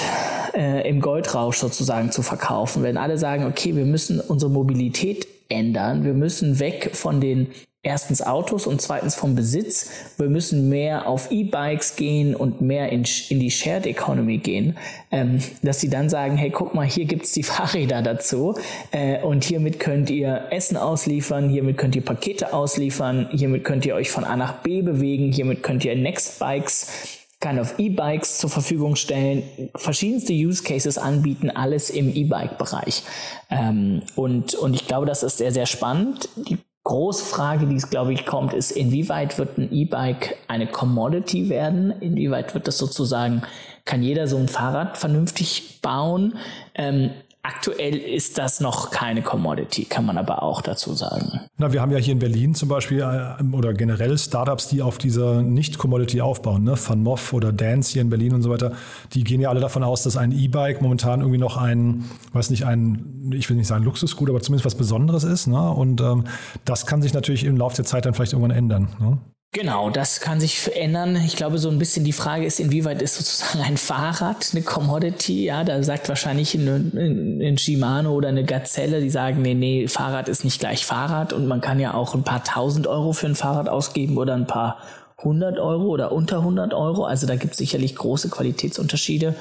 äh, 0.53 0.87
im 0.89 0.99
Goldrausch 0.99 1.57
sozusagen 1.57 2.11
zu 2.11 2.21
verkaufen. 2.21 2.83
Wenn 2.83 2.97
alle 2.97 3.17
sagen, 3.17 3.45
okay, 3.45 3.75
wir 3.75 3.85
müssen 3.85 4.19
unsere 4.19 4.51
Mobilität 4.51 5.27
ändern, 5.47 6.03
wir 6.03 6.13
müssen 6.13 6.59
weg 6.59 6.91
von 6.93 7.21
den 7.21 7.47
erstens 7.83 8.21
Autos 8.21 8.67
und 8.67 8.79
zweitens 8.79 9.15
vom 9.15 9.35
Besitz. 9.35 9.89
Wir 10.17 10.29
müssen 10.29 10.69
mehr 10.69 11.07
auf 11.07 11.31
E-Bikes 11.31 11.95
gehen 11.95 12.35
und 12.35 12.61
mehr 12.61 12.89
in, 12.89 13.05
in 13.29 13.39
die 13.39 13.49
Shared 13.49 13.87
Economy 13.87 14.37
gehen, 14.37 14.77
ähm, 15.11 15.39
dass 15.63 15.79
sie 15.79 15.89
dann 15.89 16.07
sagen, 16.07 16.37
hey, 16.37 16.51
guck 16.51 16.75
mal, 16.75 16.85
hier 16.85 17.05
gibt's 17.05 17.31
die 17.31 17.43
Fahrräder 17.51 18.01
dazu 18.01 18.55
äh, 18.91 19.21
und 19.21 19.43
hiermit 19.43 19.79
könnt 19.79 20.09
ihr 20.11 20.47
Essen 20.51 20.77
ausliefern, 20.77 21.49
hiermit 21.49 21.77
könnt 21.77 21.95
ihr 21.95 22.05
Pakete 22.05 22.53
ausliefern, 22.53 23.29
hiermit 23.31 23.63
könnt 23.63 23.85
ihr 23.85 23.95
euch 23.95 24.11
von 24.11 24.25
A 24.25 24.35
nach 24.35 24.61
B 24.61 24.81
bewegen, 24.81 25.31
hiermit 25.31 25.63
könnt 25.63 25.83
ihr 25.83 25.95
Next 25.95 26.39
Bikes 26.39 27.17
kind 27.39 27.59
of 27.59 27.73
E-Bikes 27.79 28.37
zur 28.37 28.51
Verfügung 28.51 28.95
stellen, 28.95 29.41
verschiedenste 29.75 30.31
Use 30.31 30.61
Cases 30.61 30.99
anbieten, 30.99 31.49
alles 31.49 31.89
im 31.89 32.15
E-Bike-Bereich. 32.15 33.01
Ähm, 33.49 34.03
und, 34.15 34.53
und 34.53 34.75
ich 34.75 34.85
glaube, 34.85 35.07
das 35.07 35.23
ist 35.23 35.39
sehr, 35.39 35.51
sehr 35.51 35.65
spannend. 35.65 36.29
Die 36.35 36.59
große 36.83 37.25
Frage, 37.25 37.67
die 37.67 37.75
es, 37.75 37.89
glaube 37.89 38.13
ich, 38.13 38.25
kommt, 38.25 38.53
ist, 38.53 38.71
inwieweit 38.71 39.37
wird 39.37 39.57
ein 39.57 39.71
E-Bike 39.71 40.37
eine 40.47 40.67
Commodity 40.67 41.49
werden? 41.49 41.91
Inwieweit 41.99 42.53
wird 42.53 42.67
das 42.67 42.77
sozusagen, 42.77 43.43
kann 43.85 44.01
jeder 44.01 44.27
so 44.27 44.37
ein 44.37 44.47
Fahrrad 44.47 44.97
vernünftig 44.97 45.81
bauen? 45.81 46.37
Ähm, 46.75 47.11
Aktuell 47.43 47.97
ist 47.97 48.37
das 48.37 48.59
noch 48.59 48.91
keine 48.91 49.23
Commodity, 49.23 49.85
kann 49.85 50.05
man 50.05 50.19
aber 50.19 50.43
auch 50.43 50.61
dazu 50.61 50.93
sagen. 50.93 51.39
Na, 51.57 51.73
wir 51.73 51.81
haben 51.81 51.91
ja 51.91 51.97
hier 51.97 52.13
in 52.13 52.19
Berlin 52.19 52.53
zum 52.53 52.69
Beispiel 52.69 52.99
äh, 52.99 53.43
oder 53.55 53.73
generell 53.73 54.15
Startups, 54.19 54.67
die 54.67 54.83
auf 54.83 54.99
dieser 54.99 55.41
Nicht-Commodity 55.41 56.21
aufbauen, 56.21 56.63
ne? 56.63 56.75
Van 56.77 57.01
Moff 57.01 57.33
oder 57.33 57.51
Dance 57.51 57.93
hier 57.93 58.03
in 58.03 58.11
Berlin 58.11 58.35
und 58.35 58.43
so 58.43 58.51
weiter. 58.51 58.73
Die 59.13 59.23
gehen 59.23 59.41
ja 59.41 59.49
alle 59.49 59.59
davon 59.59 59.83
aus, 59.83 60.03
dass 60.03 60.17
ein 60.17 60.31
E-Bike 60.31 60.83
momentan 60.83 61.21
irgendwie 61.21 61.39
noch 61.39 61.57
ein, 61.57 62.05
weiß 62.33 62.51
nicht, 62.51 62.65
ein, 62.65 63.31
ich 63.33 63.49
will 63.49 63.57
nicht 63.57 63.67
sagen 63.67 63.85
Luxusgut, 63.85 64.29
aber 64.29 64.41
zumindest 64.41 64.65
was 64.65 64.75
Besonderes 64.75 65.23
ist. 65.23 65.47
Ne? 65.47 65.71
Und 65.71 65.99
ähm, 65.99 66.25
das 66.63 66.85
kann 66.85 67.01
sich 67.01 67.13
natürlich 67.13 67.43
im 67.43 67.57
Laufe 67.57 67.75
der 67.75 67.85
Zeit 67.85 68.05
dann 68.05 68.13
vielleicht 68.13 68.33
irgendwann 68.33 68.55
ändern. 68.55 68.89
Ne? 68.99 69.17
Genau, 69.53 69.89
das 69.89 70.21
kann 70.21 70.39
sich 70.39 70.61
verändern. 70.61 71.17
Ich 71.25 71.35
glaube, 71.35 71.57
so 71.57 71.69
ein 71.69 71.77
bisschen 71.77 72.05
die 72.05 72.13
Frage 72.13 72.45
ist, 72.45 72.61
inwieweit 72.61 73.01
ist 73.01 73.15
sozusagen 73.15 73.61
ein 73.61 73.75
Fahrrad 73.75 74.51
eine 74.53 74.61
Commodity? 74.61 75.43
Ja, 75.43 75.65
da 75.65 75.83
sagt 75.83 76.07
wahrscheinlich 76.07 76.55
ein, 76.55 77.41
ein 77.41 77.57
Shimano 77.57 78.13
oder 78.13 78.29
eine 78.29 78.45
Gazelle, 78.45 79.01
die 79.01 79.09
sagen, 79.09 79.41
nee, 79.41 79.53
nee, 79.53 79.89
Fahrrad 79.89 80.29
ist 80.29 80.45
nicht 80.45 80.61
gleich 80.61 80.85
Fahrrad 80.85 81.33
und 81.33 81.47
man 81.47 81.59
kann 81.59 81.81
ja 81.81 81.93
auch 81.93 82.15
ein 82.15 82.23
paar 82.23 82.45
tausend 82.45 82.87
Euro 82.87 83.11
für 83.11 83.25
ein 83.25 83.35
Fahrrad 83.35 83.67
ausgeben 83.67 84.17
oder 84.17 84.35
ein 84.35 84.47
paar 84.47 84.77
hundert 85.21 85.59
Euro 85.59 85.87
oder 85.87 86.13
unter 86.13 86.37
100 86.37 86.73
Euro. 86.73 87.03
Also 87.03 87.27
da 87.27 87.35
gibt 87.35 87.51
es 87.51 87.57
sicherlich 87.57 87.97
große 87.97 88.29
Qualitätsunterschiede. 88.29 89.35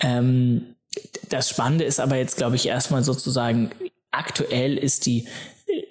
Ähm, 0.00 0.76
das 1.30 1.48
Spannende 1.48 1.84
ist 1.84 1.98
aber 1.98 2.16
jetzt, 2.16 2.36
glaube 2.36 2.56
ich, 2.56 2.68
erstmal 2.68 3.02
sozusagen, 3.02 3.70
aktuell 4.10 4.76
ist 4.76 5.06
die 5.06 5.26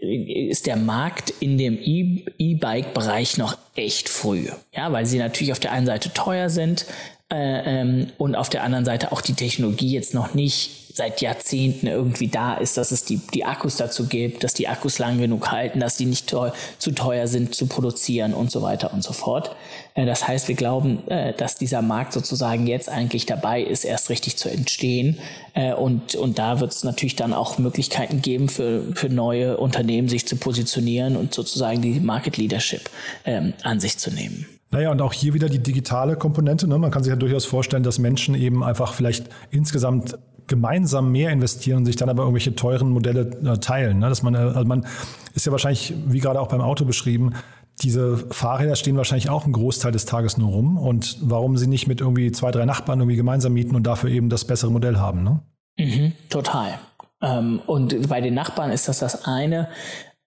ist 0.02 0.66
der 0.66 0.78
Markt 0.78 1.34
in 1.40 1.58
dem 1.58 1.78
E-Bike-Bereich 1.78 3.38
noch 3.38 3.58
echt 3.76 4.10
früh. 4.10 4.48
Ja, 4.74 4.92
weil 4.92 5.06
sie 5.06 5.18
natürlich 5.18 5.52
auf 5.52 5.60
der 5.60 5.72
einen 5.72 5.86
Seite 5.86 6.14
teuer 6.14 6.50
sind 6.50 6.86
äh, 7.32 7.82
ähm, 7.82 8.08
und 8.18 8.36
auf 8.36 8.50
der 8.50 8.64
anderen 8.64 8.86
Seite 8.86 9.12
auch 9.12 9.22
die 9.22 9.34
Technologie 9.34 9.92
jetzt 9.92 10.14
noch 10.14 10.34
nicht 10.36 10.86
seit 10.96 11.22
Jahrzehnten 11.22 11.88
irgendwie 11.88 12.30
da 12.30 12.54
ist, 12.54 12.78
dass 12.78 12.92
es 12.92 13.04
die, 13.04 13.18
die 13.34 13.44
Akkus 13.44 13.76
dazu 13.76 14.08
gibt, 14.08 14.46
dass 14.46 14.54
die 14.54 14.70
Akkus 14.70 14.98
lang 14.98 15.18
genug 15.18 15.52
halten, 15.52 15.82
dass 15.82 15.98
die 15.98 16.06
nicht 16.06 16.30
teuer, 16.30 16.54
zu 16.78 16.92
teuer 16.92 17.28
sind 17.28 17.54
zu 17.54 17.68
produzieren 17.68 18.34
und 18.34 18.50
so 18.50 18.62
weiter 18.62 18.94
und 18.94 19.04
so 19.04 19.12
fort. 19.12 19.56
Äh, 19.96 20.06
das 20.06 20.28
heißt, 20.28 20.48
wir 20.48 20.56
glauben, 20.56 21.06
äh, 21.10 21.34
dass 21.34 21.56
dieser 21.56 21.82
Markt 21.82 22.14
sozusagen 22.14 22.66
jetzt 22.68 22.90
eigentlich 22.90 23.26
dabei 23.26 23.62
ist, 23.62 23.84
erst 23.84 24.10
richtig 24.10 24.38
zu 24.38 24.50
entstehen. 24.50 25.18
Äh, 25.54 25.74
und, 25.74 26.16
und 26.16 26.40
da 26.40 26.60
wird 26.60 26.72
es 26.72 26.84
natürlich 26.84 27.16
dann 27.18 27.34
auch 27.34 27.58
Möglichkeiten 27.58 28.22
geben 28.22 28.48
für, 28.48 28.94
für 28.94 29.10
neue 29.10 29.58
Unternehmen, 29.58 30.08
sich 30.08 30.28
zu 30.28 30.38
positionieren 30.38 31.18
und 31.18 31.34
sozusagen 31.34 31.82
die 31.82 32.00
Market 32.00 32.38
Leadership 32.38 32.90
ähm, 33.26 33.54
an 33.64 33.80
sich 33.80 33.98
zu 33.98 34.12
nehmen. 34.12 34.46
Naja, 34.76 34.92
und 34.92 35.02
auch 35.02 35.14
hier 35.14 35.34
wieder 35.34 35.48
die 35.48 35.64
digitale 35.64 36.18
Komponente. 36.18 36.68
Ne? 36.68 36.78
Man 36.78 36.92
kann 36.92 37.02
sich 37.02 37.10
ja 37.10 37.16
durchaus 37.16 37.46
vorstellen, 37.46 37.84
dass 37.84 37.98
Menschen 37.98 38.36
eben 38.36 38.62
einfach 38.62 38.94
vielleicht 38.94 39.30
insgesamt 39.50 40.20
gemeinsam 40.48 41.14
mehr 41.14 41.32
investieren 41.32 41.78
und 41.78 41.86
sich 41.86 41.96
dann 41.96 42.10
aber 42.10 42.24
irgendwelche 42.24 42.58
teuren 42.58 42.90
Modelle 42.90 43.22
äh, 43.22 43.58
teilen. 43.58 44.00
Ne? 44.00 44.10
Dass 44.10 44.22
man, 44.22 44.36
äh, 44.36 44.40
also 44.40 44.66
man 44.66 44.86
ist 45.34 45.46
ja 45.46 45.54
wahrscheinlich, 45.54 45.94
wie 46.08 46.20
gerade 46.20 46.42
auch 46.42 46.50
beim 46.50 46.60
Auto 46.60 46.84
beschrieben, 46.84 47.36
diese 47.84 48.18
Fahrräder 48.18 48.76
stehen 48.76 48.98
wahrscheinlich 48.98 49.30
auch 49.30 49.46
einen 49.46 49.54
Großteil 49.54 49.94
des 49.94 50.04
Tages 50.04 50.38
nur 50.38 50.50
rum. 50.50 50.78
Und 50.78 51.20
warum 51.22 51.56
sie 51.56 51.68
nicht 51.68 51.88
mit 51.88 52.02
irgendwie 52.02 52.34
zwei, 52.34 52.52
drei 52.52 52.66
Nachbarn 52.66 53.00
irgendwie 53.00 53.16
gemeinsam 53.16 53.54
mieten 53.54 53.78
und 53.78 53.88
dafür 53.88 54.10
eben 54.10 54.28
das 54.28 54.44
bessere 54.44 54.74
Modell 54.74 54.98
haben, 54.98 55.24
ne? 55.24 55.40
Mhm, 55.78 56.12
total. 56.28 56.80
Ähm, 57.22 57.62
und 57.66 58.10
bei 58.10 58.20
den 58.20 58.34
Nachbarn 58.34 58.72
ist 58.72 58.90
das 58.90 59.00
das 59.00 59.24
eine 59.24 59.70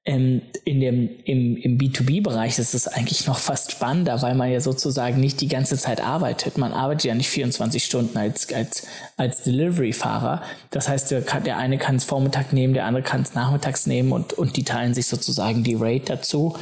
ähm, 0.09 0.41
in 0.65 0.81
dem, 0.81 1.11
im, 1.25 1.57
im 1.59 1.77
B2B-Bereich 1.77 2.59
ist 2.59 2.75
es 2.75 2.89
eigentlich 2.89 3.27
noch 3.27 3.37
fast 3.37 3.73
spannender, 3.73 4.23
weil 4.23 4.35
man 4.35 4.51
ja 4.51 4.59
sozusagen 4.59 5.21
nicht 5.21 5.39
die 5.43 5.49
ganze 5.49 5.77
Zeit 5.77 6.03
arbeitet. 6.03 6.57
Man 6.57 6.73
arbeitet 6.73 7.05
ja 7.05 7.15
nicht 7.15 7.29
24 7.29 7.85
Stunden 7.85 8.17
als, 8.17 8.51
als, 8.51 8.87
als 9.19 9.43
Delivery-Fahrer. 9.43 10.41
Das 10.71 10.89
heißt, 10.89 11.11
der, 11.11 11.21
kann, 11.21 11.45
der 11.45 11.59
eine 11.59 11.77
kann 11.77 11.97
es 11.97 12.05
Vormittag 12.05 12.55
nehmen, 12.55 12.73
der 12.73 12.87
andere 12.87 13.03
kann 13.03 13.21
es 13.21 13.35
nachmittags 13.35 13.87
nehmen 13.87 14.13
und, 14.13 14.33
und 14.33 14.57
die 14.57 14.65
teilen 14.65 14.95
sich 14.95 15.07
sozusagen 15.07 15.63
die 15.63 15.77
Rate 15.79 16.07
dazu. 16.07 16.57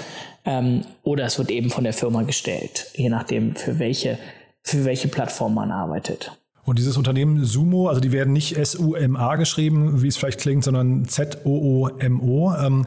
Ähm, 0.45 0.83
oder 1.05 1.25
es 1.25 1.39
wird 1.39 1.53
eben 1.53 1.71
von 1.71 1.85
der 1.85 1.93
Firma 1.93 2.23
gestellt, 2.23 2.87
je 2.95 3.11
nachdem, 3.11 3.55
für 3.55 3.79
welche, 3.79 4.19
für 4.65 4.85
welche 4.85 5.07
Plattform 5.07 5.55
man 5.55 5.71
arbeitet. 5.71 6.33
Und 6.65 6.81
dieses 6.81 6.97
Unternehmen 6.97 7.45
Sumo, 7.45 7.87
also 7.87 8.01
die 8.01 8.11
werden 8.11 8.33
nicht 8.33 8.57
S-U-M-A 8.57 9.37
geschrieben, 9.37 10.03
wie 10.03 10.09
es 10.09 10.17
vielleicht 10.17 10.41
klingt, 10.41 10.65
sondern 10.65 11.05
Z-O-O-M-O. 11.05 12.55
Ähm, 12.55 12.87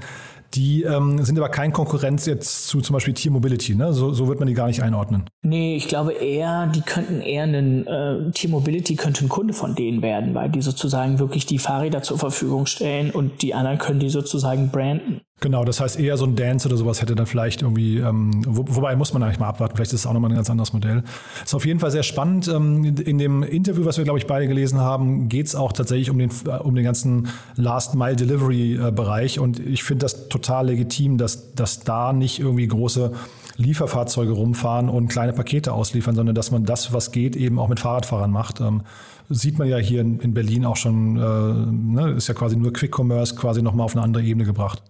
die 0.54 0.84
ähm, 0.84 1.24
sind 1.24 1.38
aber 1.38 1.50
kein 1.50 1.72
Konkurrenz 1.72 2.26
jetzt 2.26 2.68
zu 2.68 2.82
zum 2.82 2.94
Beispiel 2.94 3.14
Tier 3.14 3.32
Mobility, 3.32 3.76
ne? 3.76 3.94
So, 3.94 4.14
so 4.14 4.28
wird 4.28 4.40
man 4.40 4.48
die 4.48 4.54
gar 4.54 4.68
nicht 4.68 4.82
einordnen. 4.82 5.30
Nee, 5.42 5.76
ich 5.76 5.88
glaube 5.88 6.14
eher, 6.14 6.68
die 6.68 6.82
könnten 6.82 7.22
eher 7.22 7.44
einen 7.44 7.88
äh, 7.88 8.32
Tier 8.32 8.50
Mobility 8.50 8.96
könnte 8.96 9.26
ein 9.26 9.30
Kunde 9.30 9.54
von 9.54 9.76
denen 9.76 10.02
werden, 10.02 10.34
weil 10.34 10.50
die 10.50 10.62
sozusagen 10.62 11.20
wirklich 11.20 11.46
die 11.46 11.60
Fahrräder 11.60 12.02
zur 12.02 12.18
Verfügung 12.18 12.66
stellen 12.66 13.12
und 13.12 13.42
die 13.42 13.54
anderen 13.54 13.78
können 13.78 14.00
die 14.00 14.10
sozusagen 14.10 14.70
branden. 14.70 15.22
Genau, 15.42 15.64
das 15.64 15.80
heißt 15.80 15.98
eher 15.98 16.18
so 16.18 16.26
ein 16.26 16.36
Dance 16.36 16.68
oder 16.68 16.76
sowas 16.76 17.02
hätte 17.02 17.16
dann 17.16 17.26
vielleicht 17.26 17.62
irgendwie, 17.62 18.00
ähm, 18.00 18.42
wo, 18.46 18.66
wobei 18.68 18.96
muss 18.98 19.14
man 19.14 19.24
eigentlich 19.24 19.40
mal 19.40 19.48
abwarten, 19.48 19.76
vielleicht 19.76 19.94
ist 19.94 20.02
es 20.02 20.06
auch 20.06 20.12
nochmal 20.12 20.32
ein 20.32 20.36
ganz 20.36 20.50
anderes 20.50 20.74
Modell. 20.74 21.04
Ist 21.44 21.56
auf 21.56 21.66
jeden 21.66 21.80
Fall 21.80 21.92
sehr 21.92 22.04
spannend. 22.04 22.50
Ähm, 22.50 22.84
in 22.84 23.18
dem 23.18 23.44
Interview, 23.44 23.86
was 23.86 23.98
wir, 23.98 24.04
glaube 24.04 24.20
ich, 24.20 24.28
beide 24.28 24.48
gelesen 24.48 24.80
haben, 24.80 25.30
geht 25.30 25.48
es 25.48 25.56
auch 25.56 25.72
tatsächlich 25.72 26.10
um 26.10 26.18
den, 26.18 26.30
um 26.64 26.76
den 26.76 26.84
ganzen 26.84 27.30
Last-Mile-Delivery-Bereich 27.56 29.38
äh, 29.38 29.40
und 29.40 29.60
ich 29.60 29.84
finde 29.84 30.06
das 30.06 30.28
total 30.28 30.68
legitim, 30.68 31.18
dass, 31.18 31.54
dass 31.54 31.80
da 31.80 32.12
nicht 32.12 32.40
irgendwie 32.40 32.68
große 32.68 33.14
Lieferfahrzeuge 33.56 34.32
rumfahren 34.32 34.90
und 34.90 35.08
kleine 35.08 35.32
Pakete 35.32 35.72
ausliefern, 35.72 36.16
sondern 36.16 36.36
dass 36.36 36.52
man 36.52 36.66
das, 36.66 36.92
was 36.92 37.12
geht, 37.12 37.38
eben 37.38 37.60
auch 37.60 37.70
mit 37.70 37.80
Fahrradfahrern 37.80 38.32
macht. 38.32 38.60
Ähm, 38.60 38.82
sieht 39.30 39.58
man 39.58 39.70
ja 39.70 39.78
hier 39.78 40.02
in, 40.02 40.20
in 40.20 40.34
Berlin 40.34 40.66
auch 40.66 40.76
schon, 40.76 41.16
äh, 41.16 41.20
ne, 41.20 42.12
ist 42.12 42.28
ja 42.28 42.34
quasi 42.34 42.58
nur 42.58 42.74
Quick 42.74 42.98
Commerce 42.98 43.36
quasi 43.36 43.62
nochmal 43.62 43.86
auf 43.86 43.96
eine 43.96 44.04
andere 44.04 44.24
Ebene 44.24 44.46
gebracht. 44.46 44.82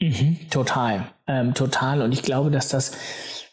Mhm, 0.00 0.50
total, 0.50 1.06
ähm, 1.26 1.54
total. 1.54 2.02
Und 2.02 2.12
ich 2.12 2.22
glaube, 2.22 2.50
dass 2.50 2.68
das 2.68 2.92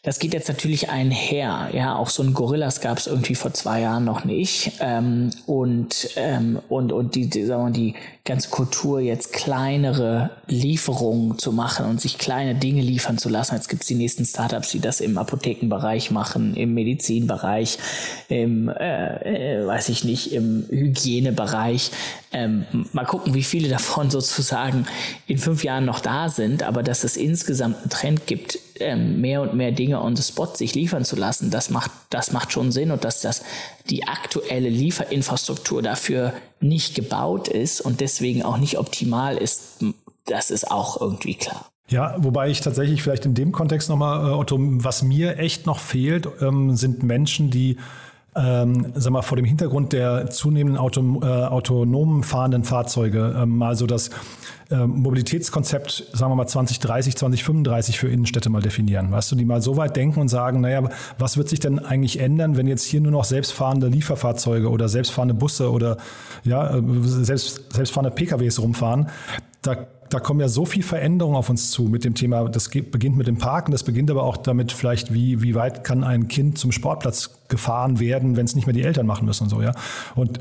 Das 0.06 0.20
geht 0.20 0.34
jetzt 0.34 0.50
natürlich 0.50 0.90
einher. 0.90 1.70
Ja, 1.72 1.96
auch 1.96 2.10
so 2.10 2.24
ein 2.24 2.34
Gorillas 2.34 2.82
gab 2.82 2.98
es 2.98 3.08
irgendwie 3.08 3.36
vor 3.36 3.54
zwei 3.54 3.80
Jahren 3.80 4.04
noch 4.04 4.26
nicht. 4.26 4.74
Ähm, 4.82 5.30
und, 5.46 6.10
ähm, 6.18 6.60
und, 6.68 6.92
und 6.92 7.16
die, 7.16 7.30
die, 7.30 7.46
sagen 7.46 7.68
wir, 7.68 7.72
die 7.72 7.96
ganze 8.26 8.50
Kultur 8.50 9.00
jetzt 9.00 9.32
kleinere 9.32 10.32
Lieferungen 10.48 11.40
zu 11.40 11.54
machen 11.54 11.86
und 11.86 12.02
sich 12.02 12.18
kleine 12.18 12.54
Dinge 12.54 12.82
liefern 12.82 13.18
zu 13.18 13.30
lassen. 13.30 13.56
Jetzt 13.56 13.70
gibt 13.70 13.84
es 13.84 13.88
die 13.88 13.96
nächsten 13.96 14.26
Startups, 14.26 14.72
die 14.72 14.82
das 14.82 15.00
im 15.00 15.18
Apothekenbereich 15.18 16.12
machen, 16.12 16.54
im 16.58 16.74
Medizinbereich, 16.74 17.78
im, 18.28 18.68
äh, 18.68 19.62
äh, 19.62 19.66
weiß 19.66 19.88
ich 19.88 20.04
nicht, 20.04 20.34
im 20.34 20.66
Hygienebereich. 20.70 21.92
Ähm, 22.34 22.66
mal 22.92 23.06
gucken, 23.06 23.36
wie 23.36 23.44
viele 23.44 23.70
davon 23.70 24.10
sozusagen 24.10 24.86
in 25.28 25.38
fünf 25.38 25.64
Jahren 25.64 25.86
noch 25.86 26.02
da 26.02 26.28
sind, 26.28 26.62
aber 26.62 26.84
dass 26.84 27.06
es 27.06 27.16
insgesamt 27.16 27.78
einen 27.78 27.90
Trend 27.90 28.28
gibt, 28.28 28.60
ähm, 28.80 29.22
mehr 29.22 29.42
und 29.42 29.54
mehr 29.54 29.72
Dinge 29.72 30.02
on 30.02 30.16
the 30.16 30.24
spot 30.24 30.56
sich 30.56 30.76
liefern 30.76 31.06
zu 31.06 31.16
lassen, 31.16 31.52
das 31.52 31.70
macht, 31.70 31.92
das 32.10 32.32
macht 32.32 32.52
schon 32.52 32.72
Sinn 32.72 32.92
und 32.92 33.04
dass 33.04 33.22
das 33.22 33.44
die 33.90 34.08
aktuelle 34.08 34.70
Lieferinfrastruktur 34.70 35.82
dafür 35.82 36.34
nicht 36.60 36.96
gebaut 36.96 37.48
ist 37.48 37.82
und 37.82 38.02
deswegen 38.02 38.44
auch 38.44 38.58
nicht 38.58 38.78
optimal 38.78 39.38
ist, 39.38 39.84
das 40.26 40.52
ist 40.52 40.72
auch 40.72 41.00
irgendwie 41.00 41.36
klar. 41.36 41.70
Ja, 41.90 42.16
wobei 42.18 42.50
ich 42.50 42.62
tatsächlich 42.62 43.04
vielleicht 43.04 43.26
in 43.26 43.34
dem 43.34 43.52
Kontext 43.52 43.90
nochmal, 43.90 44.30
äh, 44.30 44.34
Otto, 44.34 44.58
was 44.60 45.04
mir 45.04 45.38
echt 45.38 45.66
noch 45.66 45.80
fehlt, 45.80 46.28
ähm, 46.42 46.76
sind 46.76 47.04
Menschen, 47.04 47.50
die 47.50 47.78
ähm, 48.36 48.94
sag 48.96 49.12
mal, 49.12 49.22
vor 49.22 49.38
dem 49.38 49.46
Hintergrund 49.46 49.94
der 49.94 50.30
zunehmenden 50.30 50.78
Auto, 50.78 51.22
äh, 51.22 51.26
autonomen 51.26 52.24
fahrenden 52.24 52.64
Fahrzeuge 52.64 53.36
ähm, 53.38 53.58
mal 53.58 53.76
so 53.76 53.86
das 53.86 54.10
äh, 54.72 54.88
Mobilitätskonzept, 54.88 56.08
sagen 56.14 56.32
wir 56.32 56.36
mal 56.36 56.48
2030, 56.48 57.16
2035 57.16 58.00
für 58.00 58.08
Innenstädte 58.08 58.50
mal 58.50 58.62
definieren. 58.62 59.12
Weißt 59.12 59.32
du, 59.32 59.36
die 59.36 59.46
mal 59.46 59.62
so 59.62 59.78
weit 59.78 59.96
denken 59.96 60.20
und 60.20 60.30
sagen, 60.30 60.62
naja, 60.62 60.90
was 61.20 61.38
wird 61.38 61.50
sich 61.50 61.60
denn 61.60 61.80
eigentlich 61.80 62.20
ändern, 62.20 62.58
wenn 62.58 62.68
jetzt 62.68 62.86
hier 62.86 63.02
nur 63.02 63.12
noch 63.12 63.24
selbstfahrende 63.24 63.88
Lieferfahrzeuge 63.88 64.70
oder 64.70 64.90
selbstfahrende 64.90 65.36
Busse 65.36 65.72
oder 65.72 65.98
ja, 66.44 66.76
äh, 66.76 66.82
selbst, 67.04 67.74
selbstfahrende 67.74 68.16
PKWs 68.16 68.60
rumfahren? 68.60 69.10
Da 69.62 69.88
da 70.10 70.20
kommen 70.20 70.40
ja 70.40 70.48
so 70.48 70.66
viel 70.66 70.84
Veränderungen 70.84 71.36
auf 71.36 71.50
uns 71.50 71.72
zu 71.72 71.84
mit 71.84 72.04
dem 72.04 72.16
Thema, 72.16 72.48
das 72.50 72.70
beginnt 72.70 73.18
mit 73.18 73.28
dem 73.28 73.38
Parken, 73.38 73.72
das 73.72 73.84
beginnt 73.84 74.12
aber 74.12 74.24
auch 74.24 74.38
damit 74.38 74.72
vielleicht, 74.72 75.14
wie, 75.14 75.42
wie 75.42 75.56
weit 75.56 75.84
kann 75.84 76.04
ein 76.04 76.28
Kind 76.28 76.58
zum 76.58 76.72
Sportplatz 76.72 77.40
gefahren 77.48 78.00
werden, 78.00 78.36
wenn 78.36 78.46
es 78.46 78.56
nicht 78.56 78.66
mehr 78.66 78.74
die 78.74 78.84
Eltern 78.84 79.06
machen 79.06 79.26
müssen 79.26 79.44
und 79.44 79.50
so, 79.50 79.62
ja. 79.62 79.74
Und 80.16 80.40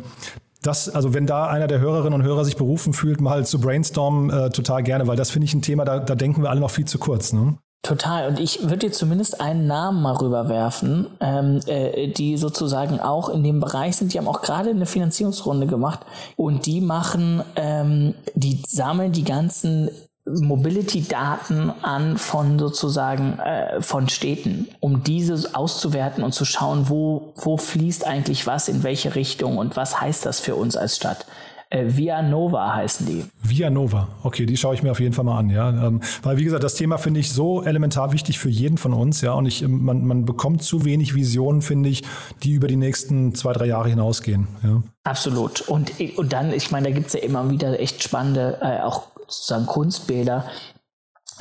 das, 0.63 0.89
also 0.89 1.13
wenn 1.13 1.27
da 1.27 1.49
einer 1.49 1.67
der 1.67 1.81
Hörerinnen 1.81 2.21
und 2.21 2.23
Hörer 2.23 2.45
sich 2.45 2.57
berufen 2.57 2.93
fühlt, 2.93 3.21
mal 3.21 3.45
zu 3.45 3.61
brainstormen, 3.61 4.31
äh, 4.31 4.51
total 4.51 4.83
gerne, 4.83 5.07
weil 5.07 5.17
das 5.17 5.31
finde 5.31 5.47
ich 5.47 5.55
ein 5.55 5.63
Thema, 5.63 5.85
da, 5.85 5.99
da 5.99 6.15
denken 6.15 6.43
wir 6.43 6.51
alle 6.51 6.61
noch 6.61 6.71
viel 6.71 6.85
zu 6.85 6.99
kurz. 6.99 7.33
Ne? 7.33 7.57
Total. 7.83 8.29
Und 8.29 8.39
ich 8.39 8.63
würde 8.63 8.87
dir 8.87 8.93
zumindest 8.93 9.41
einen 9.41 9.67
Namen 9.67 10.03
mal 10.03 10.15
rüberwerfen, 10.15 11.09
ähm, 11.19 11.59
äh, 11.67 12.07
die 12.07 12.37
sozusagen 12.37 13.01
auch 13.01 13.29
in 13.29 13.43
dem 13.43 13.59
Bereich 13.59 13.97
sind. 13.97 14.15
Die 14.15 14.19
haben 14.19 14.29
auch 14.29 14.43
gerade 14.43 14.71
eine 14.71 14.87
Finanzierungsrunde 14.87 15.67
gemacht 15.67 16.01
und 16.37 16.67
die 16.67 16.81
machen, 16.81 17.43
ähm, 17.57 18.15
die 18.35 18.63
sammeln 18.69 19.11
die 19.11 19.25
ganzen 19.25 19.91
Mobility-Daten 20.25 21.73
an 21.83 22.17
von 22.17 22.57
sozusagen 22.61 23.41
äh, 23.41 23.83
von 23.83 24.09
Städten, 24.09 24.69
um 24.79 25.03
diese 25.03 25.57
auszuwerten 25.57 26.23
und 26.23 26.33
zu 26.33 26.45
schauen, 26.45 26.89
wo, 26.89 27.33
wo 27.35 27.57
fließt 27.57 28.07
eigentlich 28.07 28.47
was, 28.47 28.69
in 28.69 28.85
welche 28.85 29.17
Richtung 29.17 29.59
und 29.59 29.77
was 29.77 30.01
heißt 30.01 30.25
das 30.25 30.39
für 30.39 30.55
uns 30.55 30.77
als 30.77 30.95
Stadt. 30.95 31.27
Äh, 31.73 31.97
Via 31.97 32.21
Nova 32.21 32.75
heißen 32.75 33.07
die. 33.07 33.25
Via 33.43 33.71
Nova, 33.71 34.09
okay, 34.23 34.45
die 34.45 34.59
schaue 34.59 34.75
ich 34.75 34.83
mir 34.83 34.91
auf 34.91 35.01
jeden 35.01 35.15
Fall 35.15 35.25
mal 35.25 35.39
an, 35.39 35.49
ja. 35.49 35.71
Ähm, 35.71 36.03
weil 36.23 36.37
wie 36.37 36.45
gesagt, 36.45 36.63
das 36.63 36.75
Thema 36.75 36.99
finde 36.99 37.21
ich 37.21 37.33
so 37.33 37.63
elementar 37.63 38.13
wichtig 38.13 38.39
für 38.39 38.51
jeden 38.51 38.77
von 38.77 38.93
uns, 38.93 39.23
ja. 39.23 39.33
Und 39.33 39.47
ich, 39.47 39.63
ähm, 39.63 39.83
man, 39.83 40.05
man 40.05 40.27
bekommt 40.27 40.63
zu 40.63 40.85
wenig 40.85 41.15
Visionen, 41.15 41.63
finde 41.63 41.89
ich, 41.89 42.03
die 42.43 42.53
über 42.53 42.69
die 42.69 42.77
nächsten 42.77 43.35
zwei, 43.35 43.55
drei 43.55 43.67
Jahre 43.67 43.89
hinausgehen. 43.89 44.49
Ja. 44.63 44.83
Absolut. 45.05 45.63
Und, 45.63 45.93
und 46.19 46.33
dann, 46.35 46.53
ich 46.53 46.71
meine, 46.71 46.89
da 46.89 46.95
gibt 46.95 47.07
es 47.07 47.15
ja 47.15 47.21
immer 47.21 47.51
wieder 47.51 47.81
echt 47.81 48.03
spannende, 48.03 48.59
äh, 48.61 48.83
auch 48.83 49.05
sozusagen 49.27 49.65
Kunstbilder, 49.65 50.45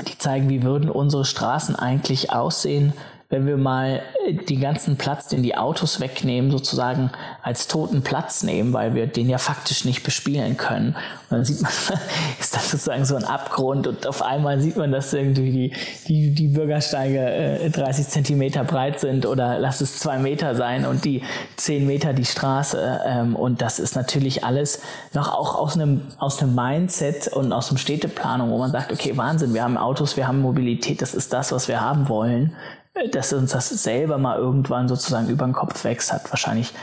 die 0.08 0.18
zeigen, 0.18 0.48
wie 0.48 0.64
würden 0.64 0.90
unsere 0.90 1.26
Straßen 1.26 1.76
eigentlich 1.76 2.32
aussehen, 2.32 2.94
wenn 3.32 3.48
wir 3.48 3.58
mal 3.58 4.02
äh, 4.28 4.34
den 4.34 4.62
ganzen 4.62 4.98
Platz, 4.98 5.28
den 5.28 5.42
die 5.42 5.58
Autos 5.58 6.00
wegnehmen, 6.00 6.52
sozusagen 6.52 7.12
als 7.42 7.68
toten 7.68 8.04
Platz 8.04 8.44
nehmen, 8.44 8.74
weil 8.74 8.94
wir 8.94 9.08
den 9.08 9.30
ja 9.30 9.38
faktisch 9.38 9.86
nicht 9.86 10.04
bespielen 10.04 10.58
können. 10.58 10.96
Und 11.30 11.38
dann 11.38 11.46
sieht 11.46 11.62
man, 11.62 11.72
ist 12.40 12.54
das 12.54 12.70
sozusagen 12.70 13.06
so 13.06 13.16
ein 13.16 13.24
Abgrund 13.24 13.88
und 13.88 14.06
auf 14.06 14.22
einmal 14.22 14.60
sieht 14.60 14.76
man, 14.76 14.92
dass 14.92 15.14
irgendwie 15.14 15.52
die, 15.52 15.74
die, 16.08 16.32
die 16.36 16.48
Bürgersteige 16.50 17.20
äh, 17.20 17.70
30 17.70 18.08
Zentimeter 18.08 18.66
breit 18.66 19.00
sind 19.00 19.26
oder 19.26 19.58
lass 19.60 19.80
es 19.80 19.98
zwei 19.98 20.20
Meter 20.20 20.54
sein 20.56 20.86
und 20.86 21.06
die 21.06 21.24
zehn 21.56 21.88
Meter 21.88 22.12
die 22.14 22.26
Straße. 22.26 23.02
Ähm, 23.06 23.38
und 23.38 23.62
das 23.62 23.80
ist 23.80 23.96
natürlich 23.96 24.44
alles 24.44 24.82
noch 25.14 25.34
auch 25.34 25.56
aus 25.56 25.76
einem, 25.76 26.02
aus 26.18 26.44
einem 26.44 26.54
Mindset 26.54 27.30
und 27.30 27.54
aus 27.54 27.70
einem 27.70 27.78
Städteplanung, 27.78 28.52
wo 28.52 28.58
man 28.58 28.72
sagt, 28.72 28.92
okay, 28.92 29.16
Wahnsinn, 29.16 29.54
wir 29.54 29.64
haben 29.64 29.78
Autos, 29.78 30.18
wir 30.18 30.28
haben 30.28 30.42
Mobilität, 30.42 31.02
das 31.02 31.16
ist 31.16 31.32
das, 31.32 31.54
was 31.54 31.70
wir 31.70 31.80
haben 31.80 32.10
wollen 32.10 32.54
dass 33.12 33.34
uns 33.34 33.52
das 33.52 33.70
selber 33.70 34.18
mal 34.18 34.38
irgendwann 34.38 34.88
sozusagen 34.88 35.30
über 35.30 35.46
den 35.46 35.54
Kopf 35.54 35.84
wächst, 35.84 36.12
hat 36.12 36.30
wahrscheinlich 36.32 36.74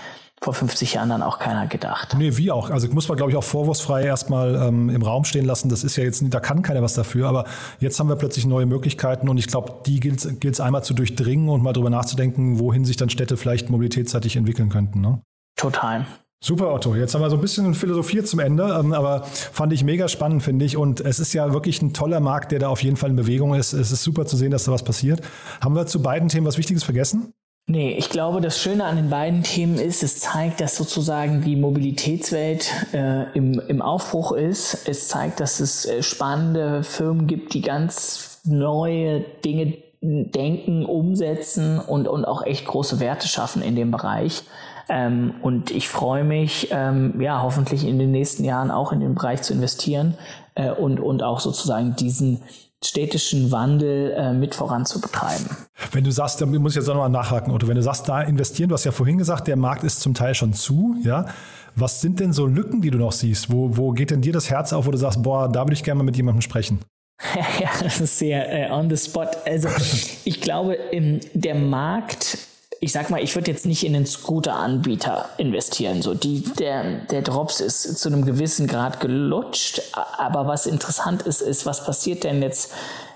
vor 0.41 0.55
50 0.55 0.95
Jahren 0.95 1.09
dann 1.09 1.23
auch 1.23 1.39
keiner 1.39 1.67
gedacht. 1.67 2.15
Nee, 2.17 2.37
wie 2.37 2.51
auch. 2.51 2.71
Also 2.71 2.89
muss 2.89 3.09
man, 3.09 3.17
glaube 3.17 3.33
ich, 3.33 3.37
auch 3.37 3.45
vorwurfsfrei 3.45 4.05
erstmal 4.05 4.55
ähm, 4.55 4.89
im 4.89 5.03
Raum 5.03 5.25
stehen 5.25 5.45
lassen. 5.45 5.69
Das 5.69 5.83
ist 5.83 5.97
ja 5.97 6.05
jetzt, 6.05 6.23
da 6.29 6.41
kann 6.41 6.63
keiner 6.63 6.81
was 6.81 6.95
dafür. 6.95 7.29
Aber 7.29 7.45
jetzt 7.81 7.99
haben 7.99 8.09
wir 8.09 8.17
plötzlich 8.17 8.47
neue 8.47 8.67
Möglichkeiten 8.67 9.29
und 9.29 9.39
ich 9.39 9.49
glaube, 9.49 9.83
die 9.87 9.99
gilt 9.99 10.25
es 10.25 10.61
einmal 10.61 10.85
zu 10.85 10.95
durchdringen 10.95 11.49
und 11.49 11.63
mal 11.63 11.73
drüber 11.73 11.91
nachzudenken, 11.91 12.61
wohin 12.61 12.85
sich 12.85 12.97
dann 12.97 13.11
Städte 13.11 13.37
vielleicht 13.37 13.69
mobilitätsseitig 13.69 14.37
entwickeln 14.37 14.69
könnten. 14.69 15.01
Ne? 15.01 15.21
Total. 15.57 16.07
Super, 16.41 16.73
Otto. 16.73 16.95
Jetzt 16.95 17.15
haben 17.15 17.23
wir 17.23 17.31
so 17.31 17.37
ein 17.37 17.41
bisschen 17.41 17.75
philosophiert 17.75 18.29
zum 18.29 18.39
Ende, 18.39 18.63
ähm, 18.79 18.93
aber 18.93 19.25
fand 19.25 19.73
ich 19.73 19.83
mega 19.83 20.07
spannend, 20.07 20.43
finde 20.43 20.65
ich. 20.65 20.77
Und 20.77 21.01
es 21.01 21.19
ist 21.19 21.33
ja 21.33 21.53
wirklich 21.53 21.83
ein 21.83 21.93
toller 21.93 22.21
Markt, 22.21 22.53
der 22.53 22.61
da 22.61 22.69
auf 22.69 22.83
jeden 22.83 22.97
Fall 22.97 23.11
in 23.11 23.17
Bewegung 23.17 23.55
ist. 23.55 23.73
Es 23.73 23.91
ist 23.91 24.05
super 24.05 24.25
zu 24.25 24.37
sehen, 24.37 24.53
dass 24.53 24.65
da 24.65 24.73
was 24.73 24.85
passiert. 24.85 25.21
Haben 25.61 25.75
wir 25.75 25.87
zu 25.87 26.01
beiden 26.01 26.29
Themen 26.29 26.47
was 26.47 26.57
Wichtiges 26.57 26.85
vergessen? 26.85 27.33
Nee, 27.71 27.97
ich 27.99 28.09
glaube, 28.09 28.41
das 28.41 28.63
Schöne 28.63 28.85
an 28.85 28.97
den 28.97 29.11
beiden 29.11 29.43
Themen 29.43 29.79
ist, 29.79 30.03
es 30.03 30.21
zeigt, 30.21 30.61
dass 30.61 30.77
sozusagen 30.77 31.43
die 31.43 31.57
Mobilitätswelt 31.57 32.73
äh, 32.95 33.31
im, 33.37 33.61
im 33.69 33.83
Aufbruch 33.83 34.33
ist. 34.33 34.89
Es 34.89 35.09
zeigt, 35.09 35.41
dass 35.41 35.61
es 35.61 35.85
äh, 35.85 36.03
spannende 36.03 36.83
Firmen 36.83 37.27
gibt, 37.27 37.53
die 37.53 37.61
ganz 37.61 38.41
neue 38.45 39.21
Dinge 39.45 39.77
denken, 40.01 40.87
umsetzen 40.87 41.81
und, 41.81 42.07
und 42.07 42.25
auch 42.25 42.47
echt 42.47 42.65
große 42.65 43.01
Werte 43.01 43.27
schaffen 43.27 43.63
in 43.63 43.75
dem 43.75 43.91
Bereich. 43.91 44.45
Ähm, 44.89 45.35
und 45.43 45.71
ich 45.71 45.89
freue 45.89 46.25
mich, 46.25 46.69
ähm, 46.71 47.21
ja, 47.21 47.43
hoffentlich 47.43 47.87
in 47.87 47.99
den 47.99 48.11
nächsten 48.11 48.45
Jahren 48.45 48.71
auch 48.71 48.93
in 48.93 49.01
den 49.01 49.15
Bereich 49.15 49.43
zu 49.43 49.53
investieren 49.53 50.15
äh, 50.55 50.71
und, 50.71 51.01
und 51.01 51.23
auch 51.23 51.41
sozusagen 51.41 51.95
diesen 51.97 52.41
städtischen 52.83 53.51
Wandel 53.51 54.13
äh, 54.17 54.33
mit 54.33 54.55
voranzubetreiben. 54.55 55.47
Wenn 55.93 56.05
du 56.05 56.13
sagst, 56.13 56.41
da 56.41 56.47
muss 56.47 56.73
ich 56.73 56.77
jetzt 56.77 56.89
auch 56.89 56.95
nochmal 56.95 57.11
nachhaken, 57.11 57.53
Otto, 57.53 57.67
wenn 57.67 57.75
du 57.75 57.83
sagst, 57.83 58.09
da 58.09 58.23
investieren, 58.23 58.69
du 58.69 58.75
hast 58.75 58.85
ja 58.85 58.93
vorhin 58.93 59.19
gesagt, 59.19 59.49
der 59.49 59.57
Markt 59.57 59.83
ist 59.85 60.01
zum 60.01 60.15
Teil 60.15 60.35
schon 60.35 60.53
zu, 60.53 60.97
ja. 61.03 61.27
Was 61.75 62.01
sind 62.01 62.19
denn 62.19 62.33
so 62.33 62.47
Lücken, 62.47 62.81
die 62.81 62.91
du 62.91 62.99
noch 62.99 63.13
siehst? 63.13 63.53
Wo, 63.53 63.77
wo 63.77 63.93
geht 63.93 64.11
denn 64.11 64.21
dir 64.21 64.33
das 64.33 64.51
Herz 64.51 64.73
auf, 64.73 64.87
wo 64.87 64.91
du 64.91 64.99
sagst, 64.99 65.23
boah, 65.23 65.49
da 65.51 65.65
würde 65.65 65.75
ich 65.75 65.83
gerne 65.83 65.99
mal 65.99 66.05
mit 66.05 66.17
jemandem 66.17 66.41
sprechen? 66.41 66.81
ja, 67.61 67.69
das 67.83 68.01
ist 68.01 68.19
sehr 68.19 68.69
äh, 68.69 68.73
on 68.73 68.89
the 68.89 68.97
spot. 68.97 69.27
Also 69.45 69.69
ich 70.25 70.41
glaube, 70.41 70.75
im, 70.75 71.21
der 71.35 71.57
Markt 71.57 72.39
ich 72.81 72.93
sag 72.93 73.11
mal, 73.11 73.23
ich 73.23 73.35
würde 73.35 73.51
jetzt 73.51 73.67
nicht 73.67 73.85
in 73.85 73.93
den 73.93 74.07
Scooter-Anbieter 74.07 75.29
investieren. 75.37 76.01
So, 76.01 76.15
die, 76.15 76.43
der, 76.43 77.01
der 77.07 77.23
Drops 77.23 77.61
ist 77.61 77.99
zu 77.99 78.09
einem 78.09 78.25
gewissen 78.25 78.69
Grad 78.69 79.01
gelutscht. 79.01 79.83
Aber 79.93 80.47
was 80.47 80.67
interessant 80.67 81.23
ist, 81.23 81.41
ist, 81.41 81.67
was 81.67 81.85
passiert 81.85 82.23
denn 82.23 82.41
jetzt 82.41 82.73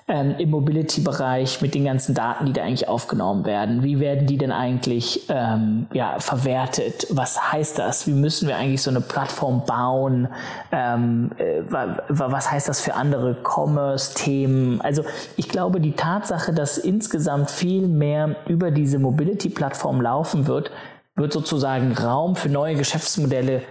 ähm, 0.08 0.34
im 0.38 0.50
Mobility-Bereich 0.50 1.60
mit 1.62 1.74
den 1.74 1.84
ganzen 1.84 2.14
Daten, 2.14 2.46
die 2.46 2.52
da 2.52 2.62
eigentlich 2.62 2.88
aufgenommen 2.88 3.44
werden? 3.44 3.82
Wie 3.82 4.00
werden 4.00 4.26
die 4.26 4.38
denn 4.38 4.52
eigentlich 4.52 5.28
ähm, 5.28 5.86
ja, 5.92 6.18
verwertet? 6.18 7.06
Was 7.10 7.52
heißt 7.52 7.78
das? 7.78 8.06
Wie 8.06 8.12
müssen 8.12 8.48
wir 8.48 8.56
eigentlich 8.56 8.82
so 8.82 8.90
eine 8.90 9.00
Plattform 9.00 9.64
bauen? 9.64 10.28
Ähm, 10.70 11.30
äh, 11.38 11.62
was 12.08 12.50
heißt 12.50 12.68
das 12.68 12.80
für 12.80 12.94
andere 12.94 13.36
Commerce-Themen? 13.42 14.80
Also 14.80 15.04
ich 15.36 15.48
glaube, 15.48 15.80
die 15.80 15.92
Tatsache, 15.92 16.52
dass 16.52 16.78
insgesamt 16.78 17.50
viel 17.50 17.86
mehr 17.86 18.36
über 18.46 18.70
diese 18.70 18.98
Mobility-Plattform 18.98 20.00
laufen 20.00 20.46
wird, 20.46 20.70
wird 21.14 21.32
sozusagen 21.32 21.92
Raum 21.92 22.36
für 22.36 22.48
neue 22.48 22.74
Geschäftsmodelle 22.74 23.62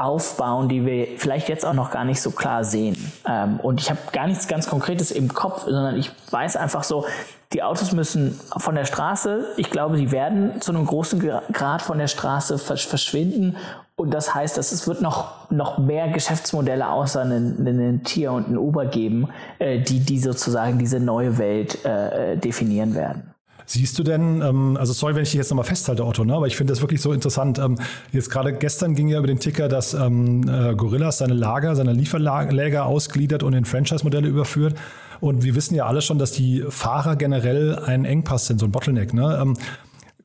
aufbauen, 0.00 0.68
die 0.68 0.86
wir 0.86 1.06
vielleicht 1.16 1.48
jetzt 1.48 1.64
auch 1.66 1.74
noch 1.74 1.90
gar 1.90 2.04
nicht 2.04 2.20
so 2.20 2.30
klar 2.30 2.64
sehen. 2.64 3.12
Ähm, 3.26 3.60
und 3.60 3.80
ich 3.80 3.90
habe 3.90 4.00
gar 4.12 4.26
nichts 4.26 4.48
ganz 4.48 4.68
Konkretes 4.68 5.10
im 5.10 5.32
Kopf, 5.32 5.64
sondern 5.64 5.96
ich 5.96 6.10
weiß 6.30 6.56
einfach 6.56 6.84
so, 6.84 7.04
die 7.52 7.62
Autos 7.62 7.92
müssen 7.92 8.38
von 8.58 8.76
der 8.76 8.84
Straße, 8.84 9.44
ich 9.56 9.70
glaube, 9.70 9.96
sie 9.96 10.12
werden 10.12 10.60
zu 10.60 10.72
einem 10.72 10.86
großen 10.86 11.20
Grad 11.52 11.82
von 11.82 11.98
der 11.98 12.06
Straße 12.06 12.58
verschwinden. 12.58 13.56
Und 13.96 14.14
das 14.14 14.34
heißt, 14.34 14.56
dass 14.56 14.72
es 14.72 14.86
wird 14.86 15.02
noch, 15.02 15.50
noch 15.50 15.76
mehr 15.76 16.08
Geschäftsmodelle 16.08 16.88
außer 16.88 17.20
einen, 17.22 17.66
einen 17.66 18.04
Tier 18.04 18.32
und 18.32 18.48
ein 18.48 18.56
Uber 18.56 18.86
geben, 18.86 19.28
äh, 19.58 19.80
die, 19.80 20.00
die 20.00 20.18
sozusagen 20.20 20.78
diese 20.78 21.00
neue 21.00 21.38
Welt 21.38 21.84
äh, 21.84 22.36
definieren 22.36 22.94
werden. 22.94 23.29
Siehst 23.72 23.96
du 24.00 24.02
denn, 24.02 24.42
ähm, 24.42 24.76
also 24.76 24.92
sorry, 24.92 25.14
wenn 25.14 25.22
ich 25.22 25.30
dich 25.30 25.38
jetzt 25.38 25.50
nochmal 25.50 25.64
festhalte, 25.64 26.04
Otto, 26.04 26.24
ne, 26.24 26.34
aber 26.34 26.48
ich 26.48 26.56
finde 26.56 26.72
das 26.72 26.80
wirklich 26.80 27.00
so 27.00 27.12
interessant. 27.12 27.60
Ähm, 27.60 27.78
jetzt 28.10 28.28
gerade 28.28 28.52
gestern 28.52 28.96
ging 28.96 29.06
ja 29.06 29.16
über 29.18 29.28
den 29.28 29.38
Ticker, 29.38 29.68
dass 29.68 29.94
ähm, 29.94 30.42
äh, 30.48 30.74
Gorillas 30.74 31.18
seine 31.18 31.34
Lager, 31.34 31.76
seine 31.76 31.92
Lieferläger 31.92 32.84
ausgliedert 32.84 33.44
und 33.44 33.52
in 33.52 33.64
Franchise-Modelle 33.64 34.26
überführt. 34.26 34.74
Und 35.20 35.44
wir 35.44 35.54
wissen 35.54 35.76
ja 35.76 35.86
alle 35.86 36.02
schon, 36.02 36.18
dass 36.18 36.32
die 36.32 36.64
Fahrer 36.68 37.14
generell 37.14 37.78
ein 37.78 38.04
Engpass 38.04 38.48
sind, 38.48 38.58
so 38.58 38.66
ein 38.66 38.72
Bottleneck. 38.72 39.14
Ne? 39.14 39.38
Ähm, 39.40 39.56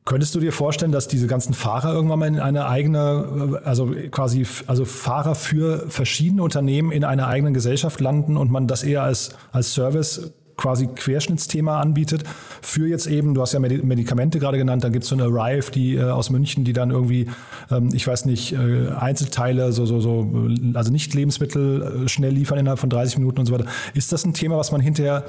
Könntest 0.05 0.33
du 0.33 0.39
dir 0.39 0.51
vorstellen, 0.51 0.91
dass 0.91 1.07
diese 1.07 1.27
ganzen 1.27 1.53
Fahrer 1.53 1.93
irgendwann 1.93 2.19
mal 2.19 2.27
in 2.27 2.39
eine 2.39 2.67
eigene, 2.67 3.59
also 3.63 3.91
quasi, 4.11 4.45
also 4.67 4.85
Fahrer 4.85 5.33
für 5.33 5.89
verschiedene 5.89 6.43
Unternehmen 6.43 6.91
in 6.91 7.03
einer 7.03 7.27
eigenen 7.27 7.55
Gesellschaft 7.55 7.99
landen 7.99 8.37
und 8.37 8.51
man 8.51 8.67
das 8.67 8.83
eher 8.83 9.01
als, 9.01 9.35
als 9.51 9.73
Service 9.73 10.31
quasi 10.58 10.88
Querschnittsthema 10.88 11.80
anbietet 11.80 12.24
für 12.62 12.88
jetzt 12.88 13.08
eben, 13.08 13.34
du 13.34 13.41
hast 13.41 13.53
ja 13.53 13.60
Medikamente 13.60 14.39
gerade 14.39 14.58
genannt, 14.58 14.84
dann 14.84 14.93
gibt 14.93 15.03
es 15.03 15.10
so 15.10 15.16
eine 15.16 15.26
Arrive, 15.26 15.72
die 15.72 15.95
äh, 15.95 16.03
aus 16.03 16.30
München, 16.30 16.64
die 16.64 16.74
dann 16.74 16.91
irgendwie, 16.91 17.30
ähm, 17.72 17.89
ich 17.93 18.08
weiß 18.08 18.26
nicht, 18.26 18.53
äh, 18.53 18.89
Einzelteile, 18.89 19.72
so, 19.72 19.86
so, 19.86 19.99
so, 19.99 20.32
also 20.74 20.91
nicht 20.91 21.14
Lebensmittel 21.14 22.03
äh, 22.06 22.08
schnell 22.08 22.34
liefern 22.34 22.58
innerhalb 22.58 22.80
von 22.80 22.89
30 22.89 23.18
Minuten 23.18 23.39
und 23.39 23.45
so 23.45 23.53
weiter. 23.53 23.66
Ist 23.93 24.12
das 24.12 24.26
ein 24.26 24.34
Thema, 24.34 24.58
was 24.58 24.72
man 24.72 24.82
hinterher 24.82 25.26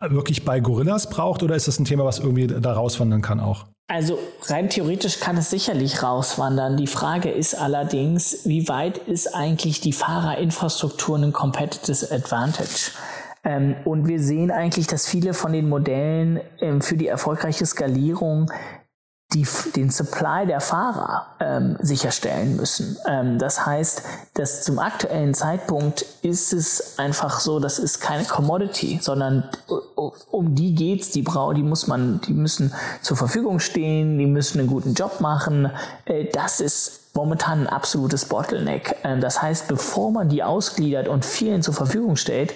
wirklich 0.00 0.44
bei 0.44 0.60
Gorillas 0.60 1.10
braucht 1.10 1.42
oder 1.42 1.56
ist 1.56 1.66
das 1.66 1.78
ein 1.80 1.84
Thema, 1.84 2.04
was 2.04 2.20
irgendwie 2.20 2.46
da 2.46 2.72
rauswandern 2.72 3.20
kann 3.20 3.40
auch? 3.40 3.64
Also 3.90 4.18
rein 4.46 4.68
theoretisch 4.68 5.18
kann 5.18 5.38
es 5.38 5.48
sicherlich 5.50 6.02
rauswandern. 6.02 6.76
Die 6.76 6.86
Frage 6.86 7.30
ist 7.30 7.54
allerdings, 7.54 8.40
wie 8.44 8.68
weit 8.68 8.98
ist 8.98 9.34
eigentlich 9.34 9.80
die 9.80 9.94
Fahrerinfrastruktur 9.94 11.18
ein 11.18 11.32
Competitive 11.32 12.12
Advantage? 12.12 12.92
Ähm, 13.48 13.76
und 13.84 14.06
wir 14.06 14.20
sehen 14.20 14.50
eigentlich, 14.50 14.86
dass 14.86 15.06
viele 15.06 15.32
von 15.32 15.52
den 15.54 15.68
Modellen 15.70 16.40
ähm, 16.60 16.82
für 16.82 16.96
die 16.96 17.06
erfolgreiche 17.06 17.64
Skalierung 17.64 18.50
die, 19.32 19.46
den 19.76 19.90
Supply 19.90 20.46
der 20.46 20.60
Fahrer 20.60 21.26
ähm, 21.40 21.76
sicherstellen 21.80 22.56
müssen. 22.56 22.96
Ähm, 23.06 23.38
das 23.38 23.64
heißt, 23.64 24.02
dass 24.34 24.64
zum 24.64 24.78
aktuellen 24.78 25.34
Zeitpunkt 25.34 26.04
ist 26.22 26.52
es 26.52 26.98
einfach 26.98 27.40
so, 27.40 27.58
das 27.58 27.78
ist 27.78 28.00
keine 28.00 28.24
Commodity, 28.24 28.98
sondern 29.02 29.44
um 30.30 30.54
die 30.54 30.74
geht's. 30.74 31.10
Die 31.10 31.22
brau, 31.22 31.52
die 31.52 31.62
muss 31.62 31.86
man, 31.86 32.20
die 32.22 32.34
müssen 32.34 32.74
zur 33.00 33.16
Verfügung 33.16 33.60
stehen, 33.60 34.18
die 34.18 34.26
müssen 34.26 34.60
einen 34.60 34.68
guten 34.68 34.92
Job 34.92 35.20
machen. 35.20 35.70
Äh, 36.04 36.26
das 36.32 36.60
ist 36.60 37.14
momentan 37.14 37.62
ein 37.62 37.66
absolutes 37.66 38.26
Bottleneck. 38.26 38.96
Äh, 39.02 39.18
das 39.18 39.40
heißt, 39.40 39.68
bevor 39.68 40.10
man 40.10 40.28
die 40.28 40.42
ausgliedert 40.42 41.08
und 41.08 41.24
vielen 41.24 41.62
zur 41.62 41.74
Verfügung 41.74 42.16
stellt, 42.16 42.54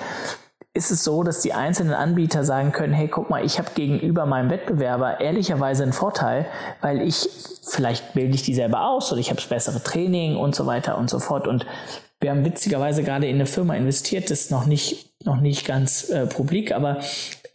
ist 0.74 0.90
es 0.90 1.04
so, 1.04 1.22
dass 1.22 1.40
die 1.40 1.52
einzelnen 1.52 1.92
Anbieter 1.92 2.44
sagen 2.44 2.72
können, 2.72 2.94
hey, 2.94 3.08
guck 3.08 3.28
mal, 3.28 3.44
ich 3.44 3.58
habe 3.58 3.70
gegenüber 3.74 4.24
meinem 4.24 4.50
Wettbewerber 4.50 5.20
ehrlicherweise 5.20 5.82
einen 5.82 5.92
Vorteil, 5.92 6.46
weil 6.80 7.02
ich, 7.02 7.28
vielleicht 7.62 8.14
bilde 8.14 8.34
ich 8.34 8.42
die 8.42 8.54
selber 8.54 8.88
aus 8.88 9.12
oder 9.12 9.20
ich 9.20 9.30
habe 9.30 9.40
bessere 9.48 9.82
Training 9.82 10.36
und 10.36 10.54
so 10.54 10.64
weiter 10.64 10.96
und 10.96 11.10
so 11.10 11.18
fort. 11.18 11.46
Und 11.46 11.66
wir 12.20 12.30
haben 12.30 12.44
witzigerweise 12.44 13.02
gerade 13.02 13.26
in 13.26 13.34
eine 13.34 13.46
Firma 13.46 13.74
investiert, 13.74 14.30
das 14.30 14.42
ist 14.42 14.50
noch 14.50 14.64
nicht, 14.64 15.10
noch 15.26 15.40
nicht 15.40 15.66
ganz 15.66 16.08
äh, 16.08 16.26
publik, 16.26 16.72
aber 16.72 17.00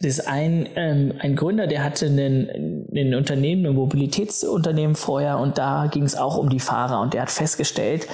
das 0.00 0.18
ist 0.18 0.28
ein, 0.28 0.68
ähm, 0.76 1.14
ein 1.18 1.34
Gründer, 1.34 1.66
der 1.66 1.82
hatte 1.82 2.06
einen, 2.06 2.86
ein 2.94 3.14
Unternehmen, 3.16 3.66
ein 3.66 3.74
Mobilitätsunternehmen 3.74 4.94
vorher 4.94 5.38
und 5.38 5.58
da 5.58 5.88
ging 5.90 6.04
es 6.04 6.16
auch 6.16 6.36
um 6.36 6.50
die 6.50 6.60
Fahrer 6.60 7.00
und 7.00 7.14
der 7.14 7.22
hat 7.22 7.32
festgestellt, 7.32 8.06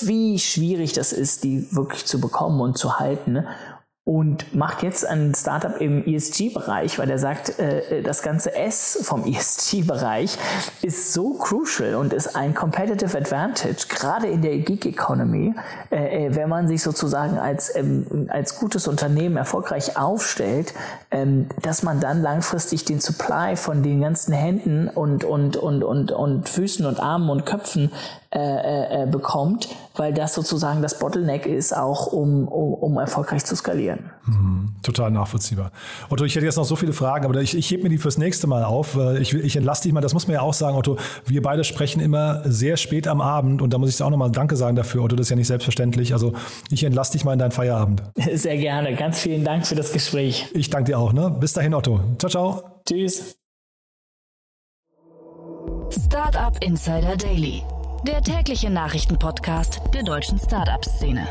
wie 0.00 0.38
schwierig 0.38 0.94
das 0.94 1.12
ist, 1.12 1.44
die 1.44 1.66
wirklich 1.72 2.06
zu 2.06 2.22
bekommen 2.22 2.62
und 2.62 2.78
zu 2.78 2.98
halten 2.98 3.44
und 4.06 4.54
macht 4.54 4.84
jetzt 4.84 5.04
ein 5.04 5.34
Startup 5.34 5.80
im 5.80 6.06
ESG-Bereich, 6.06 6.96
weil 7.00 7.10
er 7.10 7.18
sagt, 7.18 7.58
äh, 7.58 8.02
das 8.02 8.22
ganze 8.22 8.54
S 8.54 9.00
vom 9.02 9.24
ESG-Bereich 9.26 10.38
ist 10.80 11.12
so 11.12 11.34
crucial 11.34 11.96
und 11.96 12.12
ist 12.12 12.36
ein 12.36 12.54
Competitive 12.54 13.18
Advantage, 13.18 13.88
gerade 13.88 14.28
in 14.28 14.42
der 14.42 14.58
Gig 14.58 14.86
Economy, 14.86 15.54
äh, 15.90 16.26
äh, 16.26 16.36
wenn 16.36 16.48
man 16.48 16.68
sich 16.68 16.84
sozusagen 16.84 17.36
als, 17.36 17.74
ähm, 17.74 18.28
als 18.28 18.60
gutes 18.60 18.86
Unternehmen 18.86 19.36
erfolgreich 19.36 19.96
aufstellt, 19.96 20.72
ähm, 21.10 21.48
dass 21.62 21.82
man 21.82 21.98
dann 21.98 22.22
langfristig 22.22 22.84
den 22.84 23.00
Supply 23.00 23.56
von 23.56 23.82
den 23.82 24.02
ganzen 24.02 24.32
Händen 24.32 24.86
und, 24.86 25.24
und, 25.24 25.56
und, 25.56 25.82
und, 25.82 26.12
und 26.12 26.48
Füßen 26.48 26.86
und 26.86 27.00
Armen 27.00 27.28
und 27.28 27.44
Köpfen 27.44 27.90
äh, 28.34 28.38
äh, 28.38 29.02
äh, 29.02 29.06
bekommt, 29.06 29.68
weil 29.94 30.12
das 30.12 30.34
sozusagen 30.34 30.82
das 30.82 30.98
Bottleneck 30.98 31.46
ist, 31.46 31.76
auch 31.76 32.08
um, 32.08 32.48
um, 32.48 32.74
um 32.74 32.98
erfolgreich 32.98 33.44
zu 33.44 33.54
skalieren. 33.54 34.10
Mhm, 34.24 34.74
total 34.82 35.12
nachvollziehbar. 35.12 35.70
Otto, 36.10 36.24
ich 36.24 36.34
hätte 36.34 36.44
jetzt 36.44 36.56
noch 36.56 36.64
so 36.64 36.74
viele 36.74 36.92
Fragen, 36.92 37.24
aber 37.24 37.40
ich, 37.40 37.56
ich 37.56 37.70
hebe 37.70 37.84
mir 37.84 37.88
die 37.88 37.98
fürs 37.98 38.18
nächste 38.18 38.48
Mal 38.48 38.64
auf. 38.64 38.98
Ich, 39.20 39.32
ich 39.32 39.56
entlasse 39.56 39.84
dich 39.84 39.92
mal, 39.92 40.00
das 40.00 40.12
muss 40.12 40.26
man 40.26 40.34
ja 40.34 40.40
auch 40.40 40.54
sagen, 40.54 40.76
Otto, 40.76 40.96
wir 41.24 41.40
beide 41.40 41.62
sprechen 41.62 42.00
immer 42.00 42.42
sehr 42.44 42.76
spät 42.76 43.06
am 43.06 43.20
Abend 43.20 43.62
und 43.62 43.72
da 43.72 43.78
muss 43.78 43.90
ich 43.90 44.02
auch 44.02 44.10
nochmal 44.10 44.32
Danke 44.32 44.56
sagen 44.56 44.74
dafür, 44.74 45.04
Otto, 45.04 45.14
das 45.14 45.26
ist 45.26 45.30
ja 45.30 45.36
nicht 45.36 45.46
selbstverständlich. 45.46 46.12
Also 46.12 46.32
ich 46.70 46.82
entlasse 46.82 47.12
dich 47.12 47.24
mal 47.24 47.34
in 47.34 47.38
deinen 47.38 47.52
Feierabend. 47.52 48.02
Sehr 48.34 48.56
gerne, 48.56 48.96
ganz 48.96 49.20
vielen 49.20 49.44
Dank 49.44 49.66
für 49.66 49.76
das 49.76 49.92
Gespräch. 49.92 50.48
Ich 50.52 50.68
danke 50.68 50.90
dir 50.90 50.98
auch. 50.98 51.12
Ne? 51.12 51.30
Bis 51.38 51.52
dahin, 51.52 51.74
Otto. 51.74 52.00
Ciao, 52.18 52.30
ciao. 52.30 52.62
Tschüss. 52.86 53.36
Startup 55.90 56.52
Insider 56.62 57.16
Daily 57.16 57.62
der 58.06 58.22
tägliche 58.22 58.70
Nachrichtenpodcast 58.70 59.80
der 59.92 60.04
deutschen 60.04 60.38
Startup-Szene. 60.38 61.26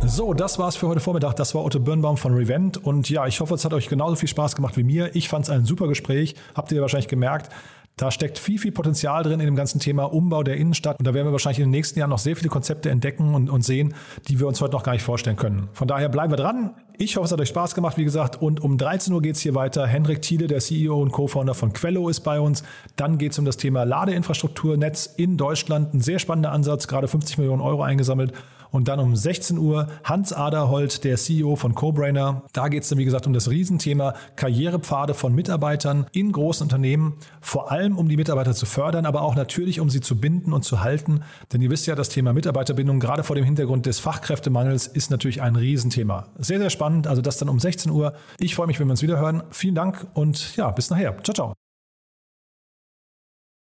So, 0.00 0.34
das 0.34 0.58
war's 0.58 0.74
für 0.74 0.88
heute 0.88 0.98
Vormittag. 0.98 1.36
Das 1.36 1.54
war 1.54 1.64
Otto 1.64 1.78
Birnbaum 1.78 2.16
von 2.16 2.34
Revent. 2.34 2.84
Und 2.84 3.08
ja, 3.08 3.28
ich 3.28 3.40
hoffe, 3.40 3.54
es 3.54 3.64
hat 3.64 3.72
euch 3.72 3.88
genauso 3.88 4.16
viel 4.16 4.28
Spaß 4.28 4.56
gemacht 4.56 4.76
wie 4.76 4.82
mir. 4.82 5.14
Ich 5.14 5.28
fand 5.28 5.44
es 5.44 5.50
ein 5.50 5.64
super 5.64 5.86
Gespräch. 5.86 6.34
Habt 6.56 6.72
ihr 6.72 6.80
wahrscheinlich 6.80 7.06
gemerkt. 7.06 7.50
Da 7.96 8.10
steckt 8.10 8.38
viel, 8.38 8.58
viel 8.58 8.72
Potenzial 8.72 9.22
drin 9.22 9.40
in 9.40 9.46
dem 9.46 9.54
ganzen 9.54 9.78
Thema 9.78 10.04
Umbau 10.04 10.42
der 10.42 10.56
Innenstadt. 10.56 10.98
Und 10.98 11.06
da 11.06 11.12
werden 11.12 11.26
wir 11.28 11.32
wahrscheinlich 11.32 11.58
in 11.58 11.66
den 11.66 11.70
nächsten 11.70 11.98
Jahren 11.98 12.10
noch 12.10 12.18
sehr 12.18 12.36
viele 12.36 12.48
Konzepte 12.48 12.90
entdecken 12.90 13.34
und, 13.34 13.50
und 13.50 13.62
sehen, 13.62 13.94
die 14.28 14.40
wir 14.40 14.48
uns 14.48 14.60
heute 14.60 14.72
noch 14.72 14.82
gar 14.82 14.92
nicht 14.92 15.02
vorstellen 15.02 15.36
können. 15.36 15.68
Von 15.74 15.88
daher 15.88 16.08
bleiben 16.08 16.32
wir 16.32 16.36
dran. 16.36 16.74
Ich 16.96 17.16
hoffe, 17.16 17.26
es 17.26 17.32
hat 17.32 17.40
euch 17.40 17.48
Spaß 17.48 17.74
gemacht, 17.74 17.98
wie 17.98 18.04
gesagt. 18.04 18.40
Und 18.40 18.60
um 18.60 18.78
13 18.78 19.12
Uhr 19.12 19.20
geht 19.20 19.36
es 19.36 19.42
hier 19.42 19.54
weiter. 19.54 19.86
Hendrik 19.86 20.22
Thiele, 20.22 20.46
der 20.46 20.60
CEO 20.60 21.00
und 21.00 21.12
Co-Founder 21.12 21.54
von 21.54 21.72
Quello, 21.72 22.08
ist 22.08 22.20
bei 22.20 22.40
uns. 22.40 22.62
Dann 22.96 23.18
geht 23.18 23.32
es 23.32 23.38
um 23.38 23.44
das 23.44 23.58
Thema 23.58 23.84
Ladeinfrastrukturnetz 23.84 25.06
in 25.16 25.36
Deutschland. 25.36 25.92
Ein 25.92 26.00
sehr 26.00 26.18
spannender 26.18 26.52
Ansatz, 26.52 26.88
gerade 26.88 27.08
50 27.08 27.38
Millionen 27.38 27.60
Euro 27.60 27.82
eingesammelt. 27.82 28.32
Und 28.72 28.88
dann 28.88 28.98
um 28.98 29.14
16 29.14 29.58
Uhr 29.58 29.86
Hans 30.02 30.32
Aderholt, 30.32 31.04
der 31.04 31.16
CEO 31.16 31.54
von 31.56 31.74
CoBrainer. 31.74 32.42
Da 32.52 32.68
geht 32.68 32.82
es 32.82 32.88
dann, 32.88 32.98
wie 32.98 33.04
gesagt, 33.04 33.26
um 33.26 33.32
das 33.32 33.48
Riesenthema 33.48 34.14
Karrierepfade 34.34 35.14
von 35.14 35.34
Mitarbeitern 35.34 36.06
in 36.12 36.32
großen 36.32 36.64
Unternehmen. 36.64 37.18
Vor 37.40 37.70
allem, 37.70 37.96
um 37.96 38.08
die 38.08 38.16
Mitarbeiter 38.16 38.54
zu 38.54 38.66
fördern, 38.66 39.06
aber 39.06 39.22
auch 39.22 39.36
natürlich, 39.36 39.78
um 39.78 39.90
sie 39.90 40.00
zu 40.00 40.18
binden 40.18 40.52
und 40.52 40.64
zu 40.64 40.80
halten. 40.80 41.20
Denn 41.52 41.62
ihr 41.62 41.70
wisst 41.70 41.86
ja, 41.86 41.94
das 41.94 42.08
Thema 42.08 42.32
Mitarbeiterbindung, 42.32 42.98
gerade 42.98 43.22
vor 43.22 43.36
dem 43.36 43.44
Hintergrund 43.44 43.86
des 43.86 44.00
Fachkräftemangels, 44.00 44.86
ist 44.86 45.10
natürlich 45.10 45.42
ein 45.42 45.54
Riesenthema. 45.54 46.28
Sehr, 46.38 46.58
sehr 46.58 46.70
spannend. 46.70 47.06
Also 47.06 47.22
das 47.22 47.38
dann 47.38 47.48
um 47.48 47.60
16 47.60 47.92
Uhr. 47.92 48.14
Ich 48.38 48.54
freue 48.54 48.66
mich, 48.66 48.80
wenn 48.80 48.88
wir 48.88 48.92
uns 48.92 49.02
wieder 49.02 49.18
hören. 49.18 49.42
Vielen 49.50 49.74
Dank 49.74 50.06
und 50.14 50.56
ja, 50.56 50.70
bis 50.70 50.90
nachher. 50.90 51.16
Ciao, 51.22 51.34
ciao. 51.34 51.61